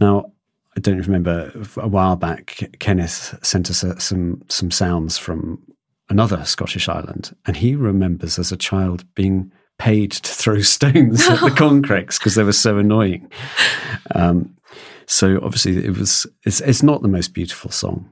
Now, 0.00 0.32
I 0.76 0.80
don't 0.80 0.98
remember 0.98 1.52
a 1.76 1.88
while 1.88 2.16
back, 2.16 2.70
Kenneth 2.80 3.38
sent 3.42 3.70
us 3.70 3.82
uh, 3.82 3.98
some 3.98 4.42
some 4.48 4.70
sounds 4.70 5.16
from 5.16 5.62
another 6.08 6.44
Scottish 6.44 6.88
island, 6.88 7.34
and 7.46 7.56
he 7.56 7.74
remembers 7.74 8.38
as 8.38 8.52
a 8.52 8.56
child 8.56 9.04
being 9.14 9.52
paid 9.78 10.12
to 10.12 10.32
throw 10.32 10.60
stones 10.60 11.26
at 11.28 11.40
the 11.40 11.50
corncrakes 11.56 12.18
because 12.18 12.34
they 12.34 12.44
were 12.44 12.52
so 12.52 12.78
annoying. 12.78 13.30
Um, 14.14 14.54
so 15.06 15.40
obviously, 15.42 15.84
it 15.84 15.96
was 15.96 16.26
it's, 16.44 16.60
it's 16.60 16.82
not 16.82 17.00
the 17.00 17.08
most 17.08 17.32
beautiful 17.32 17.70
song, 17.70 18.10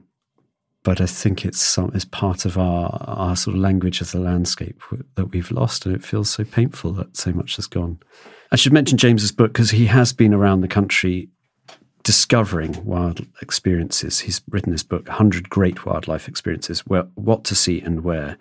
but 0.81 0.99
I 0.99 1.05
think 1.05 1.45
it's 1.45 1.61
some, 1.61 1.91
it's 1.93 2.05
part 2.05 2.45
of 2.45 2.57
our 2.57 2.97
our 3.01 3.35
sort 3.35 3.55
of 3.55 3.61
language 3.61 4.01
of 4.01 4.11
the 4.11 4.19
landscape 4.19 4.81
that 5.15 5.25
we've 5.25 5.51
lost, 5.51 5.85
and 5.85 5.95
it 5.95 6.03
feels 6.03 6.31
so 6.31 6.43
painful 6.43 6.93
that 6.93 7.15
so 7.15 7.31
much 7.31 7.57
has 7.57 7.67
gone. 7.67 7.99
I 8.55 8.57
should 8.57 8.71
mention 8.71 8.97
James's 8.97 9.33
book 9.33 9.51
because 9.51 9.71
he 9.71 9.87
has 9.87 10.13
been 10.13 10.33
around 10.33 10.61
the 10.61 10.69
country 10.69 11.27
discovering 12.03 12.85
wild 12.85 13.27
experiences. 13.41 14.21
He's 14.21 14.41
written 14.49 14.71
this 14.71 14.81
book, 14.81 15.09
100 15.09 15.49
Great 15.49 15.85
Wildlife 15.85 16.29
Experiences, 16.29 16.79
where, 16.87 17.01
what 17.15 17.43
to 17.43 17.53
see 17.53 17.81
and 17.81 18.05
where. 18.05 18.37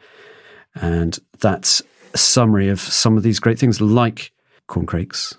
And 0.77 1.19
that's 1.41 1.83
a 2.13 2.19
summary 2.19 2.69
of 2.69 2.79
some 2.79 3.17
of 3.17 3.25
these 3.25 3.41
great 3.41 3.59
things 3.59 3.81
like 3.81 4.31
corncrakes, 4.69 5.35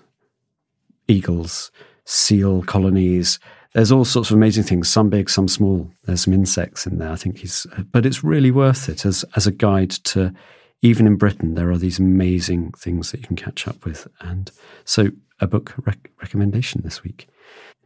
eagles, 1.08 1.70
seal 2.04 2.62
colonies. 2.62 3.38
There's 3.72 3.90
all 3.90 4.04
sorts 4.04 4.28
of 4.30 4.36
amazing 4.36 4.64
things, 4.64 4.90
some 4.90 5.08
big, 5.08 5.30
some 5.30 5.48
small. 5.48 5.90
There's 6.04 6.24
some 6.24 6.34
insects 6.34 6.86
in 6.86 6.98
there. 6.98 7.12
I 7.12 7.16
think 7.16 7.38
he's, 7.38 7.66
but 7.92 8.04
it's 8.04 8.22
really 8.22 8.50
worth 8.50 8.90
it 8.90 9.06
as, 9.06 9.24
as 9.36 9.46
a 9.46 9.52
guide 9.52 9.92
to 10.12 10.34
even 10.82 11.06
in 11.06 11.16
Britain, 11.16 11.54
there 11.54 11.70
are 11.70 11.78
these 11.78 11.98
amazing 11.98 12.72
things 12.72 13.10
that 13.10 13.20
you 13.20 13.26
can 13.26 13.36
catch 13.36 13.66
up 13.66 13.84
with. 13.84 14.06
And 14.20 14.50
so, 14.84 15.10
a 15.40 15.46
book 15.46 15.74
rec- 15.84 16.10
recommendation 16.20 16.82
this 16.84 17.02
week. 17.02 17.28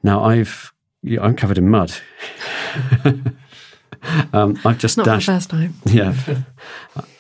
Now, 0.03 0.23
I've 0.25 0.73
yeah, 1.03 1.23
I'm 1.23 1.35
covered 1.37 1.59
in 1.59 1.69
mud. 1.69 1.93
um, 4.33 4.59
I've 4.65 4.79
just 4.79 4.97
Not 4.97 5.07
dashed. 5.07 5.27
the 5.27 5.33
first 5.33 5.51
time. 5.51 5.75
Yeah, 5.87 6.15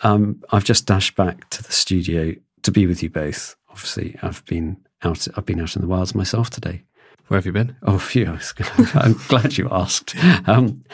um, 0.02 0.42
I've 0.50 0.64
just 0.64 0.86
dashed 0.86 1.16
back 1.16 1.48
to 1.50 1.62
the 1.62 1.72
studio 1.72 2.34
to 2.62 2.70
be 2.70 2.86
with 2.86 3.02
you 3.02 3.10
both. 3.10 3.56
Obviously, 3.70 4.16
I've 4.22 4.44
been 4.46 4.76
out. 5.02 5.26
I've 5.36 5.46
been 5.46 5.60
out 5.60 5.76
in 5.76 5.82
the 5.82 5.88
wilds 5.88 6.14
myself 6.14 6.50
today. 6.50 6.82
Where 7.28 7.38
have 7.38 7.46
you 7.46 7.52
been? 7.52 7.76
Oh, 7.82 7.98
phew! 7.98 8.26
I'm 8.94 9.14
glad 9.28 9.56
you 9.56 9.68
asked. 9.70 10.14
Um, 10.48 10.84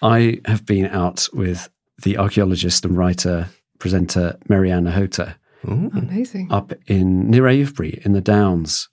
I 0.00 0.40
have 0.46 0.64
been 0.64 0.86
out 0.86 1.28
with 1.32 1.68
the 2.02 2.16
archaeologist 2.18 2.84
and 2.84 2.96
writer 2.96 3.48
presenter 3.82 4.38
Mary-Ann 4.48 4.84
Ochota 4.84 5.34
Amazing. 5.64 6.52
up 6.52 6.72
in 6.86 7.28
near 7.28 7.48
Avebury 7.48 8.00
in 8.04 8.12
the 8.12 8.20
Downs, 8.20 8.88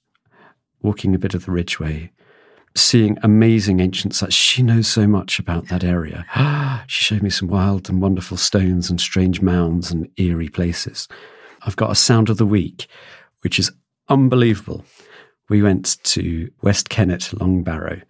walking 0.81 1.13
a 1.13 1.19
bit 1.19 1.35
of 1.35 1.45
the 1.45 1.51
Ridgeway, 1.51 2.11
seeing 2.75 3.15
amazing 3.21 3.81
ancient 3.81 4.15
sites. 4.15 4.33
She 4.33 4.63
knows 4.63 4.87
so 4.87 5.05
much 5.05 5.37
about 5.37 5.67
that 5.67 5.83
area. 5.83 6.25
she 6.87 7.03
showed 7.03 7.21
me 7.21 7.29
some 7.29 7.49
wild 7.49 7.87
and 7.87 8.01
wonderful 8.01 8.35
stones 8.35 8.89
and 8.89 8.99
strange 8.99 9.43
mounds 9.43 9.91
and 9.91 10.09
eerie 10.17 10.49
places. 10.49 11.07
I've 11.61 11.75
got 11.75 11.91
a 11.91 11.95
sound 11.95 12.31
of 12.31 12.37
the 12.37 12.45
week, 12.47 12.87
which 13.41 13.59
is 13.59 13.71
unbelievable. 14.07 14.83
We 15.49 15.61
went 15.61 16.03
to 16.05 16.49
West 16.63 16.89
Kennet, 16.89 17.31
Long 17.39 17.61
Barrow, 17.61 18.01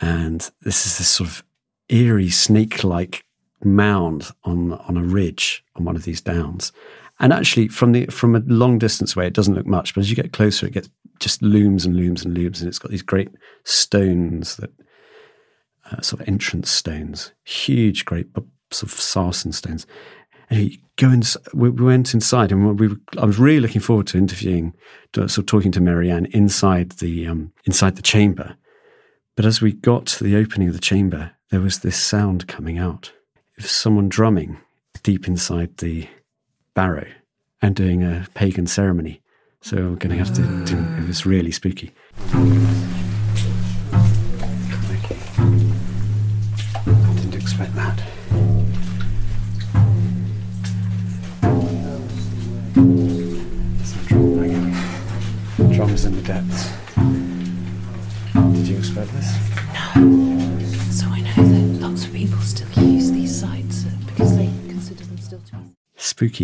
and 0.00 0.50
this 0.62 0.86
is 0.86 0.96
this 0.96 1.08
sort 1.08 1.28
of 1.28 1.44
eerie, 1.90 2.30
snake 2.30 2.84
like 2.84 3.25
mound 3.64 4.30
on 4.44 4.72
on 4.72 4.96
a 4.96 5.02
ridge 5.02 5.64
on 5.76 5.84
one 5.84 5.96
of 5.96 6.04
these 6.04 6.20
downs. 6.20 6.72
And 7.18 7.32
actually, 7.32 7.68
from 7.68 7.92
the 7.92 8.06
from 8.06 8.36
a 8.36 8.42
long 8.46 8.78
distance 8.78 9.16
away, 9.16 9.26
it 9.26 9.32
doesn't 9.32 9.54
look 9.54 9.66
much, 9.66 9.94
but 9.94 10.00
as 10.00 10.10
you 10.10 10.16
get 10.16 10.32
closer, 10.32 10.66
it 10.66 10.74
gets 10.74 10.90
just 11.18 11.40
looms 11.42 11.86
and 11.86 11.96
looms 11.96 12.24
and 12.24 12.34
looms, 12.34 12.60
and 12.60 12.68
it's 12.68 12.78
got 12.78 12.90
these 12.90 13.02
great 13.02 13.30
stones 13.64 14.56
that 14.56 14.70
uh, 15.90 16.00
sort 16.02 16.20
of 16.20 16.28
entrance 16.28 16.70
stones, 16.70 17.32
huge, 17.44 18.04
great 18.04 18.26
sort 18.70 18.92
of 18.92 18.98
sarsen 18.98 19.52
stones. 19.52 19.86
And 20.50 20.60
you 20.60 20.78
go 20.96 21.10
in, 21.10 21.22
we 21.54 21.70
went 21.70 22.14
inside, 22.14 22.52
and 22.52 22.78
we 22.78 22.88
were, 22.88 22.96
I 23.18 23.24
was 23.24 23.38
really 23.38 23.60
looking 23.60 23.80
forward 23.80 24.06
to 24.08 24.18
interviewing, 24.18 24.74
to, 25.12 25.28
sort 25.28 25.38
of 25.38 25.46
talking 25.46 25.72
to 25.72 25.80
Mary-Ann 25.80 26.26
inside 26.26 26.90
the 26.92 27.26
um, 27.26 27.52
inside 27.64 27.96
the 27.96 28.02
chamber. 28.02 28.56
But 29.36 29.46
as 29.46 29.60
we 29.60 29.72
got 29.72 30.06
to 30.06 30.24
the 30.24 30.36
opening 30.36 30.68
of 30.68 30.74
the 30.74 30.80
chamber, 30.80 31.32
there 31.50 31.60
was 31.60 31.80
this 31.80 31.96
sound 31.96 32.46
coming 32.46 32.78
out 32.78 33.12
someone 33.58 34.08
drumming 34.08 34.58
deep 35.02 35.26
inside 35.26 35.76
the 35.78 36.08
barrow 36.74 37.06
and 37.62 37.74
doing 37.74 38.02
a 38.02 38.26
pagan 38.34 38.66
ceremony. 38.66 39.22
So 39.62 39.76
we're 39.76 39.96
going 39.96 40.10
to 40.10 40.16
have 40.16 40.34
to 40.34 40.42
do 40.64 40.76
ah. 40.78 40.98
it. 41.02 41.06
was 41.06 41.26
really 41.26 41.52
spooky. 41.52 41.92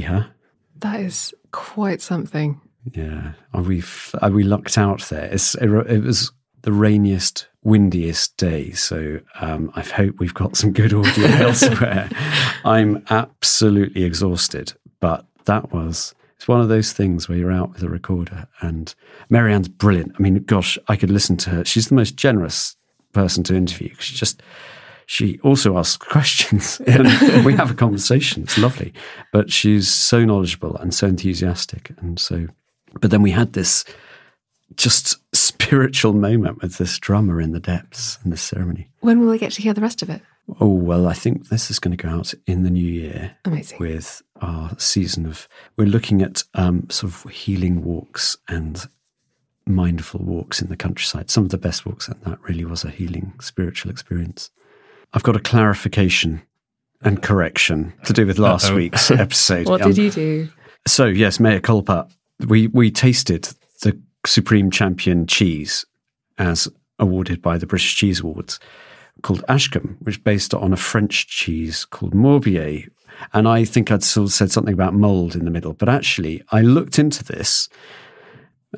Huh? 0.00 0.24
That 0.76 1.00
is 1.00 1.34
quite 1.52 2.00
something. 2.00 2.60
Yeah. 2.92 3.32
Are 3.54 3.62
we, 3.62 3.82
are 4.20 4.30
we 4.30 4.42
lucked 4.42 4.76
out 4.76 5.02
there? 5.02 5.26
It's, 5.26 5.54
it, 5.56 5.68
it 5.70 6.02
was 6.02 6.32
the 6.62 6.72
rainiest, 6.72 7.46
windiest 7.62 8.36
day. 8.36 8.72
So 8.72 9.20
um, 9.40 9.70
I 9.76 9.82
hope 9.82 10.16
we've 10.18 10.34
got 10.34 10.56
some 10.56 10.72
good 10.72 10.92
audio 10.92 11.26
elsewhere. 11.26 12.08
I'm 12.64 13.04
absolutely 13.10 14.04
exhausted, 14.04 14.72
but 15.00 15.26
that 15.44 15.72
was. 15.72 16.14
It's 16.36 16.48
one 16.48 16.60
of 16.60 16.68
those 16.68 16.92
things 16.92 17.28
where 17.28 17.38
you're 17.38 17.52
out 17.52 17.72
with 17.72 17.84
a 17.84 17.88
recorder, 17.88 18.48
and 18.62 18.92
Mary-Ann's 19.30 19.68
brilliant. 19.68 20.12
I 20.18 20.22
mean, 20.22 20.42
gosh, 20.42 20.76
I 20.88 20.96
could 20.96 21.10
listen 21.10 21.36
to 21.36 21.50
her. 21.50 21.64
She's 21.64 21.86
the 21.86 21.94
most 21.94 22.16
generous 22.16 22.74
person 23.12 23.44
to 23.44 23.54
interview. 23.54 23.94
She 24.00 24.16
just 24.16 24.42
she 25.06 25.38
also 25.40 25.78
asks 25.78 25.96
questions 26.08 26.80
and 26.86 27.06
we 27.44 27.54
have 27.54 27.70
a 27.70 27.74
conversation. 27.74 28.42
It's 28.42 28.58
lovely. 28.58 28.92
But 29.32 29.50
she's 29.50 29.90
so 29.90 30.24
knowledgeable 30.24 30.76
and 30.76 30.94
so 30.94 31.06
enthusiastic. 31.06 31.92
And 31.98 32.18
so, 32.18 32.46
but 33.00 33.10
then 33.10 33.22
we 33.22 33.30
had 33.30 33.52
this 33.52 33.84
just 34.76 35.18
spiritual 35.34 36.12
moment 36.12 36.62
with 36.62 36.78
this 36.78 36.98
drummer 36.98 37.40
in 37.40 37.52
the 37.52 37.60
depths 37.60 38.18
in 38.24 38.30
this 38.30 38.42
ceremony. 38.42 38.88
When 39.00 39.20
will 39.20 39.30
I 39.30 39.36
get 39.36 39.52
to 39.52 39.62
hear 39.62 39.74
the 39.74 39.80
rest 39.80 40.02
of 40.02 40.10
it? 40.10 40.22
Oh, 40.60 40.68
well, 40.68 41.06
I 41.06 41.14
think 41.14 41.48
this 41.48 41.70
is 41.70 41.78
going 41.78 41.96
to 41.96 42.02
go 42.02 42.08
out 42.08 42.34
in 42.46 42.62
the 42.62 42.70
new 42.70 42.84
year 42.84 43.36
Amazing. 43.44 43.78
with 43.78 44.22
our 44.40 44.76
season 44.78 45.26
of, 45.26 45.48
we're 45.76 45.86
looking 45.86 46.20
at 46.20 46.42
um, 46.54 46.88
sort 46.90 47.12
of 47.12 47.30
healing 47.30 47.84
walks 47.84 48.36
and 48.48 48.86
mindful 49.66 50.20
walks 50.20 50.60
in 50.60 50.68
the 50.68 50.76
countryside. 50.76 51.30
Some 51.30 51.44
of 51.44 51.50
the 51.50 51.58
best 51.58 51.86
walks, 51.86 52.08
and 52.08 52.20
that 52.22 52.42
really 52.42 52.64
was 52.64 52.84
a 52.84 52.90
healing 52.90 53.34
spiritual 53.40 53.90
experience. 53.90 54.50
I've 55.14 55.22
got 55.22 55.36
a 55.36 55.40
clarification 55.40 56.42
and 57.02 57.22
correction 57.22 57.92
to 58.04 58.12
do 58.12 58.26
with 58.26 58.38
last 58.38 58.66
Uh-oh. 58.70 58.76
week's 58.76 59.10
episode. 59.26 59.68
What 59.68 59.82
Um, 59.82 59.90
did 59.92 59.98
you 59.98 60.10
do? 60.10 60.48
So 60.86 61.06
yes, 61.06 61.38
Mea 61.40 61.60
culpa. 61.60 62.08
We 62.46 62.66
we 62.68 62.90
tasted 62.90 63.48
the 63.82 63.98
supreme 64.26 64.70
champion 64.70 65.26
cheese 65.26 65.84
as 66.38 66.68
awarded 66.98 67.42
by 67.42 67.58
the 67.58 67.66
British 67.66 67.94
Cheese 67.96 68.20
Awards, 68.20 68.58
called 69.22 69.44
Ashcombe, 69.48 69.96
which 70.00 70.16
is 70.16 70.22
based 70.22 70.54
on 70.54 70.72
a 70.72 70.76
French 70.76 71.26
cheese 71.28 71.84
called 71.84 72.14
Morbier. 72.14 72.86
And 73.32 73.46
I 73.46 73.64
think 73.64 73.90
I'd 73.90 74.02
sort 74.02 74.26
of 74.28 74.32
said 74.32 74.50
something 74.50 74.72
about 74.74 74.94
mold 74.94 75.36
in 75.36 75.44
the 75.44 75.50
middle, 75.50 75.74
but 75.74 75.88
actually 75.88 76.42
I 76.50 76.62
looked 76.62 76.98
into 76.98 77.22
this, 77.22 77.68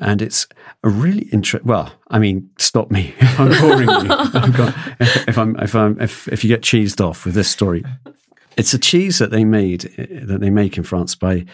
and 0.01 0.21
it's 0.21 0.47
a 0.83 0.89
really 0.89 1.23
interesting. 1.31 1.67
Well, 1.67 1.91
I 2.09 2.19
mean, 2.19 2.49
stop 2.57 2.91
me 2.91 3.13
if 3.19 3.39
I'm 3.39 3.49
boring 3.61 3.89
you. 3.89 4.07
Got- 4.57 4.75
if, 5.27 5.37
I'm 5.37 5.55
if 5.57 5.75
I'm 5.75 5.99
if 6.01 6.27
if 6.27 6.43
you 6.43 6.47
get 6.47 6.61
cheesed 6.61 7.03
off 7.03 7.25
with 7.25 7.33
this 7.33 7.49
story, 7.49 7.83
it's 8.57 8.73
a 8.73 8.79
cheese 8.79 9.19
that 9.19 9.31
they 9.31 9.43
made 9.43 9.85
uh, 9.97 10.25
that 10.25 10.39
they 10.41 10.49
make 10.49 10.77
in 10.77 10.83
France 10.83 11.15
by, 11.15 11.45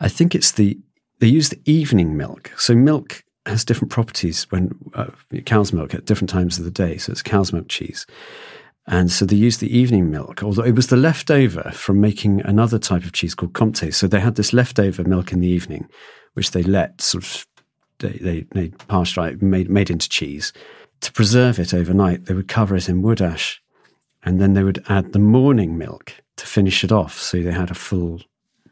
I 0.00 0.08
think 0.08 0.34
it's 0.34 0.52
the 0.52 0.78
they 1.20 1.26
use 1.26 1.48
the 1.50 1.60
evening 1.64 2.16
milk. 2.16 2.52
So 2.56 2.74
milk 2.74 3.24
has 3.46 3.64
different 3.64 3.90
properties 3.90 4.50
when 4.50 4.70
uh, 4.94 5.06
cow's 5.46 5.72
milk 5.72 5.94
at 5.94 6.04
different 6.04 6.30
times 6.30 6.58
of 6.58 6.64
the 6.64 6.70
day. 6.70 6.96
So 6.98 7.12
it's 7.12 7.22
cow's 7.22 7.52
milk 7.52 7.68
cheese. 7.68 8.06
And 8.86 9.10
so 9.10 9.24
they 9.24 9.36
used 9.36 9.60
the 9.60 9.76
evening 9.76 10.10
milk, 10.10 10.42
although 10.42 10.64
it 10.64 10.74
was 10.74 10.88
the 10.88 10.96
leftover 10.96 11.70
from 11.72 12.00
making 12.00 12.40
another 12.42 12.78
type 12.78 13.04
of 13.04 13.12
cheese 13.12 13.34
called 13.34 13.52
Comté. 13.52 13.94
So 13.94 14.06
they 14.06 14.20
had 14.20 14.34
this 14.34 14.52
leftover 14.52 15.04
milk 15.04 15.32
in 15.32 15.40
the 15.40 15.48
evening, 15.48 15.88
which 16.34 16.50
they 16.50 16.62
let 16.62 17.00
sort 17.00 17.22
of 17.24 17.46
they 18.00 18.18
they, 18.20 18.46
they 18.52 18.68
pasteurized, 18.88 19.42
made 19.42 19.70
made 19.70 19.90
into 19.90 20.08
cheese. 20.08 20.52
To 21.02 21.12
preserve 21.12 21.58
it 21.58 21.72
overnight, 21.72 22.26
they 22.26 22.34
would 22.34 22.48
cover 22.48 22.76
it 22.76 22.88
in 22.88 23.00
wood 23.02 23.22
ash, 23.22 23.62
and 24.22 24.40
then 24.40 24.54
they 24.54 24.64
would 24.64 24.84
add 24.88 25.12
the 25.12 25.18
morning 25.18 25.78
milk 25.78 26.14
to 26.36 26.46
finish 26.46 26.84
it 26.84 26.92
off. 26.92 27.18
So 27.18 27.42
they 27.42 27.52
had 27.52 27.70
a 27.70 27.74
full 27.74 28.20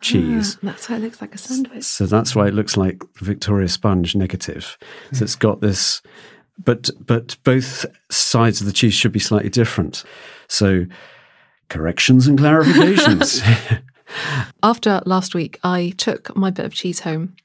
cheese. 0.01 0.57
Ah, 0.57 0.61
that's 0.63 0.89
why 0.89 0.97
it 0.97 1.01
looks 1.01 1.21
like 1.21 1.35
a 1.35 1.39
sandwich. 1.39 1.85
So 1.85 2.07
that's 2.07 2.35
why 2.35 2.49
it 2.49 2.55
looks 2.55 2.77
like 2.77 3.03
Victoria 3.17 3.69
Sponge 3.69 4.15
negative. 4.15 4.77
So 5.13 5.25
it's 5.25 5.37
got 5.37 5.61
this, 5.61 6.03
but 6.59 6.91
but 7.01 7.37
both 7.45 7.87
sides 8.11 8.61
of 8.61 8.67
the 8.67 8.73
cheese 8.73 8.95
should 8.95 9.13
be 9.13 9.21
slightly 9.21 9.51
different. 9.51 10.05
So 10.49 10.87
corrections 11.69 12.27
and 12.27 12.39
clarifications. 12.39 13.43
After 14.63 15.01
last 15.07 15.35
week, 15.35 15.59
I 15.63 15.93
took 15.97 16.35
my 16.37 16.51
bit 16.51 16.65
of 16.65 16.75
cheese 16.75 17.01
home 17.01 17.37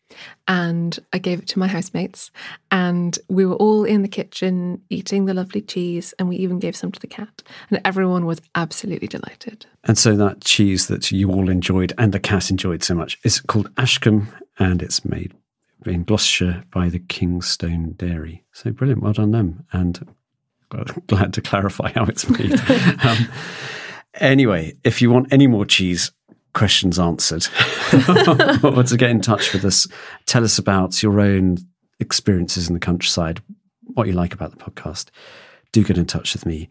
and 0.48 0.98
I 1.12 1.18
gave 1.18 1.40
it 1.40 1.48
to 1.50 1.60
my 1.60 1.68
housemates. 1.68 2.32
And 2.72 3.18
we 3.30 3.46
were 3.46 3.56
all 3.56 3.84
in 3.84 4.02
the 4.02 4.08
kitchen 4.08 4.82
eating 4.90 5.26
the 5.26 5.34
lovely 5.34 5.62
cheese, 5.62 6.14
and 6.20 6.30
we 6.30 6.36
even 6.38 6.60
gave 6.60 6.76
some 6.76 6.92
to 6.92 7.00
the 7.00 7.08
cat. 7.08 7.44
And 7.70 7.82
everyone 7.86 8.26
was 8.26 8.42
absolutely 8.56 9.08
delighted. 9.08 9.66
and 9.84 9.98
so 9.98 10.16
that 10.18 10.42
cheese 10.42 10.88
that 10.88 11.12
you 11.12 11.32
all 11.32 11.50
enjoyed 11.50 11.94
and 11.98 12.14
the 12.14 12.20
cat 12.20 12.50
enjoyed 12.50 12.84
so 12.84 12.96
much 12.96 13.20
is 13.24 13.40
called 13.42 13.70
Ashcombe, 13.76 14.28
and 14.60 14.82
it's 14.82 15.06
made 15.06 15.34
in 15.86 16.04
Gloucestershire 16.04 16.64
by 16.72 16.90
the 16.90 17.00
Kingstone 17.00 17.94
Dairy. 17.98 18.44
So 18.54 18.72
brilliant, 18.72 19.02
well 19.02 19.14
done 19.14 19.32
them, 19.32 19.66
and 19.72 20.14
glad 21.08 21.34
to 21.34 21.42
clarify 21.42 21.92
how 21.92 22.06
it's 22.06 22.30
made. 22.30 22.54
um, 23.04 23.18
anyway, 24.16 24.74
if 24.84 25.02
you 25.02 25.12
want 25.12 25.32
any 25.32 25.48
more 25.48 25.66
cheese 25.66 26.12
questions 26.54 27.00
answered, 27.00 27.48
or 28.64 28.84
to 28.84 28.96
get 28.98 29.10
in 29.10 29.22
touch 29.22 29.54
with 29.54 29.66
us, 29.66 29.88
tell 30.26 30.44
us 30.44 30.58
about 30.58 31.02
your 31.02 31.20
own 31.20 31.58
experiences 32.00 32.68
in 32.68 32.74
the 32.74 32.80
countryside, 32.80 33.42
what 33.94 34.08
you 34.08 34.14
like 34.14 34.34
about 34.34 34.52
the 34.52 34.64
podcast, 34.64 35.10
do 35.72 35.84
get 35.84 35.98
in 35.98 36.06
touch 36.06 36.34
with 36.34 36.46
me, 36.46 36.70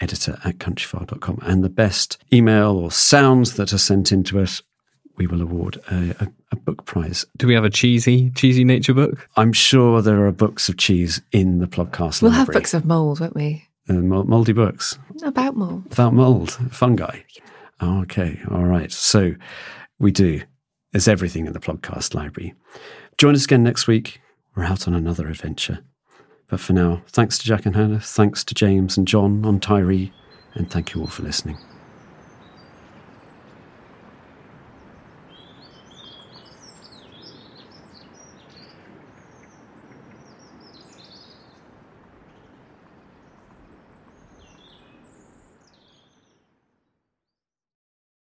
editor 0.00 0.38
at 0.44 0.58
countryfile.com. 0.58 1.38
And 1.42 1.64
the 1.64 1.70
best 1.70 2.22
email 2.32 2.76
or 2.76 2.90
sounds 2.90 3.54
that 3.56 3.72
are 3.72 3.78
sent 3.78 4.12
into 4.12 4.38
it, 4.38 4.60
we 5.16 5.26
will 5.26 5.42
award 5.42 5.78
a, 5.90 6.14
a, 6.20 6.28
a 6.52 6.56
book 6.56 6.84
prize. 6.84 7.24
Do 7.36 7.46
we 7.46 7.54
have 7.54 7.64
a 7.64 7.70
cheesy, 7.70 8.30
cheesy 8.30 8.64
nature 8.64 8.94
book? 8.94 9.28
I'm 9.36 9.52
sure 9.52 10.02
there 10.02 10.26
are 10.26 10.32
books 10.32 10.68
of 10.68 10.76
cheese 10.78 11.20
in 11.32 11.58
the 11.58 11.66
podcast. 11.66 12.22
We'll 12.22 12.30
have 12.32 12.48
books 12.48 12.74
of 12.74 12.84
mould, 12.84 13.20
won't 13.20 13.34
we? 13.34 13.66
Uh, 13.88 13.94
mol- 13.94 14.24
moldy 14.24 14.52
books 14.52 14.96
About 15.24 15.56
mould. 15.56 15.84
About 15.92 16.14
mold, 16.14 16.52
fungi. 16.70 17.20
Okay, 17.80 18.40
all 18.50 18.64
right. 18.64 18.90
So 18.90 19.34
we 19.98 20.10
do. 20.10 20.42
There's 20.92 21.08
everything 21.08 21.46
in 21.46 21.52
the 21.52 21.60
podcast 21.60 22.14
library. 22.14 22.54
Join 23.18 23.34
us 23.34 23.44
again 23.44 23.62
next 23.62 23.86
week. 23.86 24.20
We're 24.54 24.64
out 24.64 24.86
on 24.86 24.94
another 24.94 25.28
adventure. 25.28 25.80
But 26.48 26.60
for 26.60 26.74
now, 26.74 27.02
thanks 27.08 27.38
to 27.38 27.46
Jack 27.46 27.64
and 27.64 27.74
Hannah, 27.74 28.00
thanks 28.00 28.44
to 28.44 28.54
James 28.54 28.98
and 28.98 29.08
John 29.08 29.44
on 29.46 29.58
Tiree, 29.58 30.12
and 30.54 30.70
thank 30.70 30.94
you 30.94 31.00
all 31.00 31.06
for 31.06 31.22
listening. 31.22 31.56